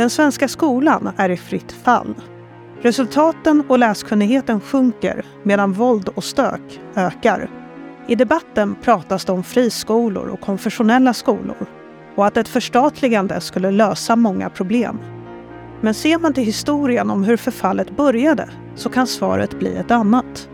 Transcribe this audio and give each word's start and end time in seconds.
Den 0.00 0.10
svenska 0.10 0.48
skolan 0.48 1.12
är 1.16 1.28
i 1.28 1.36
fritt 1.36 1.72
fall. 1.72 2.14
Resultaten 2.82 3.64
och 3.68 3.78
läskunnigheten 3.78 4.60
sjunker 4.60 5.26
medan 5.42 5.72
våld 5.72 6.08
och 6.08 6.24
stök 6.24 6.80
ökar. 6.96 7.50
I 8.08 8.14
debatten 8.14 8.74
pratas 8.82 9.24
det 9.24 9.32
om 9.32 9.44
friskolor 9.44 10.28
och 10.28 10.40
konfessionella 10.40 11.14
skolor 11.14 11.66
och 12.16 12.26
att 12.26 12.36
ett 12.36 12.48
förstatligande 12.48 13.40
skulle 13.40 13.70
lösa 13.70 14.16
många 14.16 14.50
problem. 14.50 14.98
Men 15.80 15.94
ser 15.94 16.18
man 16.18 16.34
till 16.34 16.44
historien 16.44 17.10
om 17.10 17.24
hur 17.24 17.36
förfallet 17.36 17.96
började 17.96 18.48
så 18.74 18.88
kan 18.88 19.06
svaret 19.06 19.58
bli 19.58 19.76
ett 19.76 19.90
annat. 19.90 20.48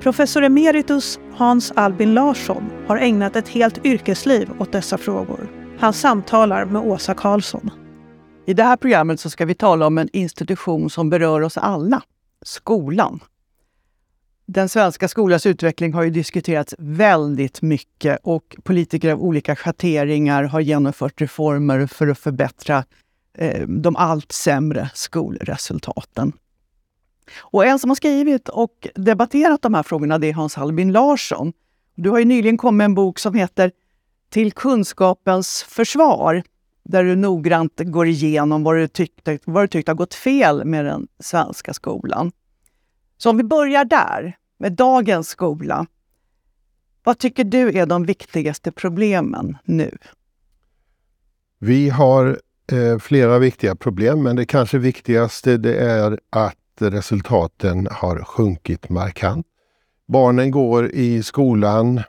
Professor 0.00 0.42
emeritus 0.42 1.18
Hans 1.36 1.72
Albin 1.76 2.14
Larsson 2.14 2.70
har 2.86 2.96
ägnat 2.96 3.36
ett 3.36 3.48
helt 3.48 3.86
yrkesliv 3.86 4.50
åt 4.58 4.72
dessa 4.72 4.98
frågor. 4.98 5.48
Han 5.78 5.92
samtalar 5.92 6.64
med 6.64 6.82
Åsa 6.82 7.14
Karlsson. 7.14 7.70
I 8.46 8.54
det 8.54 8.62
här 8.62 8.76
programmet 8.76 9.20
så 9.20 9.30
ska 9.30 9.44
vi 9.44 9.54
tala 9.54 9.86
om 9.86 9.98
en 9.98 10.08
institution 10.12 10.90
som 10.90 11.10
berör 11.10 11.40
oss 11.40 11.58
alla, 11.58 12.02
skolan. 12.42 13.20
Den 14.46 14.68
svenska 14.68 15.08
skolans 15.08 15.46
utveckling 15.46 15.94
har 15.94 16.02
ju 16.02 16.10
diskuterats 16.10 16.74
väldigt 16.78 17.62
mycket 17.62 18.18
och 18.22 18.56
politiker 18.62 19.12
av 19.12 19.22
olika 19.22 19.56
schatteringar 19.56 20.44
har 20.44 20.60
genomfört 20.60 21.20
reformer 21.20 21.86
för 21.86 22.08
att 22.08 22.18
förbättra 22.18 22.84
eh, 23.38 23.68
de 23.68 23.96
allt 23.96 24.32
sämre 24.32 24.90
skolresultaten. 24.94 26.32
Och 27.38 27.66
en 27.66 27.78
som 27.78 27.90
har 27.90 27.94
skrivit 27.94 28.48
och 28.48 28.88
debatterat 28.94 29.62
de 29.62 29.74
här 29.74 29.82
frågorna 29.82 30.18
det 30.18 30.28
är 30.28 30.32
Hans 30.32 30.58
Albin 30.58 30.92
Larsson. 30.92 31.52
Du 31.94 32.10
har 32.10 32.18
ju 32.18 32.24
nyligen 32.24 32.56
kommit 32.56 32.76
med 32.76 32.84
en 32.84 32.94
bok 32.94 33.18
som 33.18 33.34
heter 33.34 33.72
Till 34.30 34.52
kunskapens 34.52 35.62
försvar 35.62 36.42
där 36.84 37.04
du 37.04 37.16
noggrant 37.16 37.80
går 37.80 38.06
igenom 38.06 38.62
vad 38.62 38.76
du 38.76 38.88
tyckte, 38.88 39.38
vad 39.44 39.62
du 39.62 39.68
tyckte 39.68 39.90
har 39.90 39.96
gått 39.96 40.14
fel 40.14 40.64
med 40.64 40.84
den 40.84 41.08
svenska 41.18 41.74
skolan. 41.74 42.32
Så 43.18 43.30
om 43.30 43.36
vi 43.36 43.44
börjar 43.44 43.84
där, 43.84 44.36
med 44.58 44.72
dagens 44.72 45.28
skola. 45.28 45.86
Vad 47.04 47.18
tycker 47.18 47.44
du 47.44 47.78
är 47.78 47.86
de 47.86 48.04
viktigaste 48.04 48.72
problemen 48.72 49.56
nu? 49.64 49.98
Vi 51.58 51.88
har 51.88 52.40
eh, 52.72 52.98
flera 52.98 53.38
viktiga 53.38 53.76
problem, 53.76 54.22
men 54.22 54.36
det 54.36 54.44
kanske 54.44 54.78
viktigaste 54.78 55.56
det 55.56 55.76
är 55.76 56.20
att 56.30 56.56
resultaten 56.78 57.88
har 57.90 58.24
sjunkit 58.24 58.88
markant. 58.88 59.46
Barnen 60.08 60.50
går 60.50 60.90
i 60.90 61.22
skolan 61.22 62.02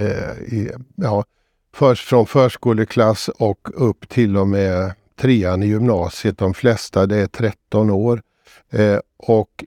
eh, 0.00 0.38
i, 0.38 0.70
ja, 0.96 1.24
först 1.74 2.08
från 2.08 2.26
förskoleklass 2.26 3.28
och 3.28 3.68
upp 3.74 4.08
till 4.08 4.36
och 4.36 4.48
med 4.48 4.92
trean 5.20 5.62
i 5.62 5.66
gymnasiet. 5.66 6.38
De 6.38 6.54
flesta 6.54 7.06
det 7.06 7.16
är 7.16 7.26
13 7.26 7.90
år. 7.90 8.22
Eh, 8.70 8.98
och 9.16 9.64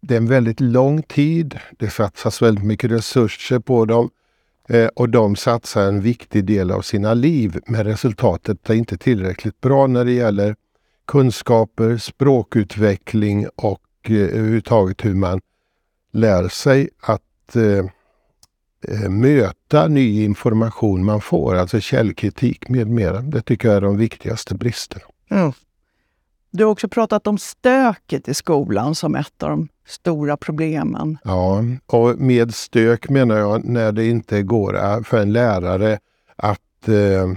det 0.00 0.14
är 0.14 0.18
en 0.18 0.28
väldigt 0.28 0.60
lång 0.60 1.02
tid. 1.02 1.58
Det 1.78 1.90
satsas 1.90 2.42
väldigt 2.42 2.64
mycket 2.64 2.90
resurser 2.90 3.58
på 3.58 3.84
dem. 3.84 4.10
Eh, 4.68 4.86
och 4.86 5.08
de 5.08 5.36
satsar 5.36 5.82
en 5.82 6.00
viktig 6.00 6.44
del 6.44 6.70
av 6.70 6.82
sina 6.82 7.14
liv. 7.14 7.60
Men 7.66 7.84
resultatet 7.84 8.70
är 8.70 8.74
inte 8.74 8.98
tillräckligt 8.98 9.60
bra 9.60 9.86
när 9.86 10.04
det 10.04 10.12
gäller 10.12 10.56
kunskaper, 11.06 11.96
språkutveckling 11.96 13.46
och 13.56 13.80
eh, 14.02 14.16
överhuvudtaget 14.16 15.04
hur 15.04 15.14
man 15.14 15.40
lär 16.12 16.48
sig 16.48 16.88
att 17.00 17.56
eh, 17.56 17.84
möta 19.08 19.88
ny 19.88 20.24
information 20.24 21.04
man 21.04 21.20
får, 21.20 21.54
alltså 21.54 21.80
källkritik 21.80 22.68
med 22.68 22.86
mera. 22.86 23.20
Det 23.20 23.42
tycker 23.42 23.68
jag 23.68 23.76
är 23.76 23.80
de 23.80 23.96
viktigaste 23.96 24.54
bristerna. 24.54 25.04
Mm. 25.30 25.52
Du 26.52 26.64
har 26.64 26.70
också 26.70 26.88
pratat 26.88 27.26
om 27.26 27.38
stöket 27.38 28.28
i 28.28 28.34
skolan 28.34 28.94
som 28.94 29.14
ett 29.14 29.42
av 29.42 29.50
de 29.50 29.68
stora 29.86 30.36
problemen. 30.36 31.18
Ja, 31.24 31.64
och 31.86 32.18
med 32.18 32.54
stök 32.54 33.08
menar 33.08 33.38
jag 33.38 33.64
när 33.64 33.92
det 33.92 34.06
inte 34.06 34.42
går 34.42 35.02
för 35.02 35.18
en 35.18 35.32
lärare 35.32 35.98
att 36.36 36.88
eh, 36.88 37.30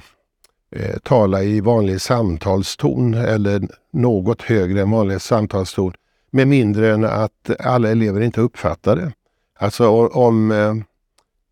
eh, 0.82 0.98
tala 1.04 1.44
i 1.44 1.62
vanlig 1.62 2.02
samtalston 2.02 3.14
eller 3.14 3.68
något 3.94 4.42
högre 4.42 4.82
än 4.82 4.92
vanlig 4.92 5.22
samtalston 5.22 5.94
med 6.32 6.48
mindre 6.48 6.94
än 6.94 7.06
att 7.06 7.50
alla 7.60 7.90
elever 7.90 8.22
inte 8.22 8.42
uppfattar 8.42 8.96
det. 8.96 9.12
Alltså 9.60 10.08
om 10.08 10.52
eh, 10.52 10.74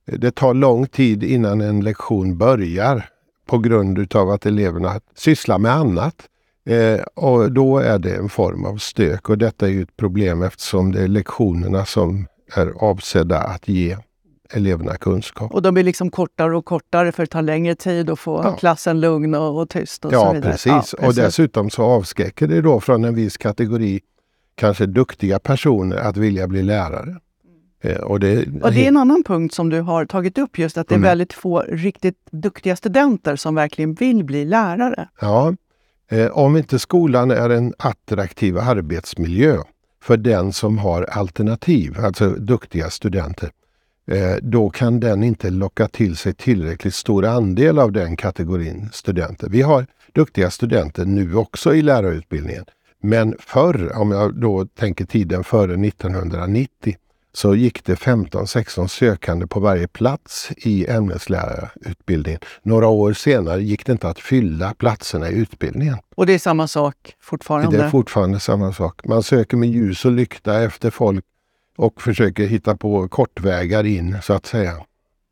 det 0.06 0.32
tar 0.32 0.54
lång 0.54 0.88
tid 0.88 1.24
innan 1.24 1.62
en 1.62 1.82
lektion 1.82 2.38
börjar 2.38 3.10
på 3.46 3.58
grund 3.58 3.98
utav 3.98 4.30
att 4.30 4.46
eleverna 4.46 5.00
sysslar 5.16 5.58
med 5.58 5.72
annat. 5.72 6.16
Eh, 6.66 7.02
och 7.16 7.52
då 7.52 7.78
är 7.78 8.00
det 8.00 8.16
en 8.16 8.30
form 8.30 8.66
av 8.66 8.78
stök 8.78 9.30
och 9.30 9.38
detta 9.38 9.70
är 9.70 9.82
ett 9.82 9.98
problem 9.98 10.44
eftersom 10.44 10.92
det 10.92 11.02
är 11.02 11.08
lektionerna 11.08 11.86
som 11.86 12.28
är 12.56 12.68
avsedda 12.68 13.40
att 13.40 13.68
ge 13.68 13.98
eleverna 14.54 14.96
kunskap. 14.96 15.52
Och 15.54 15.62
de 15.62 15.74
blir 15.74 15.84
liksom 15.84 16.10
kortare 16.10 16.58
och 16.58 16.66
kortare 16.66 17.12
för 17.12 17.24
det 17.24 17.28
tar 17.28 17.42
längre 17.42 17.76
tid 17.76 18.10
att 18.10 18.20
få 18.20 18.42
ja. 18.44 18.56
klassen 18.56 19.00
lugn 19.00 19.36
och, 19.36 19.62
och 19.62 19.70
tyst. 19.70 20.06
Och 20.06 20.14
ja, 20.14 20.28
så 20.28 20.34
vidare. 20.34 20.52
Precis. 20.52 20.68
ja, 20.68 20.80
precis. 20.80 20.94
Och 20.94 21.14
dessutom 21.16 21.70
så 21.70 21.84
avskräcker 21.84 22.48
det 22.48 22.62
då 22.62 22.80
från 22.80 23.04
en 23.04 23.16
viss 23.16 23.38
kategori 23.38 24.02
kanske 24.56 24.86
duktiga 24.86 25.40
personer 25.40 25.98
att 25.98 26.18
vilja 26.18 26.48
bli 26.48 26.64
lärare. 26.64 27.16
Eh, 27.82 27.98
och 27.98 28.20
det, 28.20 28.48
och 28.62 28.72
det 28.72 28.84
är 28.84 28.88
en 28.88 28.98
annan 28.98 29.24
punkt 29.24 29.54
som 29.54 29.70
du 29.70 29.82
har 29.82 30.06
tagit 30.06 30.38
upp, 30.38 30.60
just 30.60 30.78
att 30.78 30.88
det 30.88 30.94
är 30.94 30.98
mm. 30.98 31.08
väldigt 31.08 31.34
få 31.34 31.60
riktigt 31.60 32.18
duktiga 32.32 32.76
studenter 32.76 33.36
som 33.36 33.56
verkligen 33.56 33.94
vill 33.94 34.24
bli 34.24 34.46
lärare. 34.46 35.10
Ja, 35.22 35.56
eh, 36.12 36.28
om 36.28 36.58
inte 36.58 36.80
skolan 36.80 37.32
är 37.32 37.50
en 37.50 37.74
attraktiv 37.78 38.58
arbetsmiljö 38.58 39.58
för 40.04 40.18
den 40.18 40.54
som 40.54 40.78
har 40.78 41.04
alternativ, 41.04 41.98
alltså 42.00 42.30
duktiga 42.30 42.90
studenter, 42.90 43.50
eh, 44.08 44.36
då 44.42 44.70
kan 44.70 45.00
den 45.00 45.24
inte 45.24 45.50
locka 45.50 45.88
till 45.88 46.16
sig 46.16 46.34
tillräckligt 46.34 46.96
stor 46.96 47.26
andel 47.26 47.80
av 47.80 47.92
den 47.92 48.16
kategorin 48.16 48.90
studenter. 48.94 49.50
Vi 49.50 49.62
har 49.62 49.86
duktiga 50.14 50.52
studenter 50.52 51.06
nu 51.06 51.36
också 51.36 51.76
i 51.76 51.82
lärarutbildningen. 51.82 52.66
Men 53.04 53.36
förr, 53.40 53.98
om 53.98 54.12
jag 54.12 54.36
då 54.36 54.66
tänker 54.66 55.06
tiden 55.06 55.44
före 55.44 55.88
1990, 55.88 56.96
så 57.34 57.56
gick 57.56 57.86
det 57.86 57.96
15-16 57.96 58.88
sökande 58.88 59.48
på 59.48 59.60
varje 59.60 59.88
plats 59.88 60.52
i 60.58 60.88
ämneslärarutbildningen. 60.88 62.40
Några 62.64 62.88
år 62.88 63.14
senare 63.14 63.64
gick 63.64 63.86
det 63.86 63.92
inte 63.92 64.10
att 64.10 64.20
fylla 64.20 64.74
platserna 64.74 65.30
i 65.30 65.34
utbildningen. 65.34 65.98
Och 66.16 66.26
det 66.26 66.34
är 66.34 66.40
samma 66.40 66.68
sak 66.68 67.16
fortfarande? 67.22 67.78
Det 67.78 67.84
är 67.84 67.90
fortfarande 67.90 68.40
samma 68.40 68.74
sak. 68.74 69.06
Man 69.06 69.24
söker 69.24 69.58
med 69.58 69.70
ljus 69.70 70.06
och 70.06 70.12
lykta 70.12 70.64
efter 70.64 70.90
folk 70.90 71.26
och 71.78 72.02
försöker 72.02 72.48
hitta 72.48 72.78
på 72.78 73.10
kortvägar 73.10 73.84
in, 73.84 74.18
så 74.24 74.34
att 74.34 74.46
säga. 74.46 74.74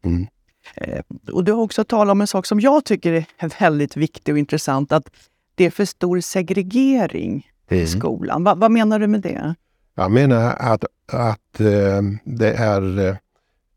Mm. 0.04 0.28
Eh, 0.76 1.02
och 1.32 1.44
du 1.44 1.52
har 1.52 1.62
också 1.62 1.84
talat 1.84 2.12
om 2.12 2.22
en 2.22 2.28
sak 2.28 2.46
som 2.46 2.60
jag 2.60 2.86
tycker 2.86 3.14
är 3.38 3.60
väldigt 3.60 3.98
viktig 3.98 4.34
och 4.34 4.40
intressant, 4.40 4.92
att 4.92 5.10
det 5.56 5.66
är 5.66 5.72
för 5.72 5.86
stor 5.86 6.20
segregering 6.20 7.48
mm. 7.70 7.84
i 7.84 7.88
skolan. 7.88 8.44
Va, 8.44 8.56
vad 8.56 8.72
menar 8.72 9.00
du 9.00 9.08
med 9.08 9.22
det? 9.22 9.56
Jag 9.96 10.12
menar 10.12 10.56
att, 10.60 10.86
att 11.12 11.60
eh, 11.60 12.02
det 12.24 12.54
är 12.54 13.08
eh, 13.08 13.16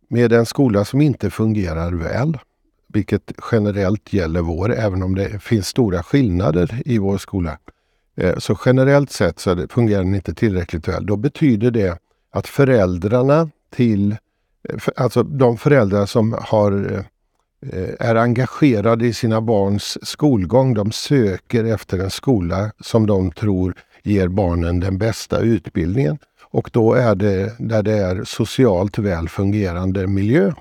med 0.09 0.33
en 0.33 0.47
skola 0.47 0.85
som 0.85 1.01
inte 1.01 1.31
fungerar 1.31 1.93
väl, 1.93 2.39
vilket 2.89 3.33
generellt 3.53 4.13
gäller 4.13 4.41
vår, 4.41 4.73
även 4.73 5.03
om 5.03 5.15
det 5.15 5.43
finns 5.43 5.67
stora 5.69 6.03
skillnader 6.03 6.83
i 6.85 6.99
vår 6.99 7.19
skola. 7.19 7.59
Eh, 8.17 8.39
så 8.39 8.59
generellt 8.65 9.11
sett 9.11 9.39
så 9.39 9.55
det, 9.55 9.73
fungerar 9.73 10.03
den 10.03 10.15
inte 10.15 10.35
tillräckligt 10.35 10.89
väl. 10.89 11.07
Då 11.07 11.17
betyder 11.17 11.71
det 11.71 11.99
att 12.31 12.47
föräldrarna 12.47 13.51
till, 13.71 14.13
eh, 14.69 14.79
alltså 14.97 15.23
de 15.23 15.59
föräldrar 15.59 16.07
som 16.07 16.37
har 16.41 16.73
eh, 16.93 17.05
är 17.99 18.15
engagerade 18.15 19.07
i 19.07 19.13
sina 19.13 19.41
barns 19.41 20.09
skolgång, 20.09 20.75
de 20.75 20.93
söker 20.93 21.65
efter 21.65 21.99
en 21.99 22.11
skola 22.11 22.73
som 22.81 23.07
de 23.07 23.31
tror 23.31 23.75
ger 24.03 24.29
barnen 24.29 24.81
den 24.81 24.99
bästa 24.99 25.41
utbildningen. 25.41 26.19
Och 26.53 26.71
då 26.73 26.95
är 26.95 27.15
det 27.15 27.55
där 27.59 27.83
det 27.83 27.99
är 27.99 28.25
socialt 28.25 28.99
väl 28.99 29.29
fungerande 29.29 30.07
miljö. 30.07 30.53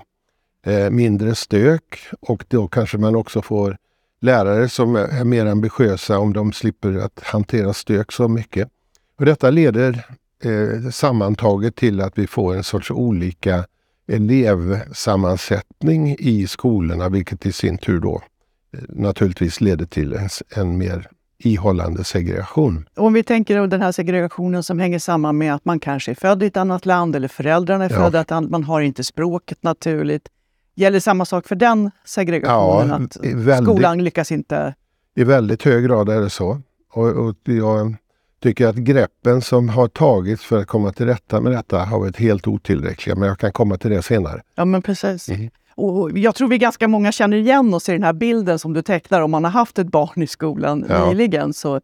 Eh, 0.66 0.90
mindre 0.90 1.34
stök 1.34 1.98
och 2.20 2.44
då 2.48 2.68
kanske 2.68 2.98
man 2.98 3.16
också 3.16 3.42
får 3.42 3.76
lärare 4.20 4.68
som 4.68 4.96
är 4.96 5.24
mer 5.24 5.46
ambitiösa 5.46 6.18
om 6.18 6.32
de 6.32 6.52
slipper 6.52 6.96
att 6.96 7.20
hantera 7.22 7.72
stök 7.72 8.12
så 8.12 8.28
mycket. 8.28 8.68
Och 9.18 9.24
detta 9.24 9.50
leder 9.50 10.06
eh, 10.44 10.90
sammantaget 10.90 11.76
till 11.76 12.00
att 12.00 12.18
vi 12.18 12.26
får 12.26 12.54
en 12.54 12.64
sorts 12.64 12.90
olika 12.90 13.64
elevsammansättning 14.08 16.16
i 16.18 16.46
skolorna, 16.46 17.08
vilket 17.08 17.46
i 17.46 17.52
sin 17.52 17.78
tur 17.78 18.00
då 18.00 18.22
eh, 18.76 18.80
naturligtvis 18.88 19.60
leder 19.60 19.86
till 19.86 20.12
en, 20.12 20.28
en 20.56 20.78
mer 20.78 21.08
ihållande 21.46 22.04
segregation. 22.04 22.88
Om 22.94 23.12
vi 23.12 23.22
tänker 23.22 23.66
den 23.66 23.82
här 23.82 23.92
segregationen 23.92 24.62
som 24.62 24.78
hänger 24.78 24.98
samman 24.98 25.38
med 25.38 25.54
att 25.54 25.64
man 25.64 25.80
kanske 25.80 26.10
är 26.10 26.14
född 26.14 26.42
i 26.42 26.46
ett 26.46 26.56
annat 26.56 26.86
land 26.86 27.16
eller 27.16 27.28
föräldrarna 27.28 27.84
är 27.84 27.90
ja. 27.90 27.96
födda 27.96 28.18
i 28.18 28.20
ett 28.20 28.32
annat 28.32 28.50
man 28.50 28.64
har 28.64 28.80
inte 28.80 29.04
språket 29.04 29.62
naturligt. 29.62 30.28
Gäller 30.74 31.00
samma 31.00 31.24
sak 31.24 31.48
för 31.48 31.54
den 31.54 31.90
segregationen? 32.04 32.88
Ja, 32.88 32.94
att 32.96 33.34
väldigt, 33.34 33.64
skolan 33.64 34.04
lyckas 34.04 34.32
inte? 34.32 34.74
I 35.14 35.24
väldigt 35.24 35.62
hög 35.62 35.84
grad 35.84 36.08
är 36.08 36.20
det 36.20 36.30
så. 36.30 36.60
Och, 36.92 37.08
och 37.08 37.34
jag 37.44 37.96
tycker 38.42 38.66
att 38.66 38.76
greppen 38.76 39.42
som 39.42 39.68
har 39.68 39.88
tagits 39.88 40.44
för 40.44 40.60
att 40.60 40.66
komma 40.66 40.92
till 40.92 41.06
rätta 41.06 41.40
med 41.40 41.52
detta 41.52 41.84
har 41.84 41.98
varit 41.98 42.16
helt 42.16 42.46
otillräckliga. 42.46 43.16
Men 43.16 43.28
jag 43.28 43.38
kan 43.38 43.52
komma 43.52 43.76
till 43.78 43.90
det 43.90 44.02
senare. 44.02 44.42
Ja, 44.54 44.64
men 44.64 44.82
precis. 44.82 45.28
Mm. 45.28 45.50
Och 45.82 46.18
jag 46.18 46.34
tror 46.34 46.48
vi 46.48 46.58
ganska 46.58 46.88
många 46.88 47.12
känner 47.12 47.36
igen 47.36 47.74
oss 47.74 47.88
i 47.88 47.92
den 47.92 48.02
här 48.02 48.12
bilden 48.12 48.58
som 48.58 48.72
du 48.72 48.82
tecknar. 48.82 49.20
Om 49.20 49.30
man 49.30 49.44
har 49.44 49.50
haft 49.50 49.78
ett 49.78 49.86
barn 49.86 50.22
i 50.22 50.26
skolan 50.26 50.86
ja. 50.88 51.08
nyligen 51.08 51.52
så, 51.52 51.80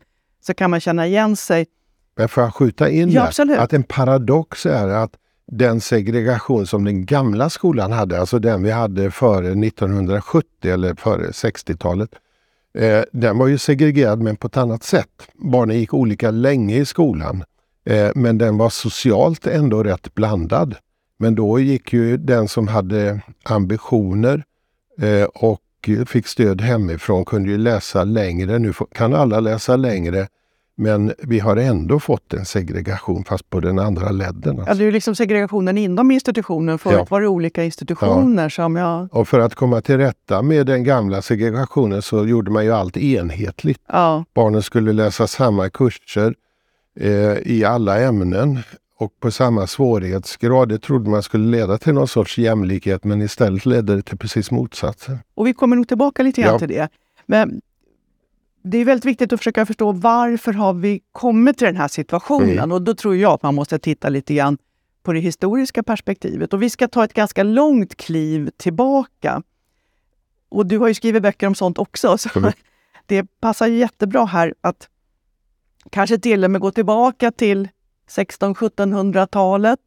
så 0.47 0.55
kan 0.55 0.71
man 0.71 0.81
känna 0.81 1.07
igen 1.07 1.37
sig. 1.37 1.67
Men 2.17 2.29
får 2.29 2.43
jag 2.43 2.55
skjuta 2.55 2.91
in 2.91 3.11
ja, 3.11 3.31
där? 3.37 3.59
Att 3.59 3.73
en 3.73 3.83
paradox 3.83 4.67
är 4.67 4.89
att 4.89 5.13
den 5.47 5.81
segregation 5.81 6.67
som 6.67 6.85
den 6.85 7.07
gamla 7.07 7.51
skolan 7.51 7.93
hade, 7.93 8.21
alltså 8.21 8.39
den 8.39 8.63
vi 8.63 8.71
hade 8.71 9.11
före 9.11 9.67
1970 9.67 10.73
eller 10.73 10.95
före 10.95 11.27
60-talet, 11.27 12.11
eh, 12.79 13.03
den 13.13 13.39
var 13.39 13.47
ju 13.47 13.59
segregerad 13.59 14.23
men 14.23 14.37
på 14.37 14.47
ett 14.47 14.57
annat 14.57 14.83
sätt. 14.83 15.29
Barnen 15.35 15.79
gick 15.79 15.95
olika 15.95 16.31
länge 16.31 16.77
i 16.77 16.85
skolan, 16.85 17.45
eh, 17.85 18.11
men 18.15 18.39
den 18.39 18.59
var 18.59 18.71
socialt 18.71 19.47
ändå 19.47 19.83
rätt 19.83 20.15
blandad. 20.15 20.77
Men 21.19 21.35
då 21.35 21.61
gick 21.61 21.93
ju 21.93 22.17
den 22.17 22.49
som 22.49 22.69
hade 22.69 23.21
ambitioner 23.43 24.45
eh, 25.01 25.25
och 25.25 25.61
fick 26.07 26.27
stöd 26.27 26.61
hemifrån 26.61 27.25
kunde 27.25 27.51
ju 27.51 27.59
läsa 27.59 28.05
längre. 28.05 28.59
Nu 28.59 28.73
kan 28.93 29.15
alla 29.15 29.41
läsa 29.41 29.77
längre 29.77 30.29
men 30.81 31.15
vi 31.19 31.39
har 31.39 31.57
ändå 31.57 32.01
fått 32.01 32.35
en 32.35 32.45
segregation 32.45 33.25
fast 33.25 33.51
på 33.51 33.61
den 33.61 33.79
andra 33.79 34.11
ledden. 34.11 34.59
Alltså. 34.59 34.73
Ja, 34.73 34.75
det 34.75 34.85
är 34.85 34.93
liksom 34.93 35.15
segregationen 35.15 35.79
inom 35.79 36.11
institutionen. 36.11 36.79
Förut 36.79 36.97
ja. 36.99 37.07
var 37.11 37.21
det 37.21 37.29
olika 37.29 37.65
institutioner 37.65 38.43
ja. 38.43 38.51
som 38.51 38.77
jag... 38.77 39.09
Och 39.13 39.29
för 39.29 39.41
att 39.41 39.55
komma 39.55 39.81
till 39.81 39.97
rätta 39.97 40.43
med 40.43 40.67
den 40.67 40.85
gamla 40.85 41.23
segregationen 41.23 42.03
så 42.03 42.27
gjorde 42.27 42.51
man 42.51 42.65
ju 42.65 42.73
allt 42.73 42.97
enhetligt. 42.97 43.81
Ja. 43.87 44.25
Barnen 44.35 44.63
skulle 44.63 44.93
läsa 44.93 45.27
samma 45.27 45.71
kurser 45.71 46.35
eh, 47.01 47.39
i 47.45 47.65
alla 47.65 48.01
ämnen 48.01 48.59
och 48.99 49.21
på 49.21 49.31
samma 49.31 49.67
svårighetsgrad. 49.67 50.69
Det 50.69 50.79
trodde 50.79 51.11
man 51.11 51.23
skulle 51.23 51.57
leda 51.57 51.79
till 51.79 51.95
någon 51.95 52.09
sorts 52.09 52.39
jämlikhet 52.39 53.05
men 53.05 53.23
istället 53.23 53.67
ledde 53.67 53.97
det 53.97 54.03
till 54.03 54.19
precis 54.19 54.51
motsatsen. 54.51 55.19
Och 55.35 55.47
vi 55.47 55.55
kommer 55.55 55.77
nog 55.77 55.89
tillbaka 55.89 56.23
lite 56.23 56.43
grann 56.43 56.53
ja. 56.53 56.59
till 56.59 56.69
det. 56.69 56.89
Men 57.27 57.61
det 58.63 58.79
är 58.79 58.85
väldigt 58.85 59.05
viktigt 59.05 59.33
att 59.33 59.41
försöka 59.41 59.67
förstå 59.67 59.93
varför 59.93 60.53
har 60.53 60.73
vi 60.73 61.01
kommit 61.13 61.59
till 61.59 61.67
den 61.67 61.77
här 61.77 61.89
situationen? 61.89 62.51
Mm. 62.51 62.73
Och 62.73 62.83
då 62.83 62.95
tror 62.95 63.17
jag 63.17 63.33
att 63.33 63.43
man 63.43 63.55
måste 63.55 63.79
titta 63.79 64.09
lite 64.09 64.35
grann 64.35 64.59
på 65.03 65.13
det 65.13 65.21
historiska 65.21 65.83
perspektivet. 65.83 66.53
Och 66.53 66.63
vi 66.63 66.71
ska 66.71 66.89
ta 66.89 67.05
ett 67.05 67.15
ganska 67.15 67.43
långt 67.43 67.97
kliv 67.97 68.51
tillbaka. 68.57 69.43
Och 70.49 70.67
du 70.67 70.79
har 70.79 70.89
ju 70.89 70.95
skrivit 70.95 71.23
böcker 71.23 71.47
om 71.47 71.55
sånt 71.55 71.79
också, 71.79 72.19
så 72.19 72.39
mm. 72.39 72.53
det 73.07 73.41
passar 73.41 73.67
jättebra 73.67 74.25
här 74.25 74.55
att 74.61 74.89
kanske 75.91 76.19
till 76.19 76.45
och 76.45 76.51
med 76.51 76.61
gå 76.61 76.71
tillbaka 76.71 77.31
till 77.31 77.69
1600-1700-talet 78.09 79.81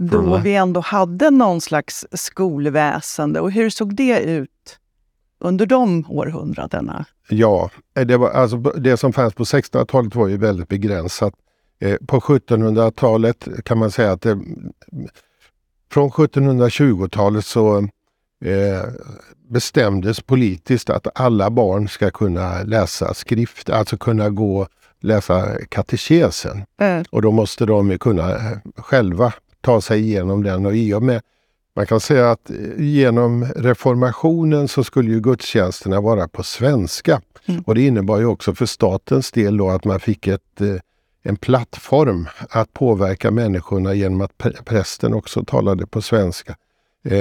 då 0.00 0.18
mm. 0.18 0.42
vi 0.42 0.54
ändå 0.54 0.80
hade 0.80 1.30
någon 1.30 1.60
slags 1.60 2.06
skolväsende. 2.12 3.40
Och 3.40 3.52
hur 3.52 3.70
såg 3.70 3.94
det 3.94 4.20
ut 4.20 4.78
under 5.38 5.66
de 5.66 6.04
århundradena? 6.08 7.04
Ja, 7.28 7.70
det, 7.94 8.16
var, 8.16 8.30
alltså, 8.30 8.56
det 8.56 8.96
som 8.96 9.12
fanns 9.12 9.34
på 9.34 9.44
1600-talet 9.44 10.14
var 10.14 10.28
ju 10.28 10.36
väldigt 10.36 10.68
begränsat. 10.68 11.34
Eh, 11.80 11.96
på 12.06 12.20
1700-talet 12.20 13.48
kan 13.64 13.78
man 13.78 13.90
säga 13.90 14.12
att 14.12 14.22
det, 14.22 14.38
från 15.90 16.10
1720-talet 16.10 17.44
så 17.44 17.78
eh, 18.44 18.82
bestämdes 19.48 20.20
politiskt 20.20 20.90
att 20.90 21.20
alla 21.20 21.50
barn 21.50 21.88
ska 21.88 22.10
kunna 22.10 22.62
läsa 22.62 23.14
skrift, 23.14 23.70
alltså 23.70 23.96
kunna 23.96 24.30
gå 24.30 24.66
läsa 25.00 25.58
katekesen. 25.68 26.64
Mm. 26.80 27.04
Och 27.10 27.22
då 27.22 27.30
måste 27.30 27.66
de 27.66 27.98
kunna 27.98 28.30
eh, 28.30 28.58
själva 28.76 29.32
ta 29.60 29.80
sig 29.80 30.00
igenom 30.00 30.42
den 30.42 30.66
och 30.66 30.76
i 30.76 30.94
och 30.94 31.02
med 31.02 31.22
man 31.76 31.86
kan 31.86 32.00
säga 32.00 32.30
att 32.30 32.50
eh, 32.50 32.56
genom 32.78 33.44
reformationen 33.56 34.68
så 34.68 34.84
skulle 34.84 35.10
ju 35.10 35.20
gudstjänsterna 35.20 36.00
vara 36.00 36.28
på 36.28 36.42
svenska. 36.42 37.20
Mm. 37.46 37.62
Och 37.66 37.74
det 37.74 37.86
innebar 37.86 38.18
ju 38.18 38.26
också 38.26 38.54
för 38.54 38.66
statens 38.66 39.30
del 39.30 39.56
då 39.56 39.70
att 39.70 39.84
man 39.84 40.00
fick 40.00 40.26
ett, 40.26 40.60
eh, 40.60 40.76
en 41.22 41.36
plattform 41.36 42.28
att 42.50 42.72
påverka 42.72 43.30
människorna 43.30 43.94
genom 43.94 44.20
att 44.20 44.32
prästen 44.64 45.14
också 45.14 45.44
talade 45.44 45.86
på 45.86 46.02
svenska. 46.02 46.56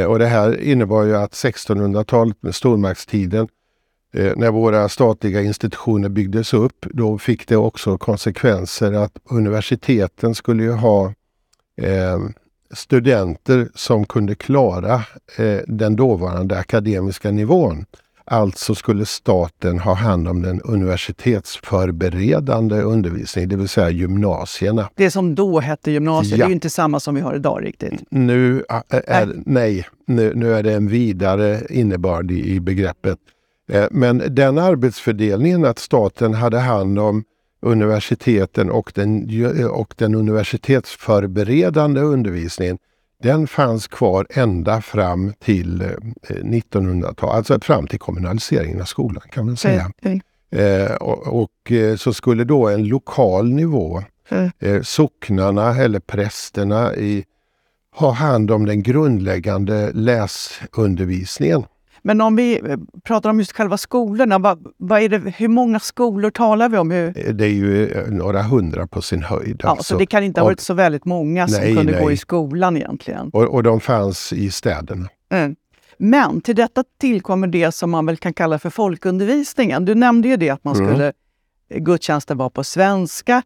Och 0.07 0.19
det 0.19 0.25
här 0.25 0.61
innebar 0.61 1.03
ju 1.03 1.15
att 1.15 1.31
1600-talet 1.31 2.37
med 2.39 2.55
stormaktstiden 2.55 3.47
när 4.13 4.51
våra 4.51 4.89
statliga 4.89 5.41
institutioner 5.41 6.09
byggdes 6.09 6.53
upp, 6.53 6.85
då 6.91 7.17
fick 7.17 7.47
det 7.47 7.57
också 7.57 7.97
konsekvenser 7.97 8.93
att 8.93 9.11
universiteten 9.29 10.35
skulle 10.35 10.63
ju 10.63 10.71
ha 10.71 11.13
eh, 11.81 12.19
studenter 12.71 13.69
som 13.75 14.05
kunde 14.05 14.35
klara 14.35 14.93
eh, 15.37 15.59
den 15.67 15.95
dåvarande 15.95 16.57
akademiska 16.57 17.31
nivån. 17.31 17.85
Alltså 18.29 18.75
skulle 18.75 19.05
staten 19.05 19.79
ha 19.79 19.93
hand 19.93 20.27
om 20.27 20.41
den 20.41 20.61
universitetsförberedande 20.61 22.81
undervisningen, 22.81 23.49
det 23.49 23.55
vill 23.55 23.69
säga 23.69 23.89
gymnasierna. 23.89 24.89
Det 24.95 25.11
som 25.11 25.35
då 25.35 25.59
hette 25.59 25.91
gymnasiet, 25.91 26.39
ja. 26.39 26.45
det 26.45 26.51
är 26.51 26.53
inte 26.53 26.69
samma 26.69 26.99
som 26.99 27.15
vi 27.15 27.21
har 27.21 27.35
idag 27.35 27.65
riktigt. 27.65 27.93
Nu 28.09 28.63
är, 28.69 29.25
nej, 29.25 29.41
nej 29.45 29.87
nu, 30.07 30.33
nu, 30.35 30.53
är 30.53 30.63
det 30.63 30.73
en 30.73 30.87
vidare 30.87 31.61
innebörd 31.69 32.31
i, 32.31 32.55
i 32.55 32.59
begreppet. 32.59 33.17
Eh, 33.67 33.87
men 33.91 34.23
den 34.29 34.57
arbetsfördelningen 34.57 35.65
att 35.65 35.79
staten 35.79 36.33
hade 36.33 36.59
hand 36.59 36.99
om 36.99 37.23
universiteten 37.61 38.71
och 38.71 38.91
den, 38.95 39.29
och 39.71 39.93
den 39.97 40.15
universitetsförberedande 40.15 42.01
undervisningen, 42.01 42.77
den 43.23 43.47
fanns 43.47 43.87
kvar 43.87 44.27
ända 44.29 44.81
fram 44.81 45.33
till 45.39 45.83
1900-talet, 46.29 47.23
eh, 47.23 47.35
alltså 47.37 47.59
fram 47.59 47.87
till 47.87 47.99
kommunaliseringen 47.99 48.81
av 48.81 48.85
skolan 48.85 49.23
kan 49.31 49.45
man 49.45 49.57
säga. 49.57 49.91
Mm. 50.01 50.21
Eh, 50.51 50.95
och, 50.95 51.41
och, 51.43 51.71
eh, 51.71 51.95
så 51.95 52.13
skulle 52.13 52.43
då 52.43 52.67
en 52.67 52.87
lokal 52.87 53.49
nivå, 53.49 54.03
mm. 54.29 54.51
eh, 54.59 54.81
socknarna 54.81 55.75
eller 55.75 55.99
prästerna 55.99 56.95
i, 56.95 57.25
ha 57.95 58.11
hand 58.11 58.51
om 58.51 58.65
den 58.65 58.83
grundläggande 58.83 59.91
läsundervisningen. 59.93 61.63
Men 62.07 62.21
om 62.21 62.35
vi 62.35 62.59
eh, 62.69 62.77
pratar 63.03 63.29
om 63.29 63.39
just 63.39 63.51
själva 63.51 63.77
skolorna, 63.77 64.39
vad, 64.39 64.67
vad 64.77 65.01
är 65.01 65.09
det, 65.09 65.17
hur 65.37 65.47
många 65.47 65.79
skolor 65.79 66.29
talar 66.29 66.69
vi 66.69 66.77
om? 66.77 66.91
Hur? 66.91 67.27
Eh, 67.27 67.33
det 67.33 67.45
är 67.45 67.49
ju 67.49 67.87
eh, 67.87 68.07
några 68.07 68.43
hundra 68.43 68.87
på 68.87 69.01
sin 69.01 69.23
höjd. 69.23 69.61
Ja, 69.63 69.69
alltså. 69.69 69.93
Så 69.93 69.99
det 69.99 70.05
kan 70.05 70.23
inte 70.23 70.41
ha 70.41 70.45
varit 70.45 70.59
så 70.59 70.73
väldigt 70.73 71.05
många 71.05 71.47
som 71.47 71.61
nej, 71.61 71.75
kunde 71.75 71.91
nej. 71.91 72.01
gå 72.01 72.11
i 72.11 72.17
skolan 72.17 72.77
egentligen? 72.77 73.29
Och, 73.33 73.43
och 73.43 73.63
de 73.63 73.79
fanns 73.79 74.33
i 74.33 74.51
städerna. 74.51 75.07
Mm. 75.29 75.55
Men 75.97 76.41
till 76.41 76.55
detta 76.55 76.83
tillkommer 76.99 77.47
det 77.47 77.71
som 77.71 77.91
man 77.91 78.05
väl 78.05 78.17
kan 78.17 78.33
kalla 78.33 78.59
för 78.59 78.69
folkundervisningen. 78.69 79.85
Du 79.85 79.95
nämnde 79.95 80.27
ju 80.27 80.37
det 80.37 80.49
att 80.49 80.63
man 80.63 80.75
mm. 80.75 80.87
skulle, 80.87 81.13
gudstjänsten 81.69 82.37
var 82.37 82.49
på 82.49 82.63
svenska. 82.63 83.41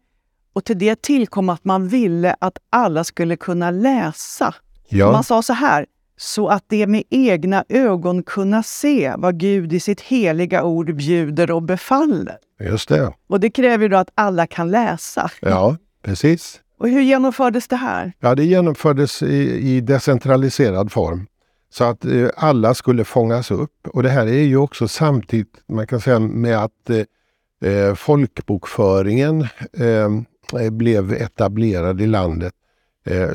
Och 0.53 0.63
till 0.63 0.79
det 0.79 1.01
tillkom 1.01 1.49
att 1.49 1.65
man 1.65 1.87
ville 1.87 2.35
att 2.39 2.57
alla 2.69 3.03
skulle 3.03 3.35
kunna 3.35 3.71
läsa. 3.71 4.55
Ja. 4.89 5.11
Man 5.11 5.23
sa 5.23 5.41
så 5.41 5.53
här, 5.53 5.85
så 6.21 6.47
att 6.47 6.63
de 6.67 6.87
med 6.87 7.03
egna 7.09 7.65
ögon 7.69 8.23
kunna 8.23 8.63
se 8.63 9.13
vad 9.17 9.39
Gud 9.39 9.73
i 9.73 9.79
sitt 9.79 10.01
heliga 10.01 10.63
ord 10.63 10.95
bjuder 10.95 11.51
och 11.51 11.63
befaller. 11.63 12.37
Just 12.59 12.89
det. 12.89 13.13
Och 13.27 13.39
det 13.39 13.49
kräver 13.49 13.89
då 13.89 13.97
att 13.97 14.11
alla 14.15 14.47
kan 14.47 14.71
läsa. 14.71 15.31
Ja, 15.39 15.77
precis. 16.03 16.61
Och 16.77 16.89
hur 16.89 17.01
genomfördes 17.01 17.67
det 17.67 17.75
här? 17.75 18.13
Ja, 18.19 18.35
det 18.35 18.45
genomfördes 18.45 19.23
i, 19.23 19.75
i 19.75 19.81
decentraliserad 19.81 20.91
form. 20.91 21.27
Så 21.69 21.83
att 21.83 22.05
eh, 22.05 22.29
alla 22.35 22.73
skulle 22.73 23.03
fångas 23.03 23.51
upp. 23.51 23.87
Och 23.87 24.03
det 24.03 24.09
här 24.09 24.27
är 24.27 24.43
ju 24.43 24.57
också 24.57 24.87
samtidigt, 24.87 25.63
man 25.67 25.87
kan 25.87 26.01
säga 26.01 26.19
med 26.19 26.63
att 26.63 26.89
eh, 26.89 27.69
eh 27.71 27.95
folkbokföringen 27.95 29.41
eh, 29.73 30.71
blev 30.71 31.13
etablerad 31.13 32.01
i 32.01 32.07
landet 32.07 32.53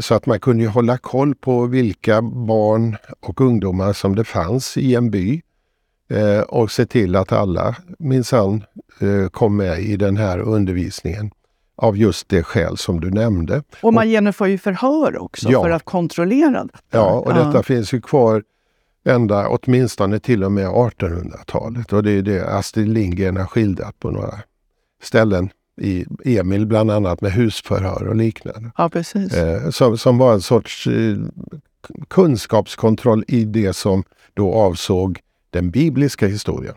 så 0.01 0.15
att 0.15 0.27
man 0.27 0.41
kunde 0.41 0.67
hålla 0.67 0.99
koll 0.99 1.35
på 1.35 1.67
vilka 1.67 2.23
barn 2.23 2.97
och 3.21 3.41
ungdomar 3.41 3.93
som 3.93 4.15
det 4.15 4.25
fanns 4.25 4.77
i 4.77 4.95
en 4.95 5.11
by. 5.11 5.43
eh, 6.11 6.41
och 6.41 6.71
se 6.71 6.87
till 6.87 7.17
att 7.17 7.33
alla 7.33 7.77
minsann 7.99 8.65
eh, 9.01 9.29
kom 9.29 9.57
med 9.57 9.81
i 9.81 9.97
den 9.97 10.17
här 10.17 10.39
undervisningen 10.39 11.31
av 11.77 11.97
just 11.97 12.29
det 12.29 12.43
skäl 12.43 12.77
som 12.77 13.01
du 13.01 13.11
nämnde. 13.11 13.63
Och 13.83 13.95
man 13.95 14.11
genomför 14.11 14.47
ju 14.47 14.59
förhör 14.59 15.19
också 15.23 15.49
Ja. 15.51 15.63
för 15.63 15.71
att 15.71 15.85
kontrollera 15.85 16.65
detta. 16.65 16.79
Ja, 16.91 17.11
och 17.11 17.35
detta 17.35 17.63
finns 17.63 17.93
ju 17.93 18.01
kvar 18.01 18.43
ända 19.05 19.49
åtminstone 19.49 20.19
till 20.19 20.45
och 20.45 20.53
med 20.53 20.67
1800-talet. 20.69 21.93
Och 21.93 22.03
det 22.03 22.11
är 22.13 22.23
det 22.23 22.47
Astrid 22.49 22.89
Lindgren 22.89 23.37
har 23.37 23.45
skildrat 23.47 23.99
på 24.01 24.11
några 24.11 24.35
ställen 25.03 25.51
i 25.79 26.07
Emil 26.25 26.67
bland 26.67 26.91
annat 26.91 27.21
med 27.21 27.33
husförhör 27.33 28.07
och 28.09 28.17
liknande. 28.17 28.71
Ja, 28.77 28.89
precis. 28.89 29.33
Eh, 29.35 29.71
som, 29.71 29.99
som 29.99 30.19
var 30.19 30.33
en 30.33 30.41
sorts 30.41 30.87
eh, 30.87 31.17
kunskapskontroll 32.09 33.25
i 33.29 33.45
det 33.45 33.73
som 33.73 34.05
då 34.35 34.53
avsåg 34.55 35.21
den 35.51 35.71
bibliska 35.71 36.27
historien. 36.27 36.75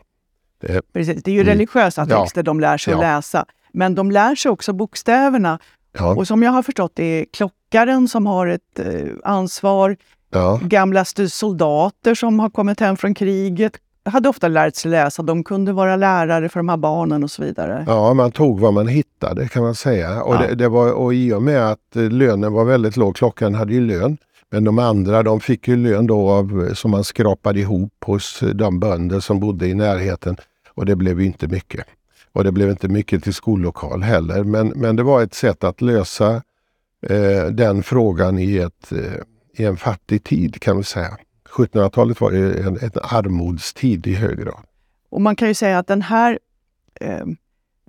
Det, 0.61 0.81
precis. 0.93 1.23
Det 1.23 1.31
är 1.31 1.35
ju 1.35 1.41
Mm. 1.41 1.51
religiösa 1.53 2.05
Ja. 2.09 2.21
texter 2.21 2.43
de 2.43 2.59
lär 2.59 2.77
sig 2.77 2.93
att 2.93 3.01
Ja. 3.01 3.15
läsa. 3.15 3.45
Men 3.71 3.95
de 3.95 4.11
lär 4.11 4.35
sig 4.35 4.51
också 4.51 4.73
bokstäverna. 4.73 5.59
ja, 5.91 6.15
Och 6.15 6.27
som 6.27 6.43
jag 6.43 6.51
har 6.51 6.63
förstått 6.63 6.91
det 6.95 7.03
är 7.03 7.25
klockaren 7.33 8.07
som 8.07 8.25
har 8.25 8.47
ett 8.47 8.79
eh, 8.79 9.07
ansvar. 9.23 9.97
ja, 10.31 10.59
Gamla 10.63 11.05
soldater 11.29 12.15
som 12.15 12.39
har 12.39 12.49
kommit 12.49 12.79
hem 12.79 12.97
från 12.97 13.13
kriget 13.13 13.73
hade 14.09 14.29
ofta 14.29 14.47
lärt 14.47 14.75
sig 14.75 14.91
läsa. 14.91 15.23
De 15.23 15.43
kunde 15.43 15.73
vara 15.73 15.95
lärare 15.95 16.49
för 16.49 16.59
de 16.59 16.69
här 16.69 16.77
barnen 16.77 17.23
och 17.23 17.31
så 17.31 17.43
vidare. 17.43 17.83
ja, 17.87 18.13
man 18.13 18.31
tog 18.31 18.59
vad 18.59 18.73
man 18.73 18.87
hittade 18.87 19.47
kan 19.47 19.63
man 19.63 19.75
säga. 19.75 20.23
Och, 20.23 20.35
Ja. 20.35 20.39
det, 20.47 20.55
det 20.55 20.69
var, 20.69 20.91
och 20.93 21.13
i 21.13 21.33
och 21.33 21.43
med 21.43 21.71
att 21.71 21.95
eh, 21.95 22.09
lönen 22.09 22.53
var 22.53 22.65
väldigt 22.65 22.97
låg, 22.97 23.15
klockan 23.15 23.55
hade 23.55 23.73
ju 23.73 23.81
lön, 23.81 24.17
men 24.51 24.63
de 24.63 24.79
andra 24.79 25.23
de 25.23 25.39
fick 25.39 25.67
ju 25.67 25.75
lön 25.75 26.07
då 26.07 26.29
av, 26.29 26.65
eh, 26.67 26.73
som 26.73 26.91
man 26.91 27.03
skrapade 27.03 27.59
ihop 27.59 27.93
hos 28.05 28.43
eh, 28.43 28.49
de 28.49 28.79
bönder 28.79 29.19
som 29.19 29.39
bodde 29.39 29.67
i 29.67 29.73
närheten. 29.73 30.37
Och 30.73 30.85
det 30.85 30.95
blev 30.95 31.19
ju 31.19 31.25
inte 31.25 31.47
mycket. 31.47 31.85
Och 32.33 32.43
det 32.43 32.51
blev 32.51 32.69
inte 32.69 32.87
mycket 32.87 33.23
till 33.23 33.33
skollokal 33.33 34.01
heller. 34.03 34.43
Men, 34.43 34.67
men 34.67 34.95
det 34.95 35.03
var 35.03 35.21
ett 35.23 35.33
sätt 35.33 35.63
att 35.63 35.81
lösa 35.81 36.41
eh, 37.07 37.45
den 37.51 37.83
frågan 37.83 38.39
i, 38.39 38.57
ett, 38.57 38.91
eh, 38.91 39.21
i 39.63 39.65
en 39.65 39.77
fattig 39.77 40.23
tid 40.23 40.61
kan 40.61 40.77
vi 40.77 40.83
säga. 40.83 41.17
1700-talet 41.51 42.21
var 42.21 42.31
ju 42.31 42.59
en, 42.59 42.67
en 42.81 42.91
armodstid 43.03 44.07
i 44.07 44.13
hög 44.13 44.39
grad. 44.39 44.59
Och 45.09 45.21
man 45.21 45.35
kan 45.35 45.47
ju 45.47 45.53
säga 45.53 45.79
att 45.79 45.87
den 45.87 46.01
här 46.01 46.39
eh, 47.01 47.25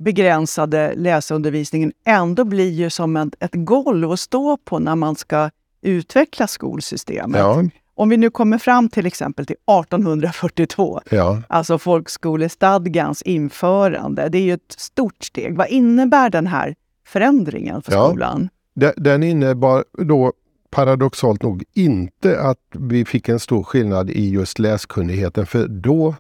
begränsade 0.01 0.93
läsundervisningen 0.97 1.93
ändå 2.05 2.45
blir 2.45 2.71
ju 2.71 2.91
som 2.91 3.17
ett, 3.17 3.35
ett 3.41 3.51
golv 3.55 4.11
att 4.11 4.21
stå 4.21 4.57
på 4.57 4.79
när 4.79 4.97
man 4.97 5.17
ska 5.17 5.51
utveckla 5.83 6.47
skolsystemet. 6.47 7.39
Ja, 7.41 7.65
Om 7.95 8.09
vi 8.09 8.17
nu 8.17 8.31
kommer 8.31 8.59
fram 8.59 8.89
till 8.89 9.07
exempel 9.07 9.47
till 9.47 9.57
1842, 9.81 11.01
ja. 11.11 11.43
alltså 11.49 11.79
folkskolestadgans 11.79 13.23
införande. 13.23 14.29
Det 14.29 14.39
är 14.39 14.43
ju 14.43 14.53
ett 14.53 14.75
stort 14.79 15.25
steg. 15.25 15.57
Vad 15.57 15.69
innebär 15.69 16.31
den 16.31 16.47
här 16.47 16.75
förändringen 17.07 17.83
för 17.83 17.93
Ja. 17.93 18.09
skolan? 18.09 18.49
De- 18.75 18.93
Den 18.97 19.23
innebar 19.23 19.85
då 19.99 20.33
paradoxalt 20.71 21.43
nog 21.43 21.65
inte 21.73 22.41
att 22.41 22.59
vi 22.73 23.05
fick 23.05 23.29
en 23.29 23.41
stor 23.41 23.63
skillnad 23.63 24.11
i 24.11 24.31
just 24.31 24.59
läskunnigheten. 24.59 25.47
För 25.47 25.69
då, 25.69 26.15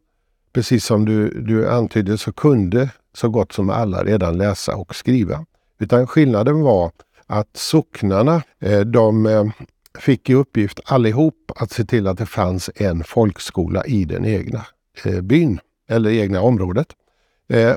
precis 0.53 0.85
som 0.85 1.05
du, 1.05 1.41
du 1.41 1.71
antydde, 1.71 2.19
så 2.19 2.33
kunde 2.33 2.91
så 3.15 3.29
gott 3.29 3.53
som 3.53 3.71
alla 3.71 4.05
redan 4.05 4.39
läsa 4.39 4.77
och 4.77 4.95
skriva. 4.95 5.47
Utan 5.79 6.07
skillnaden 6.07 6.61
var 6.61 6.93
att 7.27 7.57
socknarna, 7.57 8.43
eh, 8.61 8.81
de 8.81 9.27
eh, 9.27 9.45
fick 9.99 10.31
i 10.31 10.35
uppgift 10.35 10.81
allihop 10.85 11.53
att 11.57 11.73
se 11.73 11.85
till 11.85 12.07
att 12.07 12.19
det 12.19 12.27
fanns 12.27 12.71
en 12.75 13.05
folkskola 13.05 13.85
i 13.87 14.05
den 14.05 14.27
egna 14.27 14.67
eh, 15.05 15.21
byn 15.21 15.61
eller 15.89 16.11
egna 16.11 16.41
området. 16.41 16.87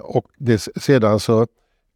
Och 0.02 0.26
det, 0.38 0.68
sedan 0.76 1.20
så 1.20 1.48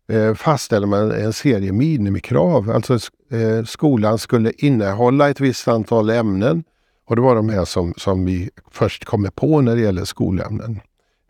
eh, 0.08 0.34
fastställer 0.34 0.88
man 0.88 1.12
en 1.12 1.34
serie 1.34 1.72
minimikrav. 1.72 2.72
Alltså 2.72 2.94
eh, 3.32 3.64
skolan 3.66 4.18
skulle 4.18 4.52
innehålla 4.58 5.30
ett 5.30 5.40
visst 5.40 5.68
antal 5.68 6.10
ämnen. 6.10 6.64
Och 7.08 7.16
det 7.16 7.22
var 7.22 7.36
de 7.36 7.50
här 7.50 7.66
som, 7.66 7.94
som 7.98 8.26
vi 8.26 8.50
först 8.72 9.06
kommer 9.06 9.30
på 9.30 9.62
när 9.62 9.76
det 9.76 9.82
gäller 9.82 10.06
skolämnen. 10.06 10.80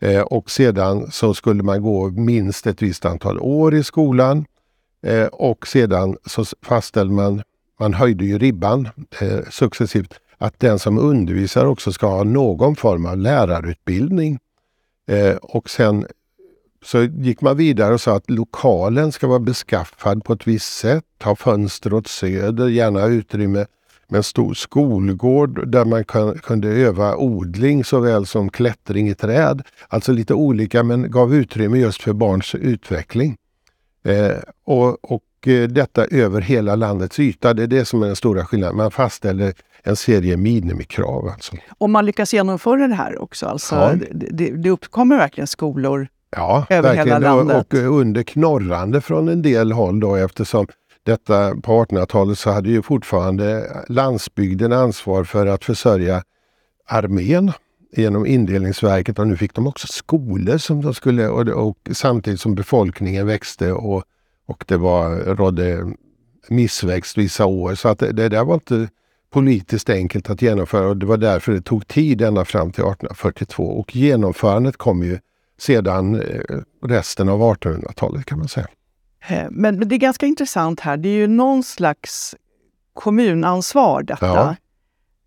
Eh, 0.00 0.20
och 0.20 0.50
sedan 0.50 1.10
så 1.10 1.34
skulle 1.34 1.62
man 1.62 1.82
gå 1.82 2.08
minst 2.08 2.66
ett 2.66 2.82
visst 2.82 3.04
antal 3.04 3.38
år 3.38 3.74
i 3.74 3.84
skolan. 3.84 4.44
Eh, 5.02 5.26
och 5.26 5.66
sedan 5.66 6.16
så 6.26 6.44
fastställde 6.62 7.14
man, 7.14 7.42
man 7.80 7.94
höjde 7.94 8.24
ju 8.24 8.38
ribban 8.38 8.88
eh, 9.20 9.40
successivt, 9.50 10.14
att 10.38 10.60
den 10.60 10.78
som 10.78 10.98
undervisar 10.98 11.66
också 11.66 11.92
ska 11.92 12.06
ha 12.06 12.24
någon 12.24 12.76
form 12.76 13.06
av 13.06 13.18
lärarutbildning. 13.18 14.38
Eh, 15.08 15.36
och 15.36 15.70
sen 15.70 16.06
så 16.84 17.02
gick 17.02 17.40
man 17.40 17.56
vidare 17.56 17.94
och 17.94 18.00
sa 18.00 18.16
att 18.16 18.30
lokalen 18.30 19.12
ska 19.12 19.26
vara 19.26 19.38
beskaffad 19.38 20.24
på 20.24 20.32
ett 20.32 20.46
visst 20.46 20.76
sätt, 20.76 21.04
ha 21.24 21.36
fönster 21.36 21.94
åt 21.94 22.06
söder, 22.06 22.68
gärna 22.68 23.04
utrymme 23.06 23.66
med 24.08 24.18
en 24.18 24.22
stor 24.22 24.54
skolgård 24.54 25.68
där 25.68 25.84
man 25.84 26.04
kunde 26.42 26.68
öva 26.68 27.16
odling 27.16 27.84
såväl 27.84 28.26
som 28.26 28.50
klättring 28.50 29.08
i 29.08 29.14
träd. 29.14 29.62
Alltså 29.88 30.12
lite 30.12 30.34
olika 30.34 30.82
men 30.82 31.10
gav 31.10 31.34
utrymme 31.34 31.78
just 31.78 32.02
för 32.02 32.12
barns 32.12 32.54
utveckling. 32.54 33.36
Eh, 34.04 34.36
och 34.64 35.12
och 35.12 35.48
eh, 35.48 35.68
detta 35.68 36.04
över 36.04 36.40
hela 36.40 36.76
landets 36.76 37.18
yta, 37.20 37.54
det 37.54 37.62
är 37.62 37.66
det 37.66 37.84
som 37.84 38.02
är 38.02 38.06
den 38.06 38.16
stora 38.16 38.44
skillnaden. 38.44 38.76
Man 38.76 38.90
fastställer 38.90 39.54
en 39.82 39.96
serie 39.96 40.36
minimikrav. 40.36 41.28
Alltså. 41.28 41.56
Om 41.78 41.92
man 41.92 42.06
lyckas 42.06 42.34
genomföra 42.34 42.88
det 42.88 42.94
här 42.94 43.22
också, 43.22 43.46
alltså, 43.46 43.74
Ja. 43.74 43.94
det, 44.10 44.28
det, 44.32 44.50
det 44.50 44.70
uppkommer 44.70 45.16
verkligen 45.16 45.46
skolor 45.46 46.08
Ja, 46.30 46.66
Över 46.70 46.94
hela 46.94 47.04
verkligen. 47.04 47.38
Och, 47.38 47.46
landet. 47.46 47.72
och 47.72 47.74
under 47.74 48.22
knorrande 48.22 49.00
från 49.00 49.28
en 49.28 49.42
del 49.42 49.72
håll 49.72 50.00
då 50.00 50.16
eftersom 50.16 50.66
detta 51.02 51.54
på 51.54 51.84
1800-talet 51.84 52.38
så 52.38 52.50
hade 52.50 52.68
ju 52.68 52.82
fortfarande 52.82 53.70
landsbygden 53.88 54.72
ansvar 54.72 55.24
för 55.24 55.46
att 55.46 55.64
försörja 55.64 56.22
armén 56.86 57.52
genom 57.96 58.26
indelningsverket 58.26 59.18
och 59.18 59.26
nu 59.26 59.36
fick 59.36 59.54
de 59.54 59.66
också 59.66 59.86
skolor 59.86 60.58
som 60.58 60.82
de 60.82 60.94
skulle 60.94 61.28
och, 61.28 61.48
och 61.48 61.78
samtidigt 61.92 62.40
som 62.40 62.54
befolkningen 62.54 63.26
växte 63.26 63.72
och, 63.72 64.04
och 64.46 64.64
det 64.68 64.76
var, 64.76 65.16
rådde 65.16 65.92
missväxt 66.48 67.18
vissa 67.18 67.46
år. 67.46 67.74
Så 67.74 67.88
att 67.88 67.98
det, 67.98 68.12
det 68.12 68.28
där 68.28 68.44
var 68.44 68.54
inte 68.54 68.88
politiskt 69.30 69.90
enkelt 69.90 70.30
att 70.30 70.42
genomföra 70.42 70.88
och 70.88 70.96
det 70.96 71.06
var 71.06 71.16
därför 71.16 71.52
det 71.52 71.60
tog 71.60 71.88
tid 71.88 72.22
ända 72.22 72.44
fram 72.44 72.72
till 72.72 72.84
1842 72.84 73.64
och 73.64 73.96
genomförandet 73.96 74.76
kom 74.76 75.02
ju 75.02 75.18
sedan 75.58 76.14
eh, 76.14 76.40
resten 76.82 77.28
av 77.28 77.40
1800-talet 77.40 78.24
kan 78.24 78.38
man 78.38 78.48
säga. 78.48 78.66
Eh, 79.28 79.46
Men, 79.50 79.78
men 79.78 79.88
det 79.88 79.94
är 79.94 79.98
ganska 79.98 80.26
intressant 80.26 80.80
här. 80.80 80.96
Det 80.96 81.08
är 81.08 81.16
ju 81.16 81.26
någon 81.26 81.62
slags 81.62 82.34
kommunansvar 82.94 84.02
detta. 84.02 84.26
Ja. 84.26 84.56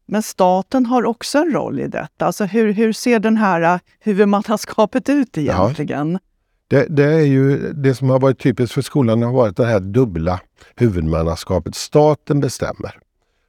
Men 0.06 0.24
staten 0.24 0.86
har 0.86 1.06
också 1.06 1.38
en 1.38 1.52
roll 1.52 1.80
i 1.80 1.88
detta. 1.88 2.26
Alltså 2.26 2.46
hur, 2.46 2.74
hur 2.74 2.94
ser 2.94 3.20
den 3.20 3.38
här 3.38 3.62
eh, 3.62 3.80
huvudmannaskapet 4.00 5.10
ut 5.10 5.38
egentligen? 5.38 6.20
Det, 6.68 6.86
det 6.90 7.04
är 7.04 7.26
ju 7.26 7.74
det 7.74 7.96
som 7.96 8.10
har 8.10 8.20
varit 8.20 8.40
typiskt 8.40 8.74
för 8.74 8.82
skolan 8.82 9.24
har 9.24 9.32
varit 9.34 9.58
det 9.58 9.66
här 9.66 9.80
dubbla 9.80 10.40
huvudmannaskapet. 10.76 11.76
Staten 11.76 12.40
bestämmer. 12.40 13.00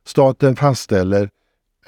Staten 0.06 0.56
fastställer 0.56 1.30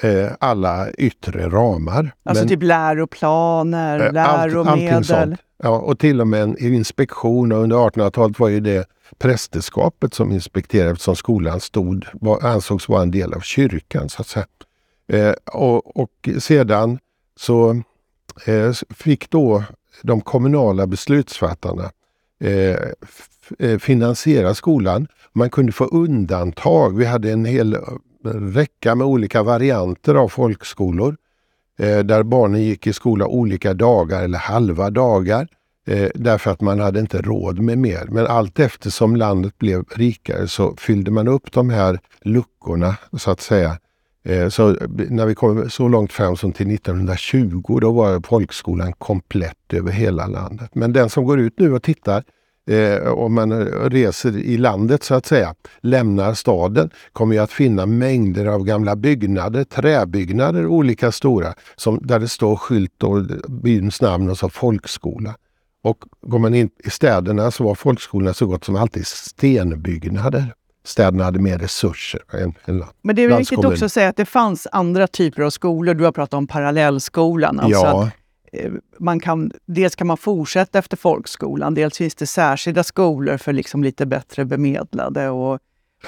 eh, 0.02 0.30
alla 0.40 0.90
yttre 0.90 1.48
ramar. 1.48 2.14
Alltså 2.22 2.42
men- 2.44 2.48
typ 2.48 2.62
läroplaner, 2.62 3.98
Eh, 4.00 4.04
allt- 4.06 4.14
läromedel. 4.14 5.04
sånt. 5.04 5.40
Ja, 5.62 5.68
och 5.78 5.98
till 5.98 6.20
och 6.20 6.26
med 6.28 6.42
en 6.42 6.58
inspektion. 6.58 7.52
Och 7.52 7.58
under 7.58 7.76
1800-talet 7.76 8.38
var 8.38 8.48
ju 8.48 8.60
det 8.60 8.88
prästerskapet 9.18 10.14
som 10.14 10.32
inspekterade 10.32 10.90
eftersom 10.90 11.16
skolan 11.16 11.60
stod, 11.60 12.06
var, 12.12 12.44
ansågs 12.46 12.88
vara 12.88 13.02
en 13.02 13.10
del 13.10 13.34
av 13.34 13.40
kyrkan. 13.40 14.08
så 14.08 14.20
att 14.22 14.26
säga. 14.28 14.46
Eh, 15.08 15.32
och, 15.52 15.96
och 16.02 16.28
sedan 16.38 16.98
så 17.36 17.70
eh, 18.46 18.72
fick 18.94 19.30
då 19.30 19.64
de 20.02 20.20
kommunala 20.20 20.86
beslutsfattarna 20.86 21.90
eh, 22.40 22.76
eh, 23.58 23.78
finansiera 23.78 24.54
skolan. 24.54 25.06
Man 25.32 25.50
kunde 25.50 25.72
få 25.72 25.84
undantag. 25.84 26.96
Vi 26.96 27.04
hade 27.04 27.32
en 27.32 27.44
hel 27.44 27.76
räcka 28.26 28.94
med 28.94 29.06
olika 29.06 29.42
varianter 29.42 30.14
av 30.14 30.28
folkskolor 30.28 31.16
eh, 31.78 31.98
där 31.98 32.22
barnen 32.22 32.62
gick 32.62 32.86
i 32.86 32.92
skola 32.92 33.26
olika 33.26 33.74
dagar 33.74 34.22
eller 34.22 34.38
halva 34.38 34.90
dagar 34.90 35.48
eh, 35.86 36.08
därför 36.14 36.50
att 36.50 36.60
man 36.60 36.80
hade 36.80 37.00
inte 37.00 37.22
råd 37.22 37.58
med 37.58 37.78
mer. 37.78 38.06
Men 38.08 38.26
allt 38.26 38.60
eftersom 38.60 39.16
landet 39.16 39.58
blev 39.58 39.84
rikare 39.94 40.48
så 40.48 40.76
fyllde 40.76 41.10
man 41.10 41.28
upp 41.28 41.52
de 41.52 41.70
här 41.70 41.98
luckorna 42.22 42.96
så 43.18 43.30
att 43.30 43.40
säga. 43.40 43.78
Eh, 44.24 44.48
så 44.48 44.76
när 45.08 45.26
vi 45.26 45.34
kom 45.34 45.70
så 45.70 45.88
långt 45.88 46.12
fram 46.12 46.36
som 46.36 46.52
till 46.52 46.74
1920 46.74 47.78
då 47.80 47.92
var 47.92 48.26
folkskolan 48.26 48.92
komplett 48.92 49.72
över 49.72 49.92
hela 49.92 50.26
landet. 50.26 50.70
Men 50.74 50.92
den 50.92 51.10
som 51.10 51.24
går 51.24 51.40
ut 51.40 51.58
nu 51.58 51.72
och 51.72 51.82
tittar 51.82 52.24
eh, 52.70 53.12
om 53.12 53.34
man 53.34 53.64
reser 53.90 54.36
i 54.36 54.56
landet 54.56 55.02
så 55.02 55.14
att 55.14 55.26
säga, 55.26 55.54
lämnar 55.80 56.34
staden, 56.34 56.90
kommer 57.12 57.36
jag 57.36 57.42
att 57.42 57.52
finna 57.52 57.86
mängder 57.86 58.46
av 58.46 58.64
gamla 58.64 58.96
byggnader, 58.96 59.64
träbyggnader, 59.64 60.66
olika 60.66 61.12
stora, 61.12 61.54
som, 61.76 61.98
där 62.02 62.18
det 62.18 62.28
står 62.28 62.56
skylt 62.56 63.02
och 63.02 63.24
byns 63.48 64.00
namn 64.00 64.30
och 64.30 64.38
så 64.38 64.48
folkskola. 64.48 65.34
Och 65.82 66.04
går 66.20 66.38
man 66.38 66.54
in 66.54 66.70
i 66.84 66.90
städerna 66.90 67.50
så 67.50 67.64
var 67.64 67.74
folkskolorna 67.74 68.34
så 68.34 68.46
gott 68.46 68.64
som 68.64 68.76
alltid 68.76 69.06
stenbyggnader. 69.06 70.54
Städerna 70.84 71.24
hade 71.24 71.38
mer 71.38 71.58
resurser 71.58 72.20
än, 72.32 72.54
än 72.64 72.84
Men 73.02 73.16
det 73.16 73.22
är 73.22 73.38
viktigt 73.38 73.64
också 73.64 73.84
att 73.84 73.92
säga 73.92 74.08
att 74.08 74.16
det 74.16 74.24
fanns 74.24 74.66
andra 74.72 75.06
typer 75.06 75.42
av 75.42 75.50
skolor. 75.50 75.94
Du 75.94 76.04
har 76.04 76.12
pratat 76.12 76.34
om 76.34 76.46
parallellskolan. 76.46 77.60
Alltså 77.60 77.80
ja. 77.80 78.10
Eh, 78.58 78.72
man 78.98 79.20
kan, 79.20 79.50
dels 79.66 79.94
kan 79.96 80.06
man 80.06 80.16
fortsätta 80.16 80.78
efter 80.78 80.96
folkskolan, 80.96 81.74
dels 81.74 81.96
finns 81.98 82.14
det 82.14 82.26
särskilda 82.26 82.84
skolor 82.84 83.36
för 83.36 83.52
liksom 83.52 83.84
lite 83.84 84.06
bättre 84.06 84.44
bemedlade. 84.44 85.28
Och, 85.30 85.58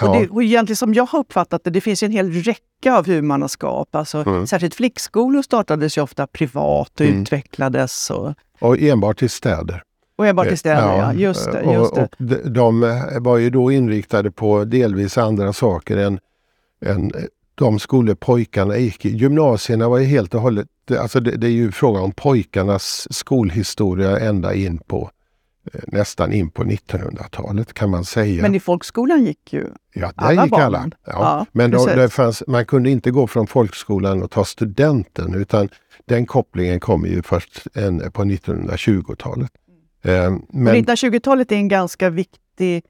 Ja. 0.01 0.09
och, 0.09 0.17
det, 0.17 0.29
och 0.29 0.43
egentligen 0.43 0.77
som 0.77 0.95
jag 0.95 1.07
har 1.07 1.19
uppfattat 1.19 1.65
det, 1.65 1.71
det 1.71 1.81
finns 1.81 2.03
en 2.03 2.11
hel 2.11 2.33
räcka 2.33 2.97
av 2.99 3.07
huvudmannaskap. 3.07 3.95
Alltså, 3.95 4.19
Mm. 4.27 4.47
Särskilt 4.47 4.75
flickskolor 4.75 5.43
startades 5.43 5.99
ju 5.99 6.03
ofta 6.03 6.27
privat 6.27 7.01
och 7.01 7.07
Mm. 7.07 7.23
utvecklades. 7.23 8.11
Och, 8.11 8.35
Och 8.61 8.79
enbart 8.79 9.23
i 9.23 9.29
städer. 9.29 9.83
och 10.17 10.27
enbart 10.27 10.47
i 10.53 10.57
städer, 10.57 10.97
ja. 10.99 11.13
Just 11.13 11.53
det. 11.53 11.63
Just 11.73 11.93
och, 11.93 12.09
det. 12.19 12.37
och 12.45 12.51
de 12.51 12.81
var 13.21 13.39
ju 13.39 13.51
då 13.51 13.71
inriktade 13.73 14.31
på 14.31 14.65
delvis 14.65 15.19
andra 15.19 15.53
saker 15.53 15.97
än, 15.97 16.19
än 16.87 17.13
de 17.57 17.79
skolor 17.79 18.15
pojkarna 18.15 18.77
gick 18.79 19.05
i. 19.05 19.17
Gymnasierna 19.17 19.89
var 19.89 19.99
ju 19.99 20.05
helt 20.05 20.35
och 20.35 20.41
hållet, 20.41 20.69
alltså 21.01 21.21
det, 21.21 21.37
det 21.37 21.47
är 21.47 21.51
ju 21.51 21.73
fråga 21.73 22.01
om 22.01 22.13
pojkarnas 22.13 23.09
skolhistoria 23.11 24.19
ända 24.19 24.55
in 24.55 24.79
på 24.79 25.11
eh, 25.73 25.81
nästan 25.87 26.33
in 26.33 26.51
på 26.51 26.65
1900-talet 26.65 27.75
kan 27.75 27.91
man 27.91 28.05
säga. 28.05 28.43
Men 28.43 28.55
i 28.55 28.61
folkskolan 28.61 29.25
gick 29.25 29.53
ju 29.53 29.67
ja, 29.93 30.13
där 30.17 30.27
alla 30.27 30.43
gick 30.45 30.51
barn. 30.51 30.63
alla. 30.63 30.91
Ja. 31.07 31.13
Ja, 31.13 31.47
Men 31.53 31.71
då, 31.71 31.87
det 31.87 32.09
fanns, 32.09 32.43
man 32.47 32.67
kunde 32.67 32.91
inte 32.91 33.11
gå 33.11 33.27
från 33.27 33.47
folkskolan 33.47 34.23
och 34.23 34.31
ta 34.31 34.45
studenten 34.45 35.35
utan 35.35 35.69
den 36.05 36.27
kopplingen 36.27 36.81
kom 36.81 37.07
ju 37.07 37.23
först 37.23 37.67
en, 37.75 38.11
på 38.13 38.25
1920-talet. 38.25 39.51
Eh, 40.03 40.35
Och 40.35 40.55
men 40.55 40.75
1920-talet 40.77 41.53
är 41.53 41.57
en 41.57 41.69
ganska 41.69 42.11
viktig... 42.11 42.85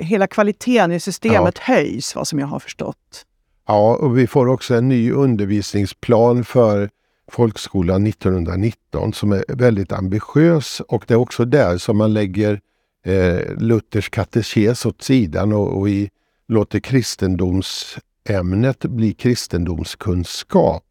Hela 0.00 0.26
kvaliteten 0.26 0.92
i 0.92 1.00
systemet 1.00 1.58
höjs, 1.58 2.16
vad 2.16 2.28
som 2.28 2.38
jag 2.38 2.46
har 2.46 2.58
förstått. 2.58 3.24
Ja, 3.70 3.96
och 3.96 4.18
vi 4.18 4.26
får 4.26 4.48
också 4.48 4.74
en 4.74 4.88
ny 4.88 5.12
undervisningsplan 5.12 6.44
för 6.44 6.90
folkskolan 7.30 8.06
1919 8.06 9.12
som 9.12 9.32
är 9.32 9.44
väldigt 9.48 9.92
ambitiös 9.92 10.82
och 10.88 11.04
det 11.06 11.14
är 11.14 11.18
också 11.18 11.44
där 11.44 11.78
som 11.78 11.96
man 11.96 12.14
lägger 12.14 12.60
eh, 13.04 13.40
Luthers 13.56 14.10
katekes 14.10 14.86
åt 14.86 15.02
sidan 15.02 15.52
och, 15.52 15.78
och 15.78 15.88
i, 15.88 16.10
låter 16.48 16.80
kristendomsämnet 16.80 18.84
bli 18.84 19.12
kristendomskunskap. 19.12 20.84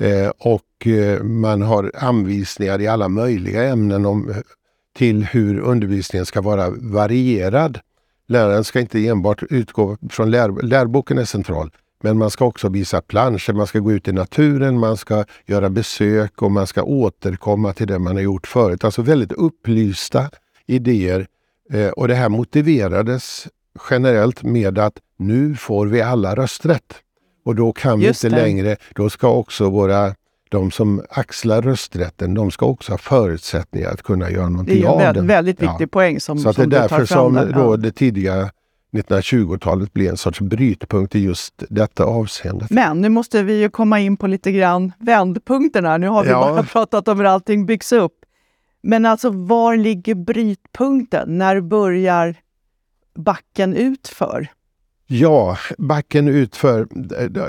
Eh, 0.00 0.32
och 0.38 0.86
eh, 0.86 1.22
man 1.22 1.62
har 1.62 1.92
anvisningar 1.94 2.80
i 2.80 2.86
alla 2.86 3.08
möjliga 3.08 3.64
ämnen 3.64 4.06
om, 4.06 4.30
eh, 4.30 4.36
till 4.96 5.24
hur 5.24 5.60
undervisningen 5.60 6.26
ska 6.26 6.40
vara 6.40 6.70
varierad. 6.70 7.78
Läraren 8.26 8.64
ska 8.64 8.80
inte 8.80 9.08
enbart 9.08 9.42
utgå 9.50 9.96
från 10.10 10.30
lär, 10.30 10.62
läroboken 10.62 11.18
är 11.18 11.24
central, 11.24 11.70
men 12.02 12.18
man 12.18 12.30
ska 12.30 12.44
också 12.44 12.68
visa 12.68 13.00
planscher, 13.00 13.52
man 13.52 13.66
ska 13.66 13.78
gå 13.78 13.92
ut 13.92 14.08
i 14.08 14.12
naturen, 14.12 14.78
man 14.78 14.96
ska 14.96 15.24
göra 15.46 15.70
besök 15.70 16.42
och 16.42 16.50
man 16.50 16.66
ska 16.66 16.82
återkomma 16.82 17.72
till 17.72 17.86
det 17.86 17.98
man 17.98 18.16
har 18.16 18.22
gjort 18.22 18.46
förut. 18.46 18.84
Alltså 18.84 19.02
väldigt 19.02 19.32
upplysta 19.32 20.30
idéer. 20.66 21.26
Eh, 21.72 21.88
och 21.88 22.08
det 22.08 22.14
här 22.14 22.28
motiverades 22.28 23.48
generellt 23.90 24.42
med 24.42 24.78
att 24.78 24.94
nu 25.16 25.54
får 25.54 25.86
vi 25.86 26.02
alla 26.02 26.34
rösträtt. 26.36 26.94
Och 27.44 27.54
då 27.54 27.72
kan 27.72 27.98
vi 27.98 28.06
Just 28.06 28.24
inte 28.24 28.36
det. 28.36 28.42
längre, 28.42 28.76
då 28.94 29.10
ska 29.10 29.28
också 29.30 29.70
våra 29.70 30.14
de 30.48 30.70
som 30.70 31.02
axlar 31.10 31.62
rösträtten, 31.62 32.34
de 32.34 32.50
ska 32.50 32.66
också 32.66 32.92
ha 32.92 32.98
förutsättningar 32.98 33.90
att 33.90 34.02
kunna 34.02 34.30
göra 34.30 34.42
Det 34.42 34.46
är 34.46 34.50
någonting 34.50 34.76
ju 34.76 34.82
en 34.82 34.88
av 34.88 34.98
väldigt, 34.98 35.14
den. 35.14 35.26
väldigt 35.26 35.62
Ja. 35.62 35.70
viktig 35.70 35.90
poäng 35.90 36.20
som, 36.20 36.38
Så 36.38 36.48
att 36.48 36.56
det 36.56 36.62
är 36.62 36.64
som 36.64 36.70
därför 36.70 37.04
som 37.04 37.34
där. 37.34 37.52
då 37.52 37.72
Ja. 37.72 37.76
det 37.76 37.92
tidiga 37.92 38.50
1920-talet 38.92 39.92
blir 39.92 40.10
en 40.10 40.16
sorts 40.16 40.40
brytpunkt 40.40 41.14
i 41.14 41.18
just 41.24 41.62
detta 41.68 42.04
avseende. 42.04 42.66
Men 42.70 43.00
nu 43.00 43.08
måste 43.08 43.42
vi 43.42 43.60
ju 43.60 43.70
komma 43.70 44.00
in 44.00 44.16
på 44.16 44.26
lite 44.26 44.52
grann 44.52 44.92
vändpunkterna. 44.98 45.96
Nu 45.96 46.08
har 46.08 46.24
vi 46.24 46.30
Ja. 46.30 46.40
bara 46.40 46.62
pratat 46.62 47.08
om 47.08 47.18
hur 47.18 47.26
allting 47.26 47.66
byggs 47.66 47.92
upp. 47.92 48.14
Men 48.82 49.06
alltså, 49.06 49.30
var 49.30 49.76
ligger 49.76 50.14
brytpunkten? 50.14 51.38
När 51.38 51.60
börjar 51.60 52.34
backen 53.14 53.74
utför? 53.74 54.48
Ja, 55.06 55.56
backen 55.78 56.28
utför, 56.28 56.88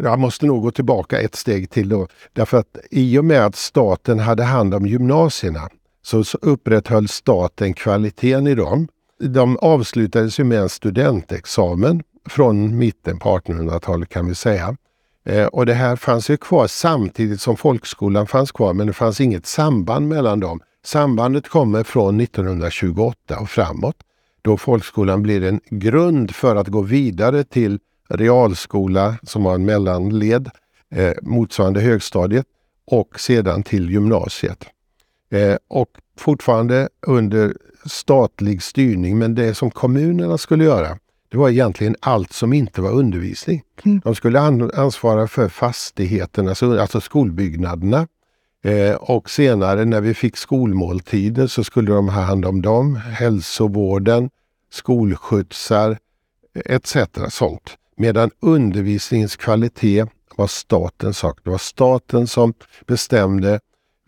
jag 0.04 0.20
måste 0.20 0.46
nog 0.46 0.62
gå 0.62 0.72
tillbaka 0.72 1.22
ett 1.22 1.36
steg 1.36 1.70
till 1.70 1.90
då. 1.90 2.08
Därför 2.34 2.58
att 2.58 2.78
i 2.92 3.18
och 3.18 3.26
med 3.26 3.46
att 3.46 3.56
staten 3.56 4.20
hade 4.20 4.44
hand 4.44 4.74
om 4.74 4.86
gymnasierna 4.86 5.70
så 6.04 6.24
så 6.24 6.38
upprätthöll 6.42 7.08
staten 7.08 7.74
kvaliteten 7.74 8.48
i 8.48 8.56
dem. 8.56 8.88
De 9.30 9.58
avslutades 9.58 10.40
ju 10.40 10.44
med 10.44 10.60
en 10.60 10.70
studentexamen 10.70 12.04
från 12.30 12.78
mitten 12.78 13.20
på 13.20 13.38
1800-talet 13.38 14.10
kan 14.10 14.28
vi 14.28 14.36
säga. 14.36 14.78
Eh, 15.26 15.46
och 15.46 15.66
det 15.66 15.74
här 15.74 15.96
fanns 15.96 16.30
ju 16.30 16.38
kvar 16.38 16.68
samtidigt 16.68 17.42
som 17.42 17.58
folkskolan 17.58 18.28
fanns 18.28 18.52
kvar 18.52 18.74
men 18.74 18.88
det 18.88 18.94
fanns 18.94 19.22
inget 19.22 19.46
samband 19.46 20.08
mellan 20.08 20.40
dem. 20.40 20.60
Sambandet 20.84 21.50
kommer 21.50 21.84
från 21.84 22.22
1928 22.22 23.40
och 23.40 23.50
framåt 23.50 23.96
då 24.42 24.58
folkskolan 24.58 25.24
blir 25.24 25.44
en 25.44 25.60
grund 25.70 26.36
för 26.36 26.56
att 26.56 26.68
gå 26.68 26.82
vidare 26.82 27.44
till 27.44 27.80
realskola 28.10 29.16
som 29.24 29.44
var 29.44 29.56
en 29.56 29.66
mellanled 29.66 30.50
eh, 30.96 31.14
motsvarande 31.22 31.82
högstadiet 31.82 32.46
och 32.86 33.20
sedan 33.20 33.64
till 33.64 33.90
gymnasiet. 33.90 34.66
Eh, 35.32 35.58
och 35.68 35.90
fortfarande 36.18 36.90
under 37.08 37.58
statlig 37.86 38.64
styrning 38.64 39.18
men 39.18 39.36
det 39.36 39.56
som 39.56 39.72
kommunerna 39.72 40.38
skulle 40.38 40.64
göra 40.64 40.98
det 41.32 41.38
var 41.38 41.50
egentligen 41.50 41.96
allt 42.00 42.34
som 42.34 42.54
inte 42.54 42.82
var 42.82 42.92
undervisning. 42.92 43.62
Mm. 43.86 44.02
De 44.04 44.16
skulle 44.16 44.40
an- 44.40 44.72
ansvara 44.74 45.28
för 45.28 45.50
fastigheterna, 45.50 46.82
alltså 46.82 47.02
skolbyggnaderna. 47.02 48.08
Eh, 48.64 48.96
och 48.96 49.30
senare 49.30 49.86
när 49.86 50.02
vi 50.02 50.14
fick 50.14 50.38
skolmåltider 50.38 51.48
så 51.48 51.64
skulle 51.64 51.92
de 51.92 52.10
ha 52.10 52.22
hand 52.22 52.46
om 52.46 52.62
dem, 52.62 52.96
hälsovården, 52.96 54.30
skolskjutsar 54.72 55.98
etc. 56.66 56.98
sånt. 57.30 57.78
Medan 57.98 58.32
undervisningens 58.40 59.36
kvalitet 59.36 60.06
var 60.36 60.48
statens 60.48 61.18
sak. 61.18 61.40
Det 61.44 61.50
var 61.50 61.58
staten 61.58 62.28
som 62.28 62.54
bestämde 62.88 63.60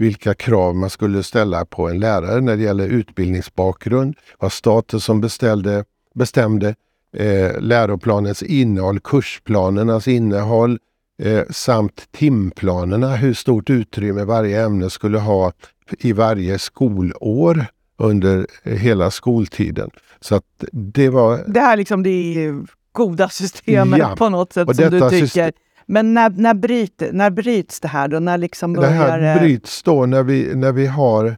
vilka 0.04 0.34
krav 0.34 0.76
man 0.76 0.90
skulle 0.90 1.24
ställa 1.24 1.66
på 1.66 1.90
en 1.90 2.00
lärare 2.00 2.42
när 2.42 2.58
det 2.58 2.64
gäller 2.64 2.88
utbildningsbakgrund. 2.88 4.16
Var 4.40 4.50
staten 4.50 5.00
som 5.00 5.22
beställde, 5.22 5.84
bestämde 6.16 6.76
eh, 7.18 7.60
läroplanens 7.60 8.44
innehåll, 8.44 9.00
kursplanernas 9.00 10.08
innehåll 10.08 10.80
eh, 11.24 11.42
samt 11.50 12.04
timplanerna, 12.12 13.16
hur 13.16 13.34
stort 13.34 13.70
utrymme 13.70 14.24
varje 14.24 14.66
ämne 14.66 14.90
skulle 14.90 15.18
ha 15.20 15.52
i 16.00 16.14
varje 16.14 16.60
skolår 16.60 17.66
under 17.98 18.48
eh, 18.64 18.74
hela 18.74 19.12
skoltiden. 19.12 19.90
Så 20.20 20.36
att 20.36 20.46
det 20.72 21.10
var 21.10 21.44
Det 21.48 21.60
här 21.60 21.78
liksom 21.78 22.04
det 22.04 22.52
goda 22.92 23.30
systemet 23.30 24.00
Ja, 24.00 24.16
på 24.16 24.30
något 24.30 24.54
sätt 24.54 24.68
och 24.70 24.76
som 24.76 24.90
du 24.90 25.00
tycker. 25.00 25.10
system- 25.10 25.52
Men 25.86 26.14
när, 26.14 26.30
när, 26.30 26.54
bryter, 26.54 27.10
när 27.14 27.30
bryts 27.30 27.80
det 27.80 27.88
här 27.88 28.08
då? 28.08 28.20
När 28.20 28.38
liksom 28.38 28.74
Det 28.74 28.80
börjar 28.80 28.94
här 28.94 29.20
det- 29.20 29.40
bryts 29.40 29.84
då 29.84 30.06
när 30.06 30.24
vi, 30.24 30.56
när 30.56 30.72
vi 30.72 30.88
har 30.88 31.38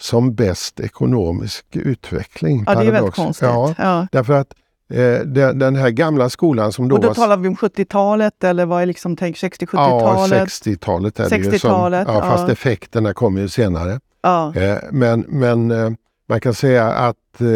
som 0.00 0.34
bäst 0.34 0.80
ekonomisk 0.80 1.64
utveckling. 1.72 2.64
Ja, 2.66 2.74
det 2.74 2.86
är 2.86 2.92
väldigt 2.92 3.14
konstigt. 3.14 3.48
Ja, 3.48 3.74
Ja. 3.78 4.06
därför 4.12 4.32
att 4.32 4.54
eh, 4.92 5.18
den, 5.26 5.58
den 5.58 5.76
här 5.76 5.90
gamla 5.90 6.28
skolan 6.30 6.72
som 6.72 6.88
då 6.88 6.96
Och 6.96 7.02
då 7.02 7.08
var... 7.08 7.14
talar 7.14 7.36
vi 7.36 7.48
om 7.48 7.56
70-talet 7.56 8.44
eller 8.44 8.66
vad 8.66 8.82
är 8.82 8.86
liksom 8.86 9.16
tänk 9.16 9.42
Ja, 9.42 9.48
60-70-talet? 9.48 10.48
60-talet 10.48 11.20
är 11.20 11.30
det 11.30 11.36
ju. 11.36 11.44
Som, 11.44 11.52
60-talet, 11.52 12.08
ja, 12.08 12.20
fast 12.20 12.46
ja. 12.46 12.52
effekterna 12.52 13.14
kommer 13.14 13.40
ju 13.40 13.48
senare. 13.48 14.00
Ja. 14.22 14.54
Eh, 14.56 14.78
men 14.90 15.24
men 15.28 15.70
eh, 15.70 15.90
man 16.28 16.40
kan 16.40 16.54
säga 16.54 16.86
att 16.92 17.40
eh, 17.40 17.46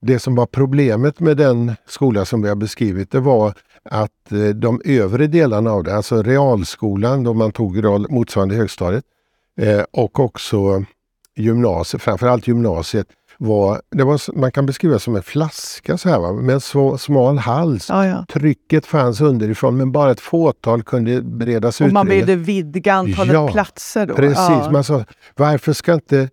det 0.00 0.18
som 0.18 0.34
var 0.34 0.46
problemet 0.46 1.20
med 1.20 1.36
den 1.36 1.72
skola 1.86 2.24
som 2.24 2.42
vi 2.42 2.48
har 2.48 2.56
beskrivit, 2.56 3.10
det 3.10 3.20
var 3.20 3.54
att 3.90 4.32
eh, 4.32 4.38
de 4.38 4.80
övre 4.84 5.26
delarna 5.26 5.70
av 5.70 5.84
det, 5.84 5.96
alltså 5.96 6.22
realskolan 6.22 7.24
då 7.24 7.34
man 7.34 7.52
tog 7.52 7.84
motsvarande 8.10 8.54
högstadiet 8.54 9.04
eh, 9.60 9.82
och 9.90 10.20
också 10.20 10.84
gymnasiet, 11.36 12.02
framförallt 12.02 12.48
gymnasiet, 12.48 13.06
var, 13.38 13.82
det 13.90 14.04
var, 14.04 14.38
man 14.38 14.52
kan 14.52 14.66
beskriva 14.66 14.98
som 14.98 15.16
en 15.16 15.22
flaska 15.22 15.98
så 15.98 16.08
här, 16.08 16.18
va? 16.18 16.32
med 16.32 16.54
en 16.54 16.60
så, 16.60 16.98
smal 16.98 17.38
hals. 17.38 17.88
Ja, 17.88 18.06
ja. 18.06 18.24
Trycket 18.32 18.86
fanns 18.86 19.20
underifrån 19.20 19.76
men 19.76 19.92
bara 19.92 20.10
ett 20.10 20.20
fåtal 20.20 20.82
kunde 20.82 21.22
beredas 21.22 21.80
Och 21.80 21.92
man 21.92 22.06
utrymme. 22.06 22.24
ville 22.24 22.36
vidga 22.36 22.94
antalet 22.94 23.32
Ja, 23.34 23.48
platser 23.48 24.06
då? 24.06 24.14
Precis, 24.14 24.70
man 24.72 24.84
sa 24.84 25.04
varför 25.36 25.72
ska 25.72 25.94
inte 25.94 26.28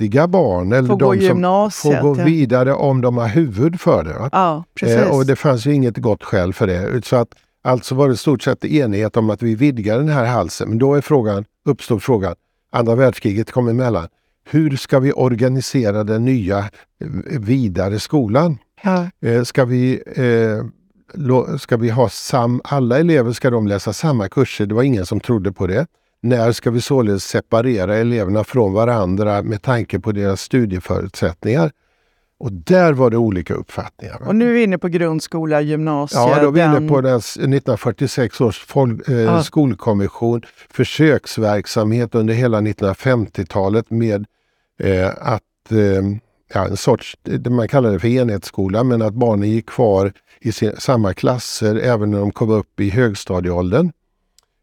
duktiga 0.00 0.28
barn 0.28 0.72
eller 0.72 0.88
Får 0.88 0.96
gå 0.96 1.12
de 1.12 1.18
som 1.18 1.26
gymnasiet. 1.26 2.00
får 2.00 2.14
gå 2.14 2.14
vidare 2.24 2.74
om 2.74 3.00
de 3.00 3.16
har 3.16 3.28
huvud 3.28 3.80
för 3.80 4.04
det. 4.04 4.28
Ja. 4.32 4.64
Eh, 4.82 5.16
och 5.16 5.26
det 5.26 5.36
fanns 5.36 5.66
ju 5.66 5.74
inget 5.74 5.96
gott 5.96 6.24
skäl 6.24 6.52
för 6.52 6.66
det. 6.66 7.06
Så 7.06 7.16
att, 7.16 7.28
alltså 7.62 7.94
var 7.94 8.08
det 8.08 8.16
stort 8.16 8.42
sett 8.42 8.64
enighet 8.64 9.16
om 9.16 9.30
att 9.30 9.42
vi 9.42 9.54
vidgar 9.54 9.98
den 9.98 10.08
här 10.08 10.26
halsen. 10.26 10.68
Men 10.68 10.78
då 10.78 10.94
är 10.94 11.00
frågan, 11.00 11.44
uppstod 11.66 12.02
frågan, 12.02 12.34
andra 12.72 12.94
världskriget 12.94 13.52
kom 13.52 13.68
emellan. 13.68 14.08
Hur 14.50 14.76
ska 14.76 14.98
vi 14.98 15.12
organisera 15.12 16.04
den 16.04 16.24
nya 16.24 16.58
eh, 16.58 17.40
vidare 17.40 17.98
skolan? 17.98 18.58
ja. 18.82 19.10
Eh, 19.28 19.42
ska, 19.42 19.64
vi, 19.64 20.02
eh, 20.16 21.58
ska 21.58 21.76
vi 21.76 21.90
ha 21.90 22.08
sam, 22.08 22.60
alla 22.64 22.98
elever 22.98 23.32
ska 23.32 23.50
de 23.50 23.66
läsa 23.66 23.92
samma 23.92 24.28
kurser? 24.28 24.66
Det 24.66 24.74
var 24.74 24.82
ingen 24.82 25.06
som 25.06 25.20
trodde 25.20 25.52
på 25.52 25.66
det. 25.66 25.86
När 26.22 26.52
ska 26.52 26.70
vi 26.70 26.80
således 26.80 27.24
separera 27.24 27.96
eleverna 27.96 28.44
från 28.44 28.72
varandra 28.72 29.42
med 29.42 29.62
tanke 29.62 30.00
på 30.00 30.12
deras 30.12 30.40
studieförutsättningar? 30.40 31.70
Och 32.38 32.52
där 32.52 32.92
var 32.92 33.10
det 33.10 33.16
olika 33.16 33.54
uppfattningar. 33.54 34.22
Och 34.28 34.36
nu 34.36 34.48
är 34.48 34.52
vi 34.54 34.62
inne 34.62 34.78
på 34.78 34.88
grundskola, 34.88 35.60
gymnasiet. 35.60 36.20
Ja, 36.20 36.42
då 36.42 36.48
är 36.48 36.52
vi 36.52 36.60
inne 36.60 36.72
den- 36.74 36.88
på 36.88 37.00
den 37.00 37.16
s- 37.18 37.36
1946 37.36 38.40
års 38.40 38.66
fol- 38.66 39.10
eh, 39.10 39.14
Ja. 39.20 39.42
skolkommission, 39.42 40.42
försöksverksamhet 40.70 42.14
under 42.14 42.34
hela 42.34 42.60
1950-talet 42.60 43.90
med 43.90 44.26
eh, 44.82 45.08
att, 45.20 45.42
eh, 45.70 46.02
ja, 46.54 46.66
en 46.66 46.76
sorts, 46.76 47.16
man 47.50 47.68
kallar 47.68 47.92
det 47.92 47.98
för 47.98 48.08
enhetsskola, 48.08 48.84
men 48.84 49.02
att 49.02 49.14
barnen 49.14 49.50
gick 49.50 49.66
kvar 49.68 50.12
i 50.40 50.52
sin, 50.52 50.72
samma 50.78 51.14
klasser 51.14 51.76
även 51.76 52.10
när 52.10 52.18
de 52.18 52.30
kom 52.32 52.50
upp 52.50 52.80
i 52.80 52.90
högstadieåldern. 52.90 53.92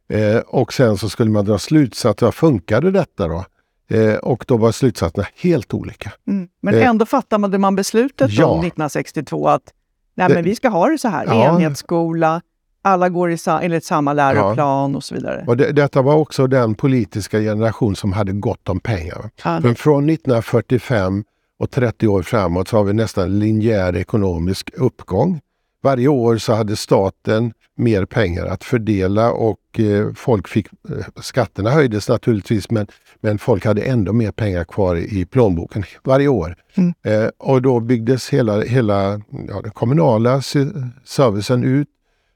Eh, 0.09 0.37
och 0.47 0.73
sen 0.73 0.97
så 0.97 1.09
skulle 1.09 1.31
man 1.31 1.45
dra 1.45 1.57
slutsatser, 1.57 2.25
vad 2.25 2.35
funkade 2.35 2.91
detta 2.91 3.27
då? 3.27 3.45
Eh, 3.89 4.15
och 4.15 4.43
då 4.47 4.57
var 4.57 4.71
slutsatserna 4.71 5.27
helt 5.41 5.73
olika. 5.73 6.11
Mm. 6.27 6.47
Men 6.61 6.73
Eh, 6.75 6.87
ändå 6.87 7.05
fattade 7.05 7.57
man 7.57 7.75
beslutet 7.75 8.31
ja. 8.31 8.45
om 8.45 8.59
1962 8.59 9.47
att 9.47 9.73
nej, 10.15 10.29
men 10.29 10.43
vi 10.43 10.55
ska 10.55 10.69
ha 10.69 10.87
det 10.89 10.97
så 10.97 11.07
här. 11.07 11.25
Ja. 11.25 11.55
Enhetsskola, 11.55 12.41
alla 12.81 13.09
går 13.09 13.31
i 13.31 13.37
sa- 13.37 13.61
enligt 13.61 13.83
samma 13.85 14.13
läroplan 14.13 14.95
och 14.95 15.03
så 15.03 15.15
vidare. 15.15 15.43
Och 15.47 15.57
det, 15.57 15.71
detta 15.71 16.01
var 16.01 16.15
också 16.15 16.47
den 16.47 16.75
politiska 16.75 17.39
generation 17.39 17.95
som 17.95 18.13
hade 18.13 18.31
gott 18.31 18.69
om 18.69 18.79
pengar. 18.79 19.29
Ja. 19.43 19.59
Men 19.59 19.75
från 19.75 20.09
1945 20.09 21.23
och 21.59 21.71
30 21.71 22.07
år 22.07 22.21
framåt 22.21 22.67
så 22.67 22.77
har 22.77 22.83
vi 22.83 22.93
nästan 22.93 23.39
linjär 23.39 23.95
ekonomisk 23.95 24.69
uppgång. 24.73 25.39
Varje 25.83 26.07
år 26.07 26.37
så 26.37 26.53
hade 26.53 26.75
staten 26.75 27.53
mer 27.75 28.05
pengar 28.05 28.45
att 28.45 28.63
fördela 28.63 29.31
och 29.31 29.79
eh, 29.79 30.13
folk 30.15 30.47
fick, 30.47 30.67
eh, 30.67 31.05
skatterna 31.21 31.69
höjdes 31.69 32.09
naturligtvis 32.09 32.71
men, 32.71 32.87
men 33.19 33.37
folk 33.37 33.65
hade 33.65 33.81
ändå 33.81 34.13
mer 34.13 34.31
pengar 34.31 34.63
kvar 34.63 34.95
i, 34.95 35.25
plånboken 35.25 35.83
varje 36.03 36.27
år. 36.27 36.55
Mm. 36.75 36.93
Eh, 37.03 37.29
och 37.37 37.61
då 37.61 37.79
byggdes 37.79 38.29
hela, 38.29 38.61
hela 38.61 39.21
ja, 39.47 39.61
den 39.61 39.71
kommunala 39.71 40.41
se- 40.41 40.71
servicen 41.03 41.63
ut 41.63 41.87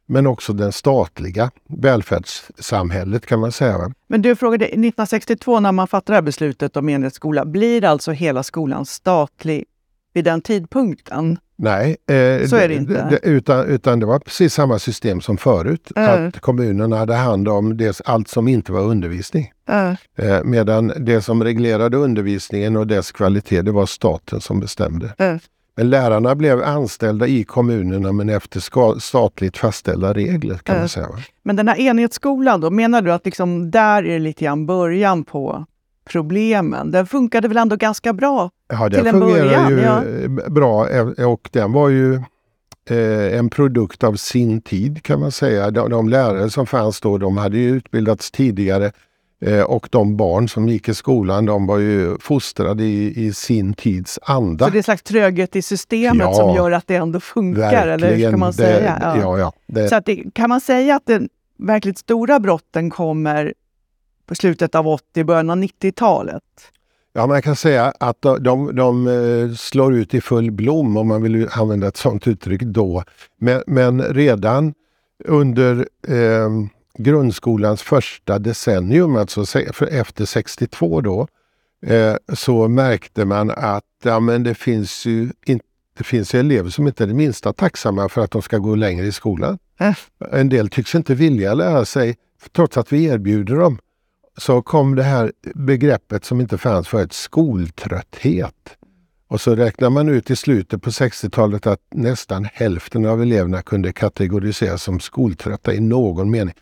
men 0.06 0.28
också 0.28 0.54
den 0.54 0.72
statliga 0.72 1.52
välfärdssamhället 1.70 3.26
kan 3.26 3.40
man 3.40 3.52
säga. 3.52 3.94
Men 4.08 4.22
du 4.22 4.36
frågade 4.36 4.66
1962 4.66 5.60
när 5.60 5.72
man 5.72 5.88
fattade 5.88 6.14
det 6.14 6.18
här 6.18 6.22
beslutet 6.22 6.78
om 6.78 6.90
enhetsskola, 6.90 7.46
blir 7.46 7.84
alltså 7.84 8.12
hela 8.12 8.44
skolan 8.44 8.86
statlig 8.86 9.66
vid 10.14 10.26
den 10.26 10.42
tidpunkten? 10.42 11.38
Nej, 11.64 11.98
eh, 12.10 12.48
Så 12.48 12.56
är 12.56 12.68
det 12.68 12.74
inte. 12.76 13.20
utan, 13.24 13.66
utan 13.66 14.00
det 14.00 14.06
var 14.06 14.20
precis 14.20 14.54
samma 14.54 14.80
system 14.80 15.22
som 15.22 15.38
förut. 15.38 15.92
Mm. 15.96 16.28
Att 16.28 16.40
kommunerna 16.40 16.98
hade 16.98 17.14
hand 17.16 17.48
om 17.48 17.78
det, 17.78 18.02
allt 18.06 18.28
som 18.28 18.48
inte 18.48 18.72
var 18.72 18.82
undervisning. 18.82 19.52
Äh, 19.70 19.92
Eh, 20.18 20.44
medan 20.44 20.94
det 20.98 21.22
som 21.22 21.44
reglerade 21.44 21.98
undervisningen 21.98 22.78
och 22.78 22.88
dess 22.88 23.12
kvalitet, 23.12 23.62
det 23.62 23.72
var 23.72 23.86
staten 23.86 24.42
som 24.42 24.60
bestämde. 24.60 25.14
äh. 25.18 25.36
Men 25.78 25.90
lärarna 25.90 26.36
blev 26.36 26.64
anställda 26.64 27.28
i 27.28 27.44
kommunerna 27.44 28.12
men 28.12 28.30
efter 28.30 29.00
statligt 29.00 29.58
fastställda 29.58 30.14
regler 30.14 30.56
kan 30.58 30.76
Mm. 30.76 30.82
man 30.82 30.90
säga. 30.90 31.08
Men 31.44 31.56
den 31.56 31.68
här 31.68 31.80
enhetsskolan 31.80 32.62
då, 32.62 32.70
menar 32.70 33.02
du 33.02 33.12
att 33.14 33.26
liksom 33.26 33.72
där 33.72 34.04
är 34.06 34.14
det 34.14 34.20
lite 34.20 34.44
grann 34.46 34.66
början 34.66 35.24
på 35.24 35.66
problemen? 36.12 36.92
Den 36.92 37.08
funkade 37.08 37.48
väl 37.48 37.58
ändå 37.58 37.76
ganska 37.76 38.14
bra? 38.14 38.50
Ja, 38.70 38.90
Till 38.90 39.04
den 39.04 39.08
en 39.16 39.20
början, 39.20 39.70
ju 39.72 39.80
ja. 39.82 40.04
eh, 40.06 40.50
bra 40.52 40.90
eh, 40.90 41.30
och 41.32 41.50
den 41.52 41.72
var 41.72 41.90
ju 41.90 42.16
eh, 42.90 43.38
en 43.40 43.50
produkt 43.50 44.04
av 44.04 44.14
sin 44.14 44.62
tid 44.62 45.04
kan 45.04 45.20
man 45.20 45.32
säga. 45.32 45.72
De, 45.72 45.90
de 45.90 46.10
lärare 46.10 46.50
som 46.50 46.66
fanns 46.68 47.02
då, 47.02 47.18
de 47.18 47.38
hade 47.38 47.58
ju 47.58 47.70
utbildats 47.70 48.32
tidigare 48.32 48.92
eh, 49.46 49.62
och 49.62 49.88
de 49.92 50.18
barn 50.18 50.50
som 50.50 50.68
gick 50.70 50.90
i 50.90 50.94
skolan, 50.94 51.46
de 51.46 51.68
var 51.68 51.78
ju 51.78 52.18
fostrade 52.20 52.84
i, 52.84 53.26
i 53.26 53.34
sin 53.34 53.74
tids 53.74 54.20
anda. 54.22 54.66
Så 54.66 54.72
det 54.72 54.76
är 54.76 54.80
en 54.80 54.84
slags 54.84 55.04
tröghet 55.04 55.56
i 55.56 55.62
systemet 55.62 56.28
Ja, 56.28 56.34
som 56.34 56.56
gör 56.56 56.72
att 56.72 56.88
det 56.88 56.96
ändå 56.96 57.20
funkar, 57.20 57.88
eller 57.88 58.16
hur 58.16 58.28
ska 58.28 58.38
man 58.38 58.50
det- 58.52 58.58
säga? 58.58 59.02
Ja, 59.22 59.38
ja. 59.40 59.54
det, 59.68 59.88
Så 59.90 59.96
att 59.96 60.06
det, 60.06 60.24
kan 60.34 60.50
man 60.50 60.62
säga 60.62 60.96
att 60.96 61.06
den 61.06 61.30
verkligt 61.60 61.98
stora 61.98 62.40
brotten 62.40 62.90
kommer 62.90 63.54
på 64.26 64.36
slutet 64.36 64.76
av 64.76 64.88
80, 64.88 65.24
början 65.24 65.50
av 65.50 65.58
90-talet? 65.58 66.44
Ja, 67.14 67.28
man 67.28 67.42
kan 67.42 67.56
säga 67.56 67.94
att 68.00 68.22
de, 68.22 68.76
de, 68.76 69.08
eh, 69.08 69.56
slår 69.56 69.94
ut 69.94 70.14
i 70.14 70.22
full 70.22 70.52
blom 70.52 70.98
om 70.98 71.08
man 71.08 71.22
vill 71.22 71.48
använda 71.52 71.88
ett 71.88 71.98
sådant 71.98 72.28
uttryck 72.28 72.62
då. 72.62 73.04
Men, 73.38 73.64
men 73.68 74.02
redan 74.02 74.74
under 75.26 75.88
eh, 76.08 76.50
grundskolans 76.98 77.82
första 77.82 78.40
decennium, 78.40 79.16
alltså 79.16 79.60
efter 79.92 80.26
62 80.26 81.02
då, 81.02 81.28
eh, 81.86 82.16
så 82.34 82.68
märkte 82.68 83.26
man 83.26 83.52
att 83.52 83.84
ja, 84.04 84.20
men 84.20 84.44
det 84.44 84.56
finns 84.56 85.06
ju 85.06 85.30
inte 85.46 85.66
det 85.98 86.04
finns 86.04 86.36
elever 86.36 86.70
som 86.70 86.88
inte 86.88 87.04
är 87.04 87.08
det 87.08 87.14
minsta 87.14 87.54
tacksamma 87.54 88.10
för 88.10 88.22
att 88.22 88.32
de 88.32 88.42
ska 88.42 88.58
gå 88.58 88.76
längre 88.76 89.06
i 89.06 89.12
skolan. 89.12 89.58
Äh. 89.80 89.94
En 90.32 90.50
del 90.50 90.70
tycks 90.70 90.96
inte 90.96 91.16
vilja 91.16 91.54
lära 91.54 91.86
sig 91.86 92.16
trots 92.52 92.78
att 92.78 92.94
vi 92.94 93.04
erbjuder 93.04 93.56
dem 93.56 93.80
så 94.42 94.62
kom 94.62 94.96
det 94.96 95.04
här 95.04 95.32
begreppet 95.56 96.26
som 96.26 96.42
inte 96.42 96.58
fanns 96.58 96.88
förut, 96.88 97.14
skoltrötthet. 97.14 98.78
Och 99.28 99.42
så 99.42 99.56
räknar 99.56 99.90
man 99.90 100.10
ut 100.10 100.32
i 100.32 100.36
slutet 100.36 100.82
på 100.82 100.90
60-talet 100.90 101.68
att 101.68 101.80
nästan 101.96 102.48
hälften 102.54 103.06
av 103.06 103.22
eleverna 103.22 103.62
kunde 103.62 103.94
kategoriseras 103.94 104.84
som 104.84 105.00
skoltrötta 105.00 105.74
i 105.74 105.80
någon 105.80 106.32
mening. 106.32 106.54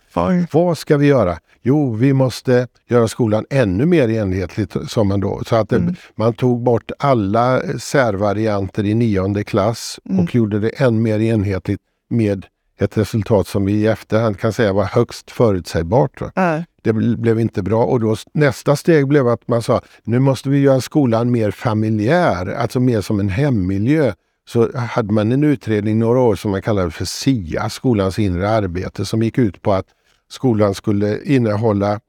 Vad 0.52 0.78
ska 0.78 0.98
vi 0.98 1.08
göra? 1.08 1.38
Jo, 1.62 1.94
vi 1.94 2.14
måste 2.14 2.68
göra 2.90 3.08
skolan 3.08 3.46
ännu 3.50 3.86
mer 3.86 4.10
enhetligt, 4.10 4.76
som 4.88 5.08
man 5.08 5.20
då. 5.20 5.42
Så 5.46 5.56
att 5.56 5.70
det, 5.70 5.76
Mm. 5.76 5.96
man 6.16 6.34
tog 6.34 6.64
bort 6.64 6.92
alla 7.00 7.62
särvarianter 7.80 8.84
i 8.86 8.94
nionde 8.94 9.44
klass 9.44 10.00
Mm. 10.10 10.20
och 10.24 10.36
gjorde 10.36 10.60
det 10.60 10.70
än 10.70 11.02
mer 11.02 11.20
enhetligt 11.20 11.82
med 12.10 12.46
ett 12.80 12.98
resultat 12.98 13.48
som 13.48 13.66
vi 13.66 13.72
i 13.74 13.88
efterhand 13.88 14.40
kan 14.40 14.54
säga 14.54 14.74
var 14.74 14.84
högst 14.84 15.32
förutsägbart. 15.32 16.22
Äh. 16.36 16.60
Det 16.82 16.92
bl- 16.92 17.18
blev 17.18 17.40
inte 17.40 17.64
bra 17.64 17.84
och 17.86 18.00
då 18.00 18.16
nästa 18.34 18.76
steg 18.76 19.08
blev 19.08 19.28
att 19.28 19.48
man 19.48 19.62
sa 19.62 19.82
nu 20.04 20.20
måste 20.20 20.50
vi 20.50 20.60
göra 20.60 20.82
skolan 20.82 21.32
mer 21.32 21.52
familjär, 21.52 22.46
alltså 22.56 22.80
mer 22.80 23.02
som 23.02 23.20
en 23.20 23.30
hemmiljö. 23.30 24.14
Så 24.50 24.78
hade 24.78 25.14
man 25.14 25.32
en 25.32 25.44
utredning 25.44 26.00
några 26.00 26.20
år 26.20 26.36
som 26.36 26.52
man 26.52 26.62
kallade 26.62 26.92
för 26.92 27.06
SIA, 27.06 27.70
skolans 27.70 28.20
inre 28.20 28.50
arbete, 28.50 29.06
som 29.06 29.24
gick 29.24 29.38
ut 29.38 29.62
på 29.62 29.74
att 29.74 29.86
skolan 30.32 30.76
skulle 30.76 31.24
innehålla 31.24 32.00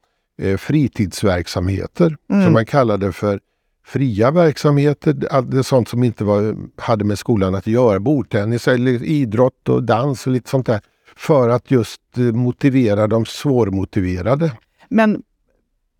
eh, 0.42 0.56
fritidsverksamheter, 0.56 2.16
Mm. 2.30 2.44
som 2.44 2.52
man 2.52 2.66
kallade 2.66 3.12
för 3.12 3.40
fria 3.86 4.30
verksamheter, 4.30 5.42
det 5.42 5.64
sånt 5.64 5.88
som 5.88 6.04
inte 6.04 6.24
var, 6.24 6.56
hade 6.76 7.04
med 7.04 7.18
skolan 7.18 7.54
att 7.54 7.66
göra, 7.66 8.00
bordtennis, 8.00 8.68
eller 8.68 9.02
idrott 9.04 9.68
och 9.68 9.82
dans 9.82 10.26
och 10.26 10.32
lite 10.32 10.50
sånt 10.50 10.66
där, 10.66 10.80
för 11.20 11.48
att 11.48 11.70
just 11.70 12.00
eh, 12.16 12.22
motivera 12.22 13.06
de 13.06 13.26
svårmotiverade. 13.26 14.52
Men 14.88 15.22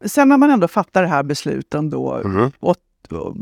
sen 0.04 0.28
när 0.28 0.36
man 0.36 0.50
ändå 0.50 0.68
fattar 0.68 1.02
det 1.02 1.08
här 1.08 1.22
besluten 1.22 1.90
då, 1.90 2.22
åt, 2.60 2.78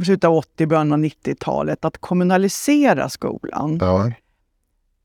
slutet 0.04 0.24
av 0.24 0.34
80, 0.34 0.66
början 0.66 0.92
av 0.92 0.98
90-talet, 0.98 1.84
att 1.84 1.98
kommunalisera 1.98 3.08
skolan. 3.08 3.78
Ja. 3.80 4.12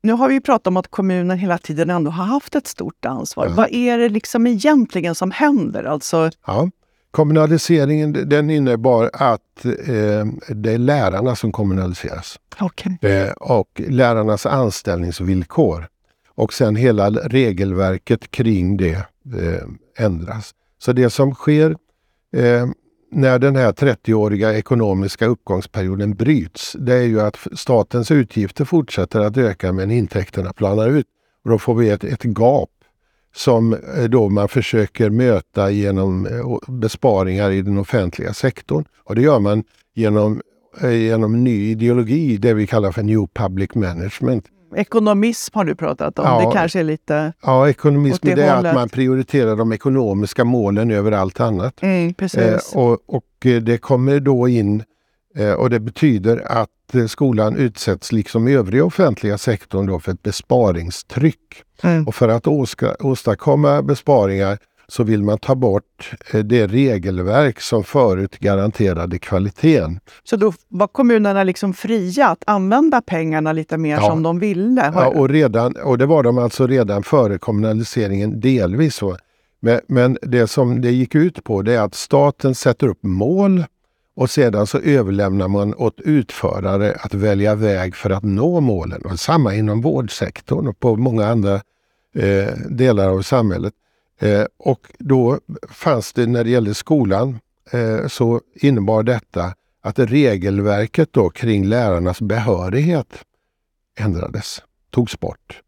Nu 0.01 0.13
har 0.13 0.27
vi 0.27 0.33
ju 0.33 0.41
pratat 0.41 0.67
om 0.67 0.77
att 0.77 0.87
kommunen 0.87 1.37
hela 1.37 1.57
tiden 1.57 1.89
ändå 1.89 2.11
har 2.11 2.25
haft 2.25 2.55
ett 2.55 2.67
stort 2.67 3.05
ansvar. 3.05 3.47
Ja. 3.47 3.53
Vad 3.55 3.71
är 3.71 3.97
det 3.97 4.09
liksom 4.09 4.47
egentligen 4.47 5.15
som 5.15 5.31
händer? 5.31 5.83
Alltså, 5.83 6.29
Ja. 6.45 6.69
Kommunaliseringen 7.11 8.29
den 8.29 8.49
innebar 8.49 9.09
att 9.13 9.65
eh, 9.65 10.25
det 10.47 10.71
är 10.71 10.77
lärarna 10.77 11.35
som 11.35 11.51
kommunaliseras 11.51 12.39
okay. 12.61 12.97
eh, 13.01 13.31
och 13.31 13.81
lärarnas 13.87 14.45
anställningsvillkor. 14.45 15.87
Och 16.35 16.53
sen 16.53 16.75
hela 16.75 17.09
regelverket 17.09 18.31
kring 18.31 18.77
det 18.77 18.95
eh, 19.39 20.05
ändras. 20.05 20.51
Så 20.79 20.93
det 20.93 21.09
som 21.09 21.33
sker 21.33 21.75
eh, 22.35 22.67
när 23.11 23.39
den 23.39 23.55
här 23.55 23.71
30-åriga 23.71 24.53
ekonomiska 24.53 25.25
uppgångsperioden 25.25 26.13
bryts, 26.13 26.75
det 26.79 26.93
är 26.93 27.03
ju 27.03 27.21
att 27.21 27.37
statens 27.53 28.11
utgifter 28.11 28.65
fortsätter 28.65 29.19
att 29.19 29.37
öka 29.37 29.73
men 29.73 29.91
intäkterna 29.91 30.53
planar 30.53 30.89
ut. 30.89 31.07
Och 31.43 31.49
då 31.49 31.57
får 31.57 31.75
vi 31.75 31.89
ett, 31.89 32.03
ett 32.03 32.23
gap 32.23 32.69
som 33.35 33.73
eh, 33.73 34.03
då 34.03 34.29
man 34.29 34.47
försöker 34.47 35.09
möta 35.09 35.71
genom 35.71 36.25
eh, 36.25 36.73
besparingar 36.73 37.51
i 37.51 37.61
den 37.61 37.77
offentliga 37.77 38.33
sektorn. 38.33 38.85
Och 39.03 39.15
det 39.15 39.21
gör 39.21 39.39
man 39.39 39.63
genom, 39.93 40.41
eh, 40.81 40.93
genom 40.93 41.43
ny 41.43 41.71
ideologi, 41.71 42.37
det 42.37 42.53
vi 42.53 42.67
kallar 42.67 42.91
för 42.91 43.03
New 43.03 43.27
Public 43.33 43.75
Management. 43.75 44.45
Ekonomism 44.75 45.57
har 45.57 45.65
du 45.65 45.75
pratat 45.75 46.19
om. 46.19 46.25
Ja. 46.25 46.45
det 46.45 46.53
kanske 46.53 46.79
är 46.79 46.83
lite... 46.83 47.33
Ja, 47.41 47.69
ekonomism 47.69 48.27
det 48.27 48.35
det 48.35 48.43
är 48.43 48.65
att 48.65 48.75
man 48.75 48.89
prioriterar 48.89 49.55
de 49.55 49.73
ekonomiska 49.73 50.43
målen 50.43 50.91
över 50.91 51.11
allt 51.11 51.39
annat. 51.39 51.81
Mm, 51.81 52.13
precis. 52.13 52.73
Eh, 52.73 52.79
och, 52.79 52.99
och 53.05 53.45
eh, 53.45 53.61
det 53.61 53.77
kommer 53.77 54.19
då 54.19 54.47
in 54.47 54.83
eh, 55.37 55.51
och 55.51 55.69
det 55.69 55.79
betyder 55.79 56.51
att 56.51 56.95
eh, 56.95 57.05
skolan 57.05 57.55
utsätts 57.55 58.11
liksom 58.11 58.47
övriga 58.47 58.85
offentliga 58.85 59.37
sektorn 59.37 59.85
då 59.85 59.99
för 59.99 60.11
ett 60.11 60.23
besparingstryck. 60.23 61.63
Mm. 61.83 62.07
Och 62.07 62.15
för 62.15 62.29
att 62.29 62.47
åska, 62.47 62.95
åstadkomma 62.99 63.81
besparingar 63.81 64.57
så 64.93 65.03
vill 65.03 65.23
man 65.23 65.37
ta 65.37 65.55
bort 65.55 66.11
eh, 66.33 66.39
det 66.39 66.67
regelverk 66.67 67.61
som 67.61 67.83
förut 67.83 68.39
garanterade 68.39 69.19
kvaliteten. 69.19 69.99
Så 70.23 70.35
då 70.35 70.53
var 70.67 70.87
kommunerna 70.87 71.43
liksom 71.43 71.73
fria 71.73 72.27
att 72.27 72.43
använda 72.47 73.01
pengarna 73.01 73.53
lite 73.53 73.77
mer 73.77 73.95
Ja. 73.95 74.09
som 74.09 74.23
de 74.23 74.39
ville? 74.39 74.91
Ja, 74.95 75.07
och, 75.07 75.29
redan, 75.29 75.75
och 75.75 75.97
det 75.97 76.05
var 76.05 76.23
de 76.23 76.37
alltså 76.37 76.67
redan 76.67 77.03
före 77.03 77.37
kommunaliseringen 77.37 78.39
delvis. 78.39 78.95
Så. 78.95 79.17
Men, 79.59 79.79
men 79.87 80.17
det 80.21 80.47
som 80.47 80.81
det 80.81 80.91
gick 80.91 81.15
ut 81.15 81.43
på 81.43 81.61
det 81.61 81.73
är 81.73 81.81
att 81.81 81.95
staten 81.95 82.55
sätter 82.55 82.87
upp 82.87 83.03
mål 83.03 83.63
och 84.15 84.29
sedan 84.29 84.67
så 84.67 84.77
överlämnar 84.79 85.47
man 85.47 85.75
åt 85.75 85.99
utförare 85.99 86.95
att 86.99 87.13
välja 87.13 87.55
väg 87.55 87.95
för 87.95 88.09
att 88.09 88.23
nå 88.23 88.59
målen. 88.59 89.01
Och 89.05 89.19
samma 89.19 89.55
inom 89.55 89.81
vårdsektorn 89.81 90.67
och 90.67 90.79
på 90.79 90.95
många 90.95 91.27
andra 91.27 91.55
eh, 92.15 92.53
delar 92.69 93.09
av 93.09 93.21
samhället. 93.21 93.73
Eh, 94.23 94.45
och 94.57 94.91
då 94.99 95.39
fanns 95.69 96.13
det 96.13 96.27
när 96.27 96.43
det 96.43 96.49
gällde 96.49 96.73
skolan 96.73 97.39
eh, 97.71 98.07
så 98.07 98.41
innebar 98.55 99.03
detta 99.03 99.53
att 99.81 99.99
regelverket 99.99 101.13
då 101.13 101.29
kring 101.29 101.65
lärarnas 101.65 102.21
behörighet 102.21 103.07
ändrades, 103.99 104.61
togs 104.89 105.19
bort. 105.19 105.61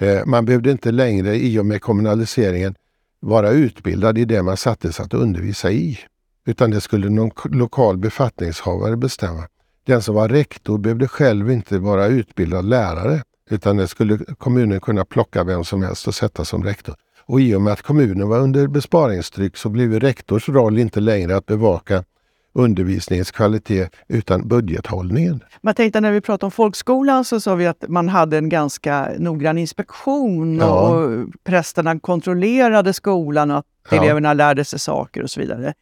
Eh, 0.00 0.26
man 0.26 0.44
behövde 0.44 0.70
inte 0.70 0.90
längre 0.90 1.36
i 1.36 1.58
och 1.58 1.66
med 1.66 1.82
kommunaliseringen 1.82 2.74
vara 3.20 3.50
utbildad 3.50 4.18
i 4.18 4.24
det 4.24 4.42
man 4.42 4.56
sattes 4.56 5.00
att 5.00 5.14
undervisa 5.14 5.70
i. 5.70 5.98
Utan 6.46 6.70
det 6.70 6.80
skulle 6.80 7.10
någon 7.10 7.30
lokal 7.44 7.96
befattningshavare 7.96 8.96
bestämma. 8.96 9.48
Den 9.84 10.02
som 10.02 10.14
var 10.14 10.28
rektor 10.28 10.78
behövde 10.78 11.08
själv 11.08 11.50
inte 11.50 11.78
vara 11.78 12.06
utbildad 12.06 12.64
lärare 12.64 13.22
utan 13.50 13.76
det 13.76 13.88
skulle 13.88 14.18
kommunen 14.18 14.80
kunna 14.80 15.04
plocka 15.04 15.44
vem 15.44 15.64
som 15.64 15.82
helst 15.82 16.08
och 16.08 16.14
sätta 16.14 16.44
som 16.44 16.64
rektor. 16.64 16.94
Och 17.28 17.40
i 17.40 17.54
och 17.54 17.62
med 17.62 17.72
att 17.72 17.82
kommunen 17.82 18.28
var 18.28 18.38
under 18.38 18.66
besparingstryck 18.66 19.56
så 19.56 19.68
blev 19.68 20.00
rektors 20.00 20.48
roll 20.48 20.78
inte 20.78 21.00
längre 21.00 21.36
att 21.36 21.46
bevaka 21.46 22.04
undervisningens 22.52 23.30
kvalitet 23.30 23.88
utan 24.08 24.48
budgethållningen. 24.48 25.44
Man 25.62 25.74
tänkte 25.74 26.00
när 26.00 26.12
vi 26.12 26.20
pratade 26.20 26.46
om 26.46 26.50
folkskolan 26.50 27.24
så 27.24 27.40
sa 27.40 27.54
vi 27.54 27.66
att 27.66 27.84
man 27.88 28.08
hade 28.08 28.38
en 28.38 28.48
ganska 28.48 29.08
noggrann 29.18 29.58
inspektion 29.58 30.56
Ja. 30.56 30.88
och 30.90 31.26
prästerna 31.44 32.00
kontrollerade 32.00 32.92
skolan 32.92 33.50
och 33.50 33.56
att 33.58 33.64
Ja. 33.90 34.02
eleverna 34.04 34.32
lärde 34.34 34.64
sig 34.64 34.78
saker 34.78 35.22
och 35.22 35.30
så 35.30 35.40
vidare. 35.40 35.74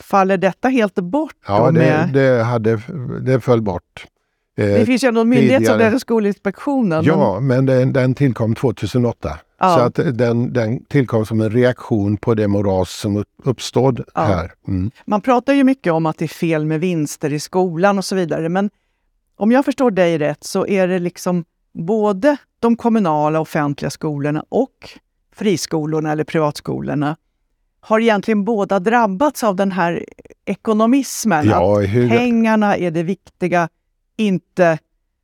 Faller 0.00 0.36
detta 0.36 0.68
helt 0.68 0.94
bort? 0.94 1.34
Ja, 1.46 1.66
det, 1.66 1.72
med, 1.72 2.10
det, 2.12 2.42
hade, 2.42 2.80
det 3.20 3.40
föll 3.40 3.62
bort. 3.62 4.06
Eh, 4.56 4.66
det 4.66 4.86
finns 4.86 5.04
ju 5.04 5.08
ändå 5.08 5.20
en 5.20 5.28
myndighet 5.28 5.56
som 5.56 5.64
tidigare- 5.72 5.84
heter 5.84 5.98
Skolinspektionen. 5.98 6.88
men- 7.04 7.18
Ja, 7.18 7.40
men 7.40 7.66
den, 7.66 7.92
den 7.92 8.14
tillkom 8.14 8.54
2008. 8.54 9.38
Ja. 9.58 9.74
Så 9.76 9.80
att 9.80 10.18
den, 10.18 10.52
den 10.52 10.84
tillkom 10.84 11.26
som 11.26 11.40
en 11.40 11.50
reaktion 11.50 12.16
på 12.16 12.34
det 12.34 12.48
moras 12.48 12.90
som 12.90 13.16
upp- 13.16 13.28
uppstod 13.44 14.00
Ja. 14.14 14.20
här. 14.22 14.52
Mm. 14.68 14.90
Man 15.04 15.20
pratar 15.20 15.52
ju 15.52 15.64
mycket 15.64 15.92
om 15.92 16.06
att 16.06 16.18
det 16.18 16.24
är 16.24 16.28
fel 16.28 16.64
med 16.64 16.80
vinster 16.80 17.32
i 17.32 17.40
skolan 17.40 17.98
och 17.98 18.04
så 18.04 18.14
vidare. 18.16 18.48
Men 18.48 18.70
om 19.36 19.52
jag 19.52 19.64
förstår 19.64 19.90
dig 19.90 20.18
rätt 20.18 20.44
så 20.44 20.66
är 20.66 20.88
det 20.88 20.98
liksom 20.98 21.44
både 21.74 22.36
de 22.60 22.76
kommunala 22.76 23.40
offentliga 23.40 23.90
skolorna 23.90 24.44
och 24.48 24.90
friskolorna 25.34 26.12
eller 26.12 26.24
privatskolorna 26.24 27.16
har 27.80 28.00
egentligen 28.00 28.44
båda 28.44 28.78
drabbats 28.80 29.44
av 29.44 29.56
den 29.56 29.72
här 29.72 30.04
ekonomismen. 30.44 31.38
att 31.38 31.46
Ja, 31.46 31.78
hur, 31.78 32.08
pengarna 32.08 32.76
är 32.76 32.90
det 32.90 33.02
viktiga, 33.02 33.68
inte 34.16 34.78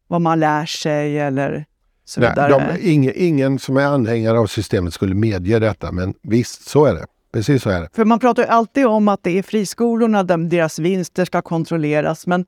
vad 0.08 0.20
man 0.20 0.40
lär 0.40 0.66
sig 0.66 1.18
eller 1.18 1.64
så 2.04 2.20
nej, 2.20 2.30
vidare. 2.30 2.76
de, 2.78 2.90
ingen, 2.90 3.12
ingen 3.16 3.58
som 3.58 3.76
är 3.76 3.84
anhängare 3.84 4.38
av 4.38 4.46
systemet 4.46 4.94
skulle 4.94 5.14
medge 5.14 5.58
detta, 5.58 5.92
men 5.92 6.14
visst, 6.22 6.68
så 6.68 6.84
är 6.84 6.94
det. 6.94 7.06
Precis 7.32 7.62
så 7.62 7.70
är 7.70 7.80
det. 7.80 7.88
För 7.92 8.04
man 8.04 8.18
pratar 8.18 8.42
ju 8.42 8.48
alltid 8.48 8.86
om 8.86 9.08
att 9.08 9.22
det 9.22 9.38
är 9.38 9.42
friskolorna, 9.42 10.22
där 10.22 10.36
deras 10.36 10.78
vinster 10.78 11.24
ska 11.24 11.42
kontrolleras. 11.42 12.26
Men 12.26 12.46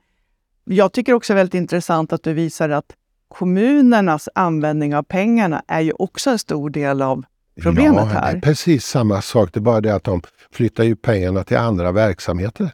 jag 0.64 0.92
tycker 0.92 1.12
också 1.12 1.35
väldigt 1.35 1.54
intressant 1.54 2.12
att 2.12 2.22
du 2.22 2.33
visar 2.33 2.68
att 2.68 2.92
kommunernas 3.28 4.28
användning 4.35 4.96
av 4.96 5.02
pengarna 5.02 5.62
är 5.68 5.80
ju 5.80 5.92
också 5.92 6.30
en 6.30 6.38
stor 6.38 6.70
del 6.70 7.02
av 7.02 7.24
problemet 7.62 7.94
ja, 7.96 8.04
här. 8.04 8.33
Det 8.33 8.38
är 8.38 8.40
precis 8.40 8.85
samma 8.85 9.22
sak, 9.22 9.50
det 9.52 9.59
är 9.59 9.62
bara 9.62 9.80
det 9.80 9.94
att 9.94 10.04
de 10.04 10.22
flyttar 10.52 10.85
ju 10.85 10.96
pengarna 10.96 11.44
till 11.44 11.57
andra 11.57 11.92
verksamheter. 11.92 12.72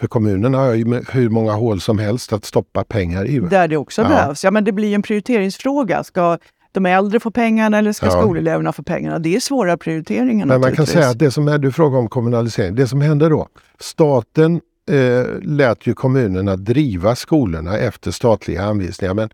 För 0.00 0.06
kommunerna 0.06 0.58
har 0.58 0.74
ju 0.74 1.02
hur 1.10 1.28
många 1.28 1.52
hål 1.52 1.80
som 1.80 1.98
helst 1.98 2.32
att 2.32 2.44
stoppa 2.44 2.84
pengar 2.84 3.24
i. 3.24 3.38
Där 3.38 3.68
det 3.68 3.76
också 3.76 4.02
Ja. 4.02 4.08
behövs. 4.08 4.44
Ja, 4.44 4.50
men 4.50 4.64
det 4.64 4.72
blir 4.72 4.94
en 4.94 5.02
prioriteringsfråga. 5.02 6.04
Ska 6.04 6.38
de 6.72 6.86
äldre 6.86 7.20
få 7.20 7.30
pengarna 7.30 7.78
eller 7.78 7.92
ska 7.92 8.06
Ja. 8.06 8.12
skoleleverna 8.22 8.72
få 8.72 8.82
pengarna? 8.82 9.18
Det 9.18 9.36
är 9.36 9.40
svåra 9.40 9.76
prioriteringar 9.76 10.46
Men 10.46 10.60
man 10.60 10.72
kan 10.72 10.86
säga 10.86 11.08
att 11.08 11.18
det 11.18 11.30
som 11.30 11.48
är, 11.48 11.58
du 11.58 11.72
frågar 11.72 11.98
om 11.98 12.08
kommunalisering, 12.08 12.74
det 12.74 12.86
som 12.86 13.00
hände 13.00 13.28
då, 13.28 13.48
staten 13.80 14.60
eh, 14.90 15.26
lät 15.42 15.86
ju 15.86 15.94
kommunerna 15.94 16.56
driva 16.56 17.16
skolorna 17.16 17.78
efter 17.78 18.10
statliga 18.10 18.62
anvisningar. 18.62 19.14
Men 19.14 19.30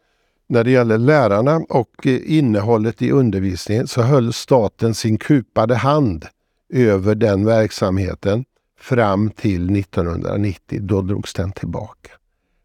när 0.49 0.65
det 0.65 0.71
gäller 0.71 0.99
lärarna 0.99 1.57
och 1.69 2.07
eh, 2.07 2.19
innehållet 2.39 3.03
i 3.03 3.11
undervisningen 3.11 3.87
så 3.87 4.03
höll 4.03 4.33
staten 4.33 4.95
sin 4.95 5.19
kupade 5.19 5.75
hand 5.75 6.27
över 6.75 7.15
den 7.15 7.45
verksamheten 7.45 8.45
fram 8.79 9.31
till 9.31 9.77
1990. 9.77 10.79
Då 10.83 11.03
drogs 11.03 11.35
den 11.35 11.53
tillbaka. 11.53 12.11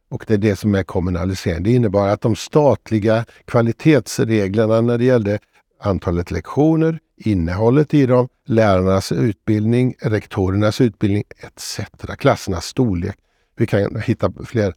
Och 0.09 0.23
det 0.27 0.33
är 0.33 0.37
det 0.37 0.55
som 0.55 0.75
är 0.75 0.83
kommunalisering. 0.83 1.63
Det 1.63 1.71
innebar 1.71 2.07
att 2.07 2.21
de 2.21 2.35
statliga 2.35 3.25
kvalitetsreglerna 3.45 4.81
när 4.81 4.97
det 4.97 5.05
gällde 5.05 5.39
antalet 5.79 6.31
lektioner, 6.31 6.99
innehållet 7.17 7.93
i 7.93 8.05
dem, 8.05 8.27
lärarnas 8.45 9.11
utbildning, 9.11 9.95
rektorernas 10.01 10.81
utbildning 10.81 11.23
etc. 11.37 11.79
Klassernas 12.17 12.65
storlek. 12.65 13.15
Vi 13.55 13.67
kan 13.67 14.01
hitta 14.01 14.31
fler 14.45 14.73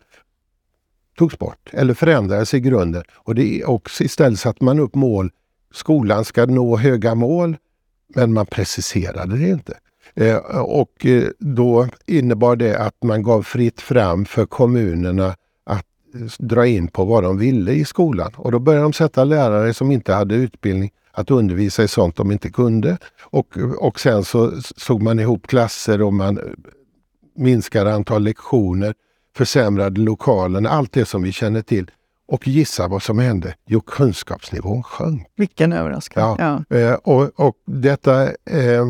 togs 1.16 1.38
bort 1.38 1.70
eller 1.72 1.94
förändrades 1.94 2.54
i 2.54 2.60
grunden. 2.60 3.02
Och 3.14 3.34
det 3.34 3.60
är 3.60 3.68
också 3.68 4.04
istället 4.04 4.40
satte 4.40 4.64
man 4.64 4.80
upp 4.80 4.94
mål. 4.94 5.30
Skolan 5.72 6.24
ska 6.24 6.46
nå 6.46 6.76
höga 6.76 7.14
mål, 7.14 7.56
men 8.14 8.32
man 8.32 8.46
preciserade 8.46 9.38
det 9.38 9.48
inte. 9.48 9.78
Eh, 10.14 10.36
och 10.60 11.06
eh, 11.06 11.28
då 11.38 11.88
innebar 12.06 12.56
det 12.56 12.78
att 12.78 13.02
man 13.02 13.22
gav 13.22 13.42
fritt 13.42 13.80
fram 13.80 14.24
för 14.24 14.46
kommunerna 14.46 15.26
att 15.66 15.86
eh, 16.14 16.20
dra 16.38 16.66
in 16.66 16.88
på 16.88 17.04
vad 17.04 17.22
de 17.22 17.38
ville 17.38 17.72
i 17.72 17.84
skolan. 17.84 18.32
Och 18.36 18.52
då 18.52 18.58
började 18.58 18.84
de 18.84 18.92
sätta 18.92 19.24
lärare 19.24 19.74
som 19.74 19.90
inte 19.90 20.12
hade 20.12 20.34
utbildning 20.34 20.90
att 21.12 21.30
undervisa 21.30 21.82
i 21.82 21.88
sånt 21.88 22.16
de 22.16 22.32
inte 22.32 22.50
kunde. 22.50 22.98
Och, 23.22 23.56
och 23.78 24.00
sen 24.00 24.24
så 24.24 24.52
såg 24.76 25.02
man 25.02 25.20
ihop 25.20 25.46
klasser 25.46 26.02
och 26.02 26.14
man 26.14 26.40
minskade 27.36 27.94
antal 27.94 28.22
lektioner, 28.22 28.94
försämrade 29.36 30.00
lokalerna, 30.00 30.70
allt 30.70 30.92
det 30.92 31.04
som 31.04 31.22
vi 31.22 31.32
känner 31.32 31.62
till. 31.62 31.90
Och 32.26 32.48
gissa 32.48 32.88
vad 32.88 33.02
som 33.02 33.18
hände? 33.18 33.54
Jo, 33.66 33.80
kunskapsnivån 33.80 34.82
sjönk. 34.82 35.26
Vilken 35.36 35.72
överraskning. 35.72 36.24
Ja. 36.24 36.62
Ja. 36.68 36.76
Eh, 36.76 36.94
och, 36.94 37.40
och 37.40 37.56
detta, 37.66 38.22
eh, 38.26 38.84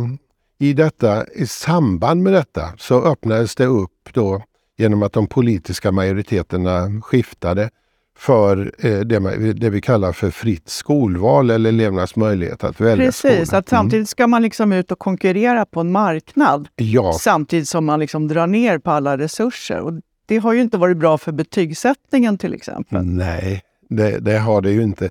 i 0.58 0.72
detta, 0.72 1.26
i 1.34 1.46
samband 1.46 2.22
med 2.22 2.32
detta 2.32 2.72
så 2.78 3.02
öppnades 3.02 3.54
det 3.54 3.66
upp 3.66 4.08
då 4.12 4.42
genom 4.78 5.02
att 5.02 5.12
de 5.12 5.26
politiska 5.26 5.92
majoriteterna 5.92 7.00
skiftade 7.02 7.70
för 8.18 8.72
eh, 8.78 9.00
det, 9.00 9.70
vi 9.70 9.80
kallar 9.80 10.12
för 10.12 10.30
fritt 10.30 10.68
skolval 10.68 11.50
eller 11.50 11.68
elevernas 11.68 12.16
möjlighet 12.16 12.64
att 12.64 12.80
välja 12.80 13.06
Precis, 13.06 13.46
skola. 13.48 13.58
att 13.58 13.68
samtidigt 13.68 14.08
ska 14.08 14.26
man 14.26 14.42
liksom 14.42 14.72
ut 14.72 14.92
och 14.92 14.98
konkurrera 14.98 15.66
på 15.66 15.80
en 15.80 15.92
marknad 15.92 16.68
Mm. 16.76 16.92
Ja, 16.92 17.12
samtidigt 17.12 17.68
som 17.68 17.84
man 17.84 18.00
liksom 18.00 18.28
drar 18.28 18.46
ner 18.46 18.78
på 18.78 18.90
alla 18.90 19.18
resurser. 19.18 19.80
Och 19.80 19.92
det 20.26 20.36
har 20.38 20.52
ju 20.52 20.60
inte 20.60 20.78
varit 20.78 20.96
bra 20.96 21.18
för 21.18 21.32
betygssättningen 21.32 22.38
till 22.38 22.54
exempel. 22.54 23.04
Nej, 23.04 23.62
det, 23.88 24.18
det 24.18 24.38
har 24.38 24.60
det 24.60 24.70
ju 24.70 24.82
inte. 24.82 25.10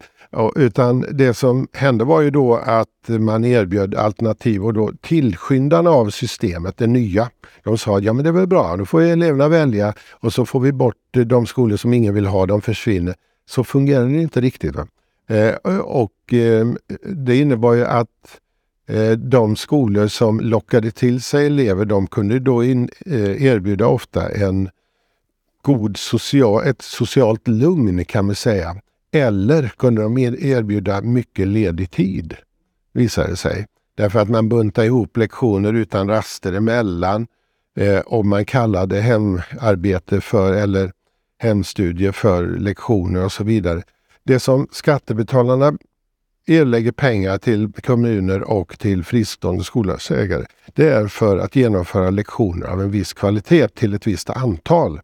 Utan 0.55 1.05
det 1.11 1.33
som 1.33 1.67
hände 1.73 2.03
var 2.03 2.21
ju 2.21 2.29
då 2.29 2.55
att 2.55 2.87
man 3.07 3.45
erbjöd 3.45 3.95
alternativ 3.95 4.65
och 4.65 4.73
då 4.73 4.91
tillskyndarna 5.01 5.89
av 5.89 6.09
systemet, 6.09 6.77
det 6.77 6.87
nya, 6.87 7.29
de 7.63 7.77
sa 7.77 7.99
ja 7.99 8.13
men 8.13 8.23
det 8.23 8.29
är 8.29 8.33
väl 8.33 8.47
bra, 8.47 8.77
då 8.77 8.85
får 8.85 9.01
eleverna 9.01 9.47
välja 9.47 9.93
och 10.11 10.33
så 10.33 10.45
får 10.45 10.59
vi 10.59 10.71
bort 10.71 10.95
de 11.25 11.45
skolor 11.45 11.77
som 11.77 11.93
ingen 11.93 12.13
vill 12.13 12.25
ha, 12.25 12.45
de 12.45 12.61
försvinner. 12.61 13.15
Så 13.45 13.63
fungerar 13.63 14.05
det 14.05 14.21
inte 14.21 14.41
riktigt. 14.41 14.75
Va? 14.75 14.87
Eh, 15.27 15.79
och 15.79 16.11
ehm, 16.31 16.77
det 17.05 17.37
innebar 17.37 17.73
ju 17.73 17.85
att 17.85 18.39
eh, 18.87 19.11
de 19.11 19.55
skolor 19.55 20.07
som 20.07 20.39
lockade 20.39 20.91
till 20.91 21.21
sig 21.21 21.45
elever 21.45 21.85
de 21.85 22.07
kunde 22.07 22.39
då 22.39 22.63
in, 22.63 22.89
eh, 23.05 23.43
erbjuda 23.45 23.87
ofta 23.87 24.29
en 24.29 24.69
god 25.63 25.97
social, 25.97 26.67
ett 26.67 26.81
socialt 26.81 27.47
lugn 27.47 28.05
kan 28.05 28.25
man 28.25 28.35
säga. 28.35 28.75
Eller 29.11 29.73
kunde 29.77 30.01
de 30.01 30.17
erbjuda 30.17 31.01
mycket 31.01 31.47
ledig 31.47 31.91
tid, 31.91 32.35
visade 32.93 33.29
det 33.29 33.35
sig. 33.35 33.65
Därför 33.95 34.19
att 34.19 34.29
man 34.29 34.49
buntade 34.49 34.87
ihop 34.87 35.17
lektioner 35.17 35.73
utan 35.73 36.07
raster 36.07 36.53
emellan 36.53 37.27
eh, 37.77 37.99
och 37.99 38.25
man 38.25 38.45
kallade 38.45 38.99
hemarbete 38.99 40.21
för, 40.21 40.53
eller 40.53 40.91
hemstudier 41.39 42.11
för 42.11 42.47
lektioner 42.47 43.25
och 43.25 43.31
så 43.31 43.43
vidare. 43.43 43.81
Det 44.23 44.39
som 44.39 44.67
skattebetalarna 44.71 45.73
erlägger 46.47 46.91
pengar 46.91 47.37
till 47.37 47.71
kommuner 47.73 48.41
och 48.41 48.79
till 48.79 49.03
fristående 49.03 49.63
skolhusägare 49.63 50.45
det 50.73 50.89
är 50.89 51.07
för 51.07 51.37
att 51.37 51.55
genomföra 51.55 52.09
lektioner 52.09 52.67
av 52.67 52.81
en 52.81 52.91
viss 52.91 53.13
kvalitet 53.13 53.67
till 53.67 53.93
ett 53.93 54.07
visst 54.07 54.29
antal. 54.29 54.99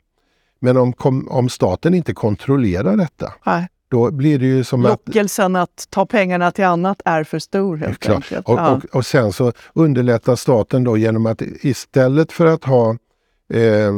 Men 0.60 0.78
om, 0.78 0.94
om 1.30 1.50
staten 1.50 1.94
inte 1.94 2.14
kontrollerar 2.14 2.98
detta, 2.98 3.34
Nej. 3.46 3.68
då 3.90 4.12
blir 4.12 4.40
det 4.40 4.46
ju 4.46 4.64
som 4.64 4.82
Lockelsen 4.82 5.56
att... 5.56 5.70
att 5.70 5.88
ta 5.90 6.06
pengarna 6.06 6.52
till 6.52 6.66
annat 6.66 7.02
är 7.06 7.24
för 7.24 7.40
stor 7.40 7.78
helt 7.78 8.00
klart. 8.00 8.16
enkelt. 8.16 8.48
Och, 8.48 8.60
Ja. 8.60 8.76
och, 8.76 8.86
och 8.96 9.06
sen 9.06 9.34
så 9.34 9.52
underlättar 9.74 10.36
staten 10.36 10.84
då 10.84 10.98
genom 10.98 11.26
att 11.26 11.42
istället 11.62 12.32
för 12.32 12.46
att 12.46 12.64
ha 12.64 12.90
eh, 13.54 13.94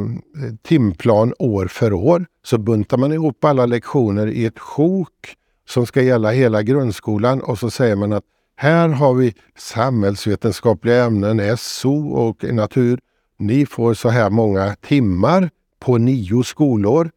timplan 0.62 1.34
år 1.38 1.66
för 1.66 1.92
år 1.92 2.26
så 2.44 2.58
buntar 2.58 2.96
man 2.96 3.12
ihop 3.12 3.44
alla 3.44 3.66
lektioner 3.66 4.26
i 4.26 4.44
ett 4.46 4.58
sjok 4.58 5.36
som 5.68 5.86
ska 5.86 6.02
gälla 6.02 6.30
hela 6.30 6.62
grundskolan 6.62 7.40
och 7.42 7.58
så 7.58 7.70
säger 7.70 7.96
man 7.96 8.12
att 8.12 8.24
här 8.56 8.88
har 8.88 9.14
vi 9.14 9.34
samhällsvetenskapliga 9.58 11.04
ämnen, 11.04 11.56
SO 11.56 12.08
och 12.12 12.44
natur. 12.44 13.00
Ni 13.38 13.66
får 13.66 13.94
så 13.94 14.08
här 14.08 14.30
många 14.30 14.74
timmar 14.74 15.50
på 15.82 15.98
nio 15.98 16.42
skolor. 16.42 17.10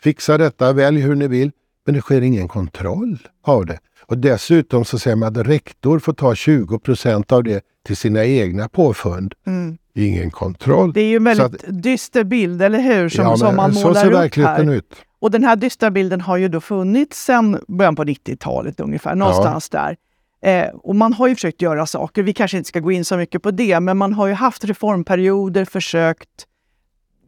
Fixa 0.00 0.38
detta, 0.38 0.72
välj 0.72 1.00
hur 1.00 1.14
ni 1.14 1.28
vill. 1.28 1.50
Men 1.86 1.94
det 1.94 2.00
sker 2.00 2.20
ingen 2.20 2.48
kontroll 2.48 3.18
av 3.42 3.66
det. 3.66 3.78
Och 4.06 4.18
dessutom 4.18 4.84
så 4.84 4.98
säger 4.98 5.16
man 5.16 5.28
att 5.28 5.46
rektor 5.46 5.98
får 5.98 6.12
ta 6.12 6.34
20 6.34 6.78
procent 6.78 7.32
av 7.32 7.44
det 7.44 7.64
till 7.86 7.96
sina 7.96 8.24
egna 8.24 8.68
påfund. 8.68 9.34
Mm. 9.46 9.78
Ingen 9.94 10.30
kontroll. 10.30 10.92
Det 10.92 11.00
är 11.00 11.06
ju 11.06 11.16
en 11.16 11.36
Så 11.36 11.42
väldigt 11.42 11.82
dyster 11.82 12.24
bild, 12.24 12.62
eller 12.62 12.78
hur? 12.78 13.08
Som, 13.08 13.24
Ja, 13.24 13.36
som 13.36 13.56
man 13.56 13.74
så 13.74 13.88
målar 13.88 14.00
ser 14.00 14.08
upp 14.08 14.14
verkligheten 14.14 14.68
här. 14.68 14.74
ut. 14.74 14.94
Och 15.20 15.30
den 15.30 15.44
här 15.44 15.56
dystra 15.56 15.90
bilden 15.90 16.20
har 16.20 16.36
ju 16.36 16.48
då 16.48 16.60
funnits 16.60 17.24
sedan 17.24 17.60
början 17.68 17.96
på 17.96 18.04
90-talet 18.04 18.80
ungefär, 18.80 19.14
någonstans 19.14 19.68
där. 19.68 19.96
Eh, 20.42 20.68
och 20.74 20.94
man 20.96 21.12
har 21.12 21.28
ju 21.28 21.34
försökt 21.34 21.62
göra 21.62 21.86
saker. 21.86 22.22
Vi 22.22 22.32
kanske 22.32 22.56
inte 22.56 22.68
ska 22.68 22.80
gå 22.80 22.92
in 22.92 23.04
så 23.04 23.16
mycket 23.16 23.42
på 23.42 23.50
det, 23.50 23.80
men 23.80 23.96
man 23.96 24.12
har 24.12 24.26
ju 24.26 24.32
haft 24.32 24.64
reformperioder, 24.64 25.64
försökt 25.64 26.46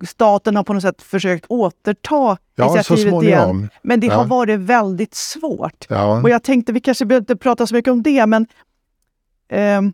Staten 0.06 0.56
har 0.56 0.64
på 0.64 0.72
något 0.72 0.82
sätt 0.82 1.02
försökt 1.02 1.44
återta 1.48 2.36
Ja, 2.54 2.64
initiativet 2.74 3.22
igen. 3.22 3.68
Men 3.82 4.00
det 4.00 4.06
Ja. 4.06 4.14
har 4.14 4.24
varit 4.24 4.60
väldigt 4.60 5.14
svårt. 5.14 5.86
Ja. 5.88 6.22
Och 6.22 6.30
jag 6.30 6.42
tänkte, 6.42 6.72
vi 6.72 6.80
kanske 6.80 7.04
behöver 7.04 7.22
inte 7.22 7.36
prata 7.36 7.66
så 7.66 7.74
mycket 7.74 7.90
om 7.92 8.02
det, 8.02 8.26
men 8.26 8.46
ehm, 9.48 9.92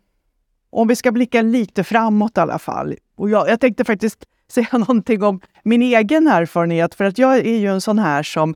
om 0.70 0.88
vi 0.88 0.96
ska 0.96 1.12
blicka 1.12 1.42
lite 1.42 1.84
framåt 1.84 2.38
i 2.38 2.40
alla 2.40 2.58
fall. 2.58 2.94
Och 3.16 3.30
jag, 3.30 3.48
jag 3.48 3.60
tänkte 3.60 3.84
faktiskt 3.84 4.24
säga 4.52 4.68
någonting 4.78 5.22
om 5.22 5.40
min 5.64 5.82
egen 5.82 6.26
erfarenhet, 6.28 6.94
för 6.94 7.04
att 7.04 7.18
jag 7.18 7.36
är 7.38 7.58
ju 7.58 7.66
en 7.72 7.80
sån 7.80 7.98
här 7.98 8.22
som 8.22 8.54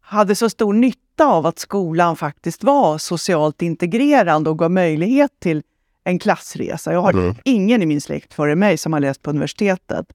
hade 0.00 0.34
så 0.34 0.50
stor 0.50 0.72
nytta 0.72 1.26
av 1.26 1.46
att 1.46 1.58
skolan 1.58 2.16
faktiskt 2.16 2.64
var 2.64 2.98
socialt 2.98 3.62
integrerande 3.62 4.50
och 4.50 4.58
gav 4.58 4.70
möjlighet 4.70 5.30
till 5.40 5.62
en 6.04 6.18
klassresa. 6.18 6.92
Jag 6.92 7.00
har 7.00 7.12
Mm. 7.12 7.34
ingen 7.44 7.82
i 7.82 7.86
min 7.86 8.00
släkt 8.00 8.34
före 8.34 8.54
mig 8.56 8.76
som 8.78 8.92
har 8.92 9.00
läst 9.00 9.22
på 9.22 9.30
universitetet. 9.30 10.06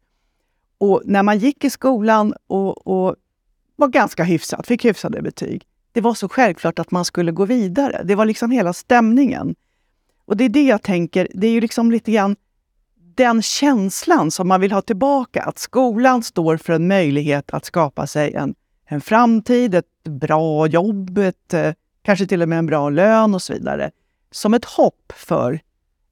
Och 0.84 1.02
när 1.06 1.24
man 1.24 1.40
gick 1.40 1.64
i 1.64 1.70
skolan 1.70 2.34
och, 2.48 2.88
och 2.88 3.16
var 3.76 3.88
ganska 3.88 4.24
hyfsat, 4.24 4.68
fick 4.68 4.86
hyfsade 4.86 5.22
betyg, 5.22 5.66
det 5.92 6.02
var 6.02 6.14
så 6.14 6.30
självklart 6.30 6.80
att 6.80 6.92
man 6.92 7.06
skulle 7.06 7.32
gå 7.32 7.46
vidare. 7.46 8.02
Det 8.04 8.16
var 8.16 8.26
liksom 8.26 8.52
hela 8.52 8.74
stämningen. 8.74 9.56
Och 10.26 10.38
det 10.38 10.44
är 10.44 10.50
det 10.50 10.64
jag 10.64 10.82
tänker, 10.82 11.28
det 11.34 11.48
är 11.48 11.52
ju 11.52 11.62
liksom 11.62 11.92
lite 11.92 12.12
grann 12.12 12.36
den 13.16 13.42
känslan 13.42 14.32
som 14.32 14.48
man 14.48 14.62
vill 14.62 14.72
ha 14.72 14.82
tillbaka. 14.82 15.44
Att 15.44 15.60
skolan 15.60 16.24
står 16.24 16.58
för 16.58 16.74
en 16.74 16.88
möjlighet 16.88 17.54
att 17.54 17.66
skapa 17.66 18.08
sig 18.08 18.34
en, 18.34 18.56
en 18.86 19.02
framtid, 19.02 19.76
ett 19.76 20.04
bra 20.04 20.68
jobb, 20.68 21.18
ett, 21.18 21.54
eh, 21.54 21.74
kanske 22.02 22.28
till 22.28 22.42
och 22.42 22.50
med 22.50 22.60
en 22.60 22.66
bra 22.66 22.90
lön 22.90 23.36
och 23.36 23.42
så 23.42 23.54
vidare. 23.54 23.92
Som 24.32 24.54
ett 24.54 24.66
hopp 24.66 25.14
för 25.16 25.60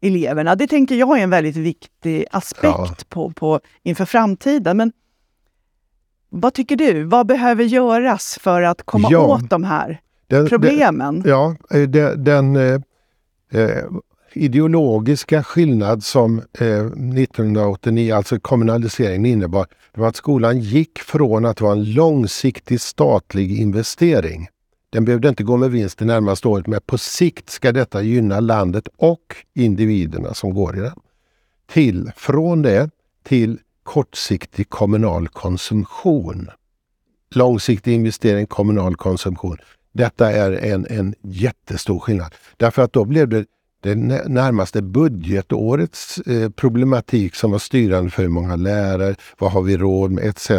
eleverna. 0.01 0.55
Det 0.55 0.67
tänker 0.67 0.95
jag 0.95 1.19
är 1.19 1.23
en 1.23 1.29
väldigt 1.29 1.55
viktig 1.55 2.25
aspekt 2.31 2.63
Ja. 2.63 2.95
på, 3.09 3.29
på, 3.31 3.59
inför 3.83 4.05
framtiden. 4.05 4.77
Men 4.77 4.91
vad 6.29 6.53
tycker 6.53 6.75
du? 6.75 7.03
Vad 7.03 7.27
behöver 7.27 7.63
göras 7.63 8.37
för 8.41 8.61
att 8.61 8.83
komma 8.83 9.07
Ja. 9.11 9.19
åt 9.19 9.49
de 9.49 9.63
här 9.63 10.01
Den- 10.27 10.47
problemen? 10.47 11.23
Ja, 11.25 11.55
eh, 11.71 11.81
de- 11.81 12.15
den 12.15 12.55
eh, 12.55 12.81
eh, 13.61 13.83
ideologiska 14.33 15.43
skillnad 15.43 16.03
som 16.03 16.39
eh, 16.59 16.85
1989, 16.85 18.15
alltså 18.15 18.39
kommunaliseringen 18.39 19.25
innebar, 19.25 19.67
var 19.93 20.07
att 20.07 20.15
skolan 20.15 20.59
gick 20.59 20.99
från 20.99 21.45
att 21.45 21.61
vara 21.61 21.71
en 21.73 21.93
långsiktig 21.93 22.81
statlig 22.81 23.59
investering. 23.59 24.47
Den 24.91 25.05
behövde 25.05 25.29
inte 25.29 25.43
gå 25.43 25.57
med 25.57 25.71
vinst 25.71 25.97
det 25.97 26.05
närmaste 26.05 26.47
året, 26.47 26.67
men 26.67 26.81
på 26.85 26.97
sikt 26.97 27.49
ska 27.49 27.71
detta 27.71 28.01
gynna 28.01 28.39
landet 28.39 28.87
och 28.97 29.35
individerna 29.53 30.33
som 30.33 30.53
går 30.53 30.77
i 30.77 30.79
den. 30.79 30.99
Till, 31.67 32.11
från 32.15 32.61
det 32.61 32.89
till 33.23 33.59
kortsiktig 33.83 34.69
kommunal 34.69 35.27
konsumtion. 35.27 36.49
Långsiktig 37.35 37.93
investering, 37.93 38.45
kommunal 38.45 38.95
konsumtion. 38.95 39.57
Detta 39.93 40.31
är 40.31 40.51
en, 40.51 40.87
en 40.89 41.15
jättestor 41.21 41.99
skillnad. 41.99 42.35
Därför 42.57 42.81
att 42.81 42.93
då 42.93 43.05
blev 43.05 43.29
det 43.29 43.45
det 43.83 43.95
närmaste 43.95 44.81
budgetårets 44.81 46.17
eh, 46.17 46.49
problematik 46.49 47.35
som 47.35 47.51
var 47.51 47.59
styrande 47.59 48.11
för 48.11 48.21
hur 48.23 48.29
många 48.29 48.55
lärare, 48.55 49.15
vad 49.37 49.51
har 49.51 49.61
vi 49.61 49.77
råd 49.77 50.11
med 50.11 50.23
etc. 50.23 50.51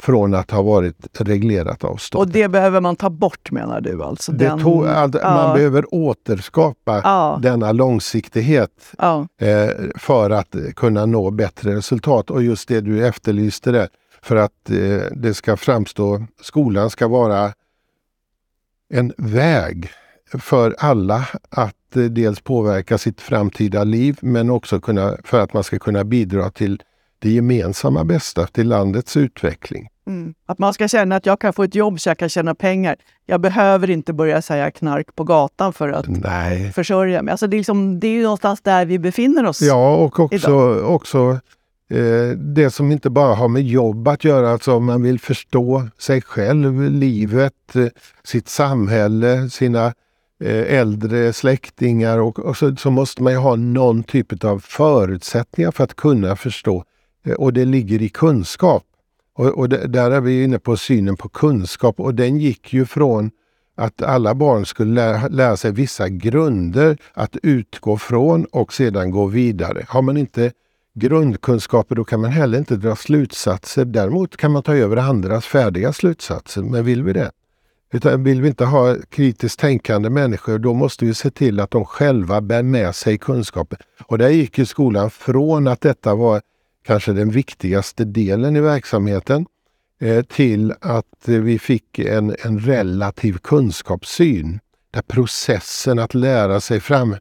Från 0.00 0.34
att 0.34 0.50
ha 0.50 0.62
varit 0.62 1.06
reglerat 1.20 1.84
av 1.84 1.96
staten. 1.96 2.20
Och 2.20 2.32
det 2.32 2.48
behöver 2.48 2.80
man 2.80 2.96
ta 2.96 3.10
bort 3.10 3.50
menar 3.50 3.80
du? 3.80 4.02
Alltså 4.02 4.32
den, 4.32 4.60
tog, 4.62 4.86
att 4.86 5.14
ja, 5.14 5.34
Man 5.34 5.54
behöver 5.56 5.94
återskapa 5.94 7.00
Ja. 7.04 7.38
denna 7.42 7.72
långsiktighet 7.72 8.70
ja, 8.98 9.26
eh, 9.40 9.70
för 9.96 10.30
att 10.30 10.54
kunna 10.76 11.06
nå 11.06 11.30
bättre 11.30 11.76
resultat. 11.76 12.30
Och 12.30 12.42
just 12.42 12.68
det 12.68 12.80
du 12.80 13.06
efterlyste 13.06 13.70
där, 13.70 13.88
för 14.22 14.36
att 14.36 14.70
eh, 14.70 14.76
det 15.16 15.34
ska 15.34 15.56
framstå, 15.56 16.26
skolan 16.42 16.90
ska 16.90 17.08
vara 17.08 17.52
en 18.90 19.12
väg 19.16 19.90
för 20.38 20.74
alla 20.78 21.28
att 21.50 21.96
eh, 21.96 22.02
dels 22.02 22.40
påverka 22.40 22.98
sitt 22.98 23.20
framtida 23.20 23.84
liv 23.84 24.18
men 24.22 24.50
också 24.50 24.80
kunna, 24.80 25.16
för 25.24 25.40
att 25.40 25.52
man 25.52 25.64
ska 25.64 25.78
kunna 25.78 26.04
bidra 26.04 26.50
till 26.50 26.82
det 27.18 27.30
gemensamma 27.30 28.04
bästa, 28.04 28.46
till 28.46 28.68
landets 28.68 29.16
utveckling. 29.16 29.88
mm. 30.06 30.34
Att 30.46 30.58
man 30.58 30.74
ska 30.74 30.88
känna 30.88 31.16
att 31.16 31.26
jag 31.26 31.40
kan 31.40 31.52
få 31.52 31.62
ett 31.62 31.74
jobb 31.74 32.00
så 32.00 32.08
jag 32.08 32.18
kan 32.18 32.28
tjäna 32.28 32.54
pengar. 32.54 32.96
Jag 33.26 33.40
behöver 33.40 33.90
inte 33.90 34.12
börja 34.12 34.42
säga 34.42 34.70
knark 34.70 35.14
på 35.14 35.24
gatan 35.24 35.72
för 35.72 35.88
att 35.88 36.08
Nej. 36.08 36.72
försörja 36.72 37.22
mig. 37.22 37.32
Alltså 37.32 37.46
det, 37.46 37.56
är 37.56 37.58
liksom, 37.58 38.00
det 38.00 38.06
är 38.06 38.12
ju 38.12 38.22
någonstans 38.22 38.60
där 38.60 38.86
vi 38.86 38.98
befinner 38.98 39.46
oss. 39.46 39.62
Ja, 39.62 39.94
och 39.96 40.20
också, 40.20 40.80
också 40.80 41.40
eh, 41.90 42.28
det 42.36 42.70
som 42.70 42.92
inte 42.92 43.10
bara 43.10 43.34
har 43.34 43.48
med 43.48 43.62
jobb 43.62 44.08
att 44.08 44.24
göra, 44.24 44.50
alltså 44.50 44.74
om 44.74 44.84
man 44.84 45.02
vill 45.02 45.20
förstå 45.20 45.88
sig 45.98 46.22
själv, 46.22 46.90
livet, 46.90 47.76
eh, 47.76 47.86
sitt 48.24 48.48
samhälle, 48.48 49.50
sina 49.50 49.86
eh, 50.44 50.78
äldre 50.78 51.32
släktingar 51.32 52.18
och, 52.18 52.38
och 52.38 52.56
så, 52.56 52.76
så 52.76 52.90
måste 52.90 53.22
man 53.22 53.32
ju 53.32 53.38
ha 53.38 53.56
någon 53.56 54.02
typ 54.02 54.44
av 54.44 54.58
förutsättningar 54.58 55.70
för 55.70 55.84
att 55.84 55.94
kunna 55.94 56.36
förstå. 56.36 56.84
Eh, 57.24 57.32
och 57.32 57.52
det 57.52 57.64
ligger 57.64 58.02
i 58.02 58.08
kunskap. 58.08 58.84
Och, 59.34 59.46
och 59.46 59.68
där 59.68 60.10
är 60.10 60.20
vi 60.20 60.44
inne 60.44 60.58
på 60.58 60.76
synen 60.76 61.16
på 61.16 61.28
kunskap 61.28 62.00
och 62.00 62.14
den 62.14 62.38
gick 62.38 62.72
ju 62.72 62.86
från 62.86 63.30
att 63.76 64.02
alla 64.02 64.34
barn 64.34 64.66
skulle 64.66 64.94
lära, 64.94 65.28
lära 65.28 65.56
sig 65.56 65.72
vissa 65.72 66.08
grunder 66.08 66.98
att 67.12 67.36
utgå 67.42 67.98
från 67.98 68.44
och 68.44 68.72
sedan 68.72 69.10
gå 69.10 69.26
vidare. 69.26 69.84
Har 69.88 70.02
man 70.02 70.16
inte 70.16 70.52
grundkunskaper 70.98 71.94
då 71.94 72.04
kan 72.04 72.20
man 72.20 72.30
heller 72.30 72.58
inte 72.58 72.76
dra 72.76 72.96
slutsatser. 72.96 73.84
Däremot 73.84 74.36
kan 74.36 74.52
man 74.52 74.62
ta 74.62 74.74
över 74.74 74.96
andras 74.96 75.46
färdiga 75.46 75.92
slutsatser. 75.92 76.62
Men 76.62 76.84
vill 76.84 77.02
vi 77.02 77.12
det? 77.12 77.30
Utan 77.92 78.24
vill 78.24 78.42
vi 78.42 78.48
inte 78.48 78.64
ha 78.64 78.96
kritiskt 79.08 79.60
tänkande 79.60 80.10
människor 80.10 80.58
då 80.58 80.74
måste 80.74 81.04
vi 81.04 81.14
se 81.14 81.30
till 81.30 81.60
att 81.60 81.70
de 81.70 81.84
själva 81.84 82.40
bär 82.40 82.62
med 82.62 82.94
sig 82.94 83.18
kunskapen. 83.18 83.78
Och 84.06 84.18
där 84.18 84.28
gick 84.28 84.58
ju 84.58 84.66
skolan 84.66 85.10
från 85.10 85.68
att 85.68 85.80
detta 85.80 86.14
var 86.14 86.40
kanske 86.88 87.12
den 87.12 87.30
viktigaste 87.30 88.04
delen 88.04 88.56
i 88.56 88.60
verksamheten 88.60 89.46
eh, 90.00 90.22
till 90.22 90.74
att 90.80 91.28
eh, 91.28 91.34
vi 91.34 91.58
fick 91.58 91.98
en, 91.98 92.36
en 92.44 92.58
relativ 92.58 93.38
kunskapssyn. 93.38 94.60
Där 94.90 95.02
processen 95.02 95.98
att 95.98 96.14
lära 96.14 96.60
sig 96.60 96.80
fram 96.80 97.16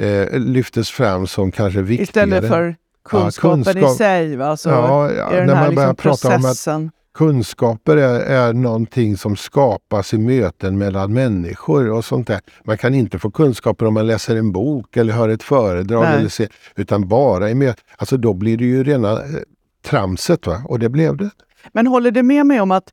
eh, 0.00 0.38
lyftes 0.38 0.90
fram 0.90 1.26
som 1.26 1.52
kanske 1.52 1.82
viktigare. 1.82 2.02
Istället 2.02 2.48
för 2.48 2.76
kunskapen 3.04 3.58
ja, 3.58 3.72
kunskap, 3.74 3.94
i 3.94 3.96
sig? 3.96 4.36
Va? 4.36 4.46
Alltså, 4.46 4.70
ja, 4.70 5.12
ja, 5.12 5.30
när 5.30 5.46
man 5.46 5.46
börjar 5.46 5.70
liksom 5.70 5.96
prata 5.96 6.28
om 6.28 6.42
processen. 6.42 6.86
att 6.86 6.92
kunskaper 7.18 7.96
är, 7.96 8.20
är 8.20 8.52
någonting 8.52 9.16
som 9.16 9.36
skapas 9.36 10.14
i 10.14 10.18
möten 10.18 10.78
mellan 10.78 11.12
människor 11.12 11.90
och 11.90 12.04
sånt 12.04 12.26
där. 12.26 12.40
Man 12.64 12.78
kan 12.78 12.94
inte 12.94 13.18
få 13.18 13.30
kunskaper 13.30 13.86
om 13.86 13.94
man 13.94 14.06
läser 14.06 14.36
en 14.36 14.52
bok 14.52 14.96
eller 14.96 15.12
hör 15.12 15.28
ett 15.28 15.42
föredrag 15.42 16.02
Nej. 16.02 16.18
eller 16.18 16.28
ser, 16.28 16.48
utan 16.76 17.08
bara 17.08 17.50
i 17.50 17.54
möten. 17.54 17.84
Alltså 17.96 18.16
då 18.16 18.34
blir 18.34 18.56
det 18.56 18.64
ju 18.64 18.84
rena 18.84 19.12
eh, 19.12 19.18
tramset 19.84 20.46
va? 20.46 20.62
och 20.64 20.78
det 20.78 20.88
blev 20.88 21.16
det. 21.16 21.30
Men 21.72 21.86
håller 21.86 22.10
du 22.10 22.22
med 22.22 22.46
mig 22.46 22.60
om 22.60 22.70
att 22.70 22.88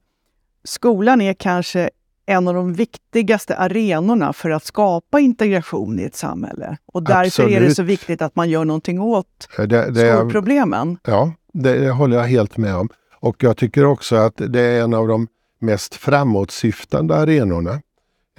skolan 0.64 1.22
är 1.22 1.34
kanske 1.34 1.90
en 2.26 2.48
av 2.48 2.54
de 2.54 2.74
viktigaste 2.74 3.56
arenorna 3.56 4.34
för 4.34 4.50
att 4.50 4.66
skapa 4.66 5.20
integration 5.20 6.00
i 6.00 6.04
ett 6.04 6.16
samhälle? 6.16 6.78
Och 6.86 7.04
därför 7.04 7.44
är 7.44 7.48
det 7.48 7.56
Absolut. 7.56 7.76
så 7.76 7.84
viktigt 7.84 8.22
att 8.22 8.36
man 8.36 8.50
gör 8.50 8.66
någonting 8.66 9.00
åt 9.00 9.48
Det, 9.58 9.92
det 9.92 10.18
skolproblemen. 10.18 10.98
Ja, 11.04 11.32
det, 11.54 11.80
det 11.80 11.90
håller 11.90 12.18
jag 12.18 12.24
helt 12.24 12.58
med 12.58 12.76
om. 12.76 12.90
Och 13.26 13.44
jag 13.44 13.58
tycker 13.58 13.86
också 13.86 14.16
att 14.16 14.34
det 14.36 14.62
är 14.62 14.82
en 14.82 14.94
av 14.94 15.08
de 15.08 15.28
mest 15.60 15.96
framåtsyftande 15.96 17.16
arenorna. 17.16 17.82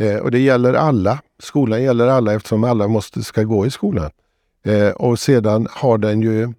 Eh, 0.01 0.17
och 0.17 0.31
det 0.31 0.39
gäller 0.39 0.75
alla. 0.75 1.19
Skolan 1.43 1.83
gäller 1.83 2.07
alla 2.07 2.35
eftersom 2.35 2.65
alla 2.65 2.89
måste 2.89 3.23
ska 3.23 3.43
gå 3.43 3.67
i 3.67 3.71
skolan. 3.71 4.11
Eh, 4.65 4.89
och 4.89 5.19
sedan 5.19 5.69
har 5.71 5.99
den 5.99 6.23
ju, 6.23 6.53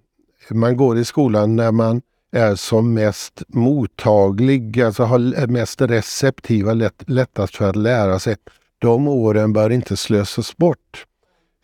man 0.50 0.76
går 0.76 0.98
i 0.98 1.04
skolan 1.04 1.56
när 1.56 1.72
man 1.72 2.02
är 2.32 2.54
som 2.54 2.94
mest 2.94 3.42
mottaglig, 3.48 4.82
alltså 4.82 5.02
har 5.02 5.18
är 5.18 5.46
mest 5.46 5.80
receptiva, 5.80 6.74
lätt, 6.74 7.02
lättast 7.06 7.56
för 7.56 7.68
att 7.68 7.76
lära 7.76 8.18
sig. 8.18 8.36
De 8.78 9.08
åren 9.08 9.52
bör 9.52 9.70
inte 9.70 9.96
slösas 9.96 10.56
bort. 10.56 11.04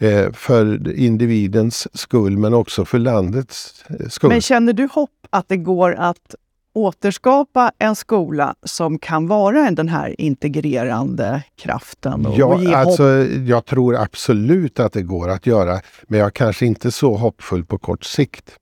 Eh, 0.01 0.33
för 0.33 0.91
individens 0.99 1.99
skull 1.99 2.39
men 2.39 2.55
också 2.55 2.85
för 2.85 2.99
landets 2.99 3.85
eh, 3.89 4.09
skull. 4.09 4.31
Men 4.31 4.41
känner 4.41 4.73
du 4.73 4.89
hopp 4.93 5.11
att 5.31 5.49
det 5.49 5.57
går 5.57 5.95
att 5.95 6.35
återskapa 6.75 7.73
en 7.79 7.97
skola 7.97 8.55
som 8.63 8.99
kan 8.99 9.27
vara 9.27 9.71
den 9.71 9.89
här 9.89 10.21
integrerande 10.21 11.43
kraften 11.57 12.27
och, 12.27 12.33
och 12.33 12.39
Ja, 12.39 12.61
ge 12.61 12.75
alltså, 12.75 13.05
jag 13.47 13.65
tror 13.65 13.97
absolut 13.97 14.81
att 14.81 14.93
det 14.93 15.03
går 15.03 15.29
att 15.29 15.47
göra, 15.47 15.81
men 16.03 16.19
jag 16.19 16.27
är 16.27 16.31
kanske 16.31 16.67
inte 16.67 16.91
så 16.91 17.15
hoppfull 17.15 17.65
på 17.65 17.79
kort 17.79 18.05
sikt. 18.05 18.59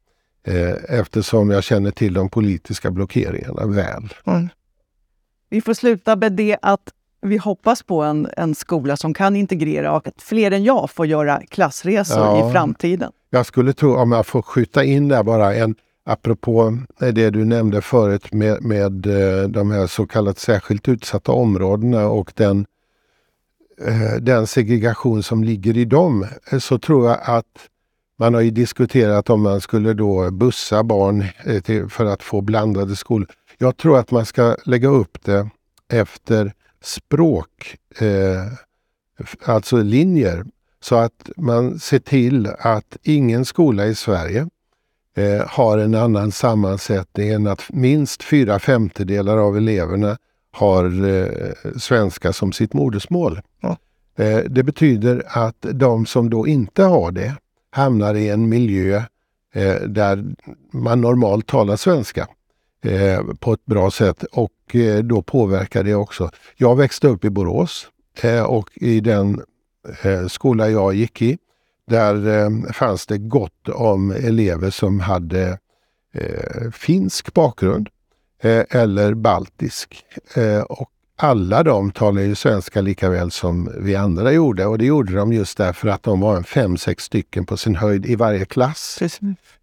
Eh, 0.46 0.98
eftersom 0.98 1.50
jag 1.50 1.64
känner 1.64 1.90
till 1.90 2.14
de 2.14 2.28
politiska 2.28 2.90
blockeringarna 2.90 3.66
väl. 3.66 4.08
Vi 5.48 5.60
får 5.60 5.74
sluta 5.74 6.16
med 6.16 6.32
det 6.32 6.56
att 6.62 6.88
vi 7.20 7.36
hoppas 7.36 7.82
på 7.82 8.02
en, 8.02 8.28
en 8.36 8.54
skola 8.54 8.96
som 8.96 9.14
kan 9.14 9.36
integrera 9.36 9.92
och 9.96 10.06
att 10.06 10.22
fler 10.22 10.50
än 10.50 10.64
jag 10.64 10.90
får 10.90 11.06
göra 11.06 11.40
klassresor 11.48 12.18
Ja. 12.18 12.48
i 12.48 12.52
framtiden. 12.52 13.12
Jag 13.30 13.46
skulle 13.46 13.72
tro, 13.72 13.94
om 13.96 14.12
jag 14.12 14.26
får 14.26 14.42
skjuta 14.42 14.84
in 14.84 15.08
där 15.08 15.22
bara 15.22 15.54
en, 15.54 15.74
apropå 16.05 16.78
eh, 17.00 17.09
det 17.09 17.30
du 17.30 17.44
nämnde 17.44 17.82
förut 17.82 18.32
med, 18.32 18.62
med 18.62 19.07
eh, 19.07 19.48
de 19.48 19.70
här 19.70 19.86
så 19.86 20.07
kallat 20.07 20.38
särskilt 20.38 20.88
utsatta 20.88 21.32
områdena 21.32 22.09
och 22.09 22.32
den, 22.34 22.66
eh, 23.86 24.14
den 24.20 24.46
segregation 24.46 25.22
som 25.22 25.44
ligger 25.44 25.76
i 25.76 25.84
dem, 25.84 26.26
så 26.61 26.78
tror 26.78 27.09
jag 27.09 27.18
att 27.22 27.68
man 28.18 28.34
har 28.34 28.40
ju 28.40 28.50
diskuterat 28.50 29.30
om 29.30 29.42
man 29.42 29.61
skulle 29.61 29.92
då 29.92 30.30
bussa 30.30 30.82
barn 30.82 31.24
till, 31.62 31.88
för 31.88 32.05
att 32.05 32.22
få 32.22 32.40
blandade 32.40 32.96
skolor. 32.96 33.28
Jag 33.59 33.76
tror 33.76 33.98
att 33.98 34.11
man 34.11 34.26
ska 34.26 34.57
lägga 34.64 34.88
upp 34.88 35.18
det 35.24 35.48
efter 35.88 36.53
språk, 36.82 37.76
eh, 37.98 38.53
alltså 39.44 39.76
linjer. 39.76 40.44
Så 40.80 40.96
att 40.96 41.30
man 41.36 41.78
ser 41.78 41.98
till 41.98 42.46
att 42.59 42.96
ingen 43.03 43.44
skola 43.44 43.86
i 43.86 43.94
Sverige 43.94 44.48
eh, 45.14 45.46
har 45.48 45.78
en 45.78 45.94
annan 45.94 46.32
sammansättning 46.32 47.28
än 47.28 47.46
att 47.46 47.62
minst 47.68 48.22
fyra 48.22 48.58
femtedelar 48.58 49.36
av 49.36 49.56
eleverna 49.56 50.18
har 50.50 51.08
eh, 51.08 51.52
svenska 51.78 52.32
som 52.32 52.52
sitt 52.52 52.72
modersmål. 52.72 53.40
Ja. 53.60 53.76
Eh, 54.16 54.38
det 54.38 54.62
betyder 54.62 55.22
att 55.26 55.56
de 55.60 56.06
som 56.06 56.30
då 56.30 56.46
inte 56.46 56.82
har 56.82 57.12
det 57.12 57.34
hamnar 57.70 58.14
i 58.14 58.28
en 58.28 58.48
miljö 58.48 59.02
eh, 59.52 59.74
där 59.74 60.24
man 60.70 61.00
normalt 61.00 61.46
talar 61.46 61.76
svenska 61.76 62.28
eh, 62.84 63.22
på 63.40 63.52
ett 63.52 63.64
bra 63.64 63.90
sätt 63.90 64.24
och 64.32 64.76
eh, 64.76 64.98
då 64.98 65.22
påverkar 65.22 65.84
det 65.84 65.94
också. 65.94 66.30
Jag 66.56 66.76
växte 66.76 67.08
upp 67.08 67.24
i 67.24 67.30
Borås 67.30 67.88
och 68.46 68.70
i 68.74 69.00
den 69.00 69.40
skola 70.28 70.70
jag 70.70 70.94
gick 70.94 71.22
i 71.22 71.38
där 71.91 72.28
eh, 72.45 72.72
fanns 72.72 73.07
det 73.07 73.18
gott 73.18 73.68
om 73.68 74.11
elever 74.11 74.70
som 74.70 75.01
hade 75.01 75.59
eh, 76.14 76.70
finsk 76.72 77.35
bakgrund 77.35 77.89
eh, 78.43 78.64
eller 78.70 79.14
baltisk. 79.14 80.05
Eh, 80.37 80.61
och 80.61 80.89
alla 81.16 81.62
de 81.62 81.91
talar 81.91 82.22
ju 82.22 82.35
svenska 82.35 82.80
lika 82.80 83.11
väl 83.11 83.30
som 83.30 83.72
vi 83.78 83.97
andra 83.97 84.33
gjorde 84.33 84.66
och 84.66 84.78
det 84.78 84.85
gjorde 84.85 85.12
de 85.14 85.33
just 85.33 85.59
därför 85.59 85.89
att 85.89 86.03
de 86.03 86.20
var 86.20 86.37
en 86.37 86.45
fem, 86.45 86.76
sex 86.76 87.05
stycken 87.05 87.47
på 87.47 87.57
sin 87.57 87.76
höjd 87.76 88.07
i 88.07 88.14
varje 88.16 88.45
klass. 88.45 88.99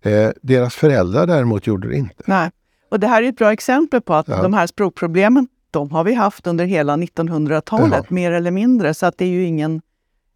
Eh, 0.02 0.30
deras 0.42 0.76
föräldrar 0.76 1.28
däremot 1.28 1.68
gjorde 1.68 1.88
det 1.88 1.96
inte. 1.96 2.24
Nej. 2.26 2.50
Och 2.92 3.00
det 3.00 3.08
här 3.08 3.24
är 3.24 3.30
ett 3.30 3.38
bra 3.38 3.52
exempel 3.54 4.02
på 4.02 4.14
att 4.14 4.28
Ja. 4.28 4.42
de 4.42 4.54
här 4.54 4.68
språkproblemen, 4.68 5.48
de 5.72 5.92
har 5.92 6.04
vi 6.04 6.14
haft 6.14 6.48
under 6.48 6.66
hela 6.66 6.98
1900-talet, 6.98 8.06
Ja. 8.10 8.16
mer 8.16 8.32
eller 8.32 8.52
mindre. 8.52 8.94
Så 8.94 9.06
att 9.06 9.18
det 9.18 9.26
är 9.26 9.30
ju 9.30 9.44
ingen, 9.44 9.82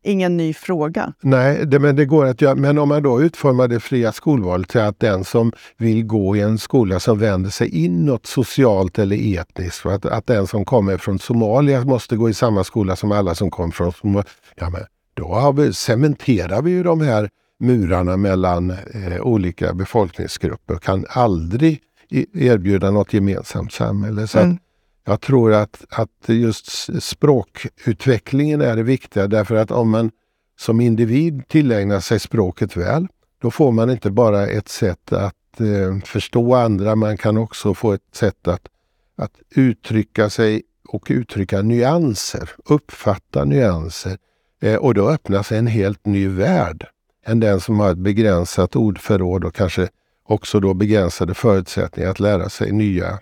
ingen 0.03 0.37
ny 0.37 0.53
fråga. 0.53 1.13
Nej, 1.21 1.65
det, 1.65 1.79
men 1.79 1.95
det 1.95 2.05
går 2.05 2.25
att 2.25 2.41
göra. 2.41 2.55
Men 2.55 2.77
om 2.77 2.89
man 2.89 3.03
då 3.03 3.21
utformar 3.21 3.67
det 3.67 3.79
fria 3.79 4.11
skolvalet 4.11 4.69
till 4.69 4.81
att 4.81 4.99
den 4.99 5.23
som 5.23 5.51
vill 5.77 6.03
gå 6.05 6.35
i 6.35 6.41
en 6.41 6.57
skola 6.57 6.99
som 6.99 7.19
vänder 7.19 7.49
sig 7.49 7.69
inåt 7.85 8.25
socialt 8.25 8.99
eller 8.99 9.39
etniskt, 9.39 9.85
att, 9.85 10.05
att 10.05 10.27
den 10.27 10.47
som 10.47 10.65
kommer 10.65 10.97
från 10.97 11.19
Somalia 11.19 11.85
måste 11.85 12.15
gå 12.15 12.29
i 12.29 12.33
samma 12.33 12.63
skola 12.63 12.95
som 12.95 13.11
alla 13.11 13.35
som 13.35 13.51
kommer 13.51 13.71
från 13.71 13.91
Somalia. 13.93 14.29
Ja, 14.55 14.69
men 14.69 14.81
då 15.13 15.27
har 15.27 15.53
vi, 15.53 15.73
cementerar 15.73 16.61
vi 16.61 16.71
ju 16.71 16.83
de 16.83 17.01
här 17.01 17.29
murarna 17.59 18.17
mellan 18.17 18.69
eh, 18.71 19.21
olika 19.21 19.73
befolkningsgrupper 19.73 20.73
och 20.75 20.83
kan 20.83 21.05
aldrig 21.09 21.79
i- 22.09 22.47
erbjuda 22.47 22.91
något 22.91 23.13
gemensamt 23.13 23.73
samhälle. 23.73 24.27
Så 24.27 24.39
Mm 24.39 24.57
jag 25.05 25.21
tror 25.21 25.53
att, 25.53 25.85
att 25.89 26.29
just 26.29 27.03
språkutvecklingen 27.03 28.61
är 28.61 28.75
det 28.75 28.83
viktiga 28.83 29.27
därför 29.27 29.55
att 29.55 29.71
om 29.71 29.89
man 29.89 30.11
som 30.59 30.81
individ 30.81 31.47
tillägnar 31.47 31.99
sig 31.99 32.19
språket 32.19 32.77
väl, 32.77 33.07
då 33.41 33.51
får 33.51 33.71
man 33.71 33.89
inte 33.89 34.11
bara 34.11 34.47
ett 34.47 34.69
sätt 34.69 35.13
att 35.13 35.59
eh, 35.59 35.99
förstå 36.05 36.55
andra, 36.55 36.95
man 36.95 37.17
kan 37.17 37.37
också 37.37 37.73
få 37.73 37.93
ett 37.93 38.15
sätt 38.15 38.47
att, 38.47 38.67
att 39.15 39.33
uttrycka 39.55 40.29
sig 40.29 40.63
och 40.87 41.07
uttrycka 41.09 41.61
nyanser, 41.61 42.49
uppfatta 42.65 43.45
nyanser. 43.45 44.17
Eh, 44.61 44.75
och 44.75 44.93
då 44.93 45.09
öppnar 45.09 45.43
sig 45.43 45.57
en 45.57 45.67
helt 45.67 46.05
ny 46.05 46.27
värld 46.27 46.87
än 47.25 47.39
den 47.39 47.59
som 47.59 47.79
har 47.79 47.91
ett 47.91 47.97
begränsat 47.97 48.75
ordförråd 48.75 49.43
och 49.43 49.55
kanske 49.55 49.89
också 50.23 50.59
då 50.59 50.73
begränsade 50.73 51.33
förutsättningar 51.33 52.09
att 52.09 52.19
lära 52.19 52.49
sig 52.49 52.71
nya 52.71 53.19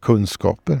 kunskaper. 0.00 0.80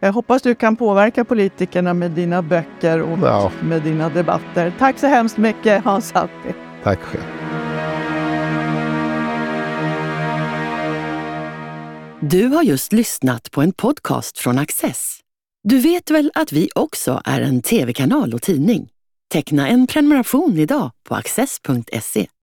Jag 0.00 0.12
hoppas 0.12 0.42
du 0.42 0.54
kan 0.54 0.76
påverka 0.76 1.24
politikerna 1.24 1.94
med 1.94 2.10
dina 2.10 2.42
böcker 2.42 3.02
och 3.02 3.18
Ja. 3.22 3.52
med 3.62 3.82
dina 3.82 4.08
debatter. 4.08 4.72
Tack 4.78 4.98
så 4.98 5.06
hemskt 5.06 5.36
mycket 5.36 5.84
Hans 5.84 6.12
Alpi. 6.12 6.54
Tack 6.82 6.98
själv. 7.00 7.22
Du 12.20 12.46
har 12.46 12.62
just 12.62 12.92
lyssnat 12.92 13.50
på 13.50 13.62
en 13.62 13.72
podcast 13.72 14.38
från 14.38 14.58
Access. 14.58 15.18
Du 15.64 15.78
vet 15.78 16.10
väl 16.10 16.30
att 16.34 16.52
vi 16.52 16.68
också 16.74 17.22
är 17.24 17.40
en 17.40 17.62
tv-kanal 17.62 18.34
och 18.34 18.42
tidning? 18.42 18.88
Teckna 19.32 19.68
en 19.68 19.86
prenumeration 19.86 20.58
idag 20.58 20.90
på 21.08 21.14
access.se. 21.14 22.28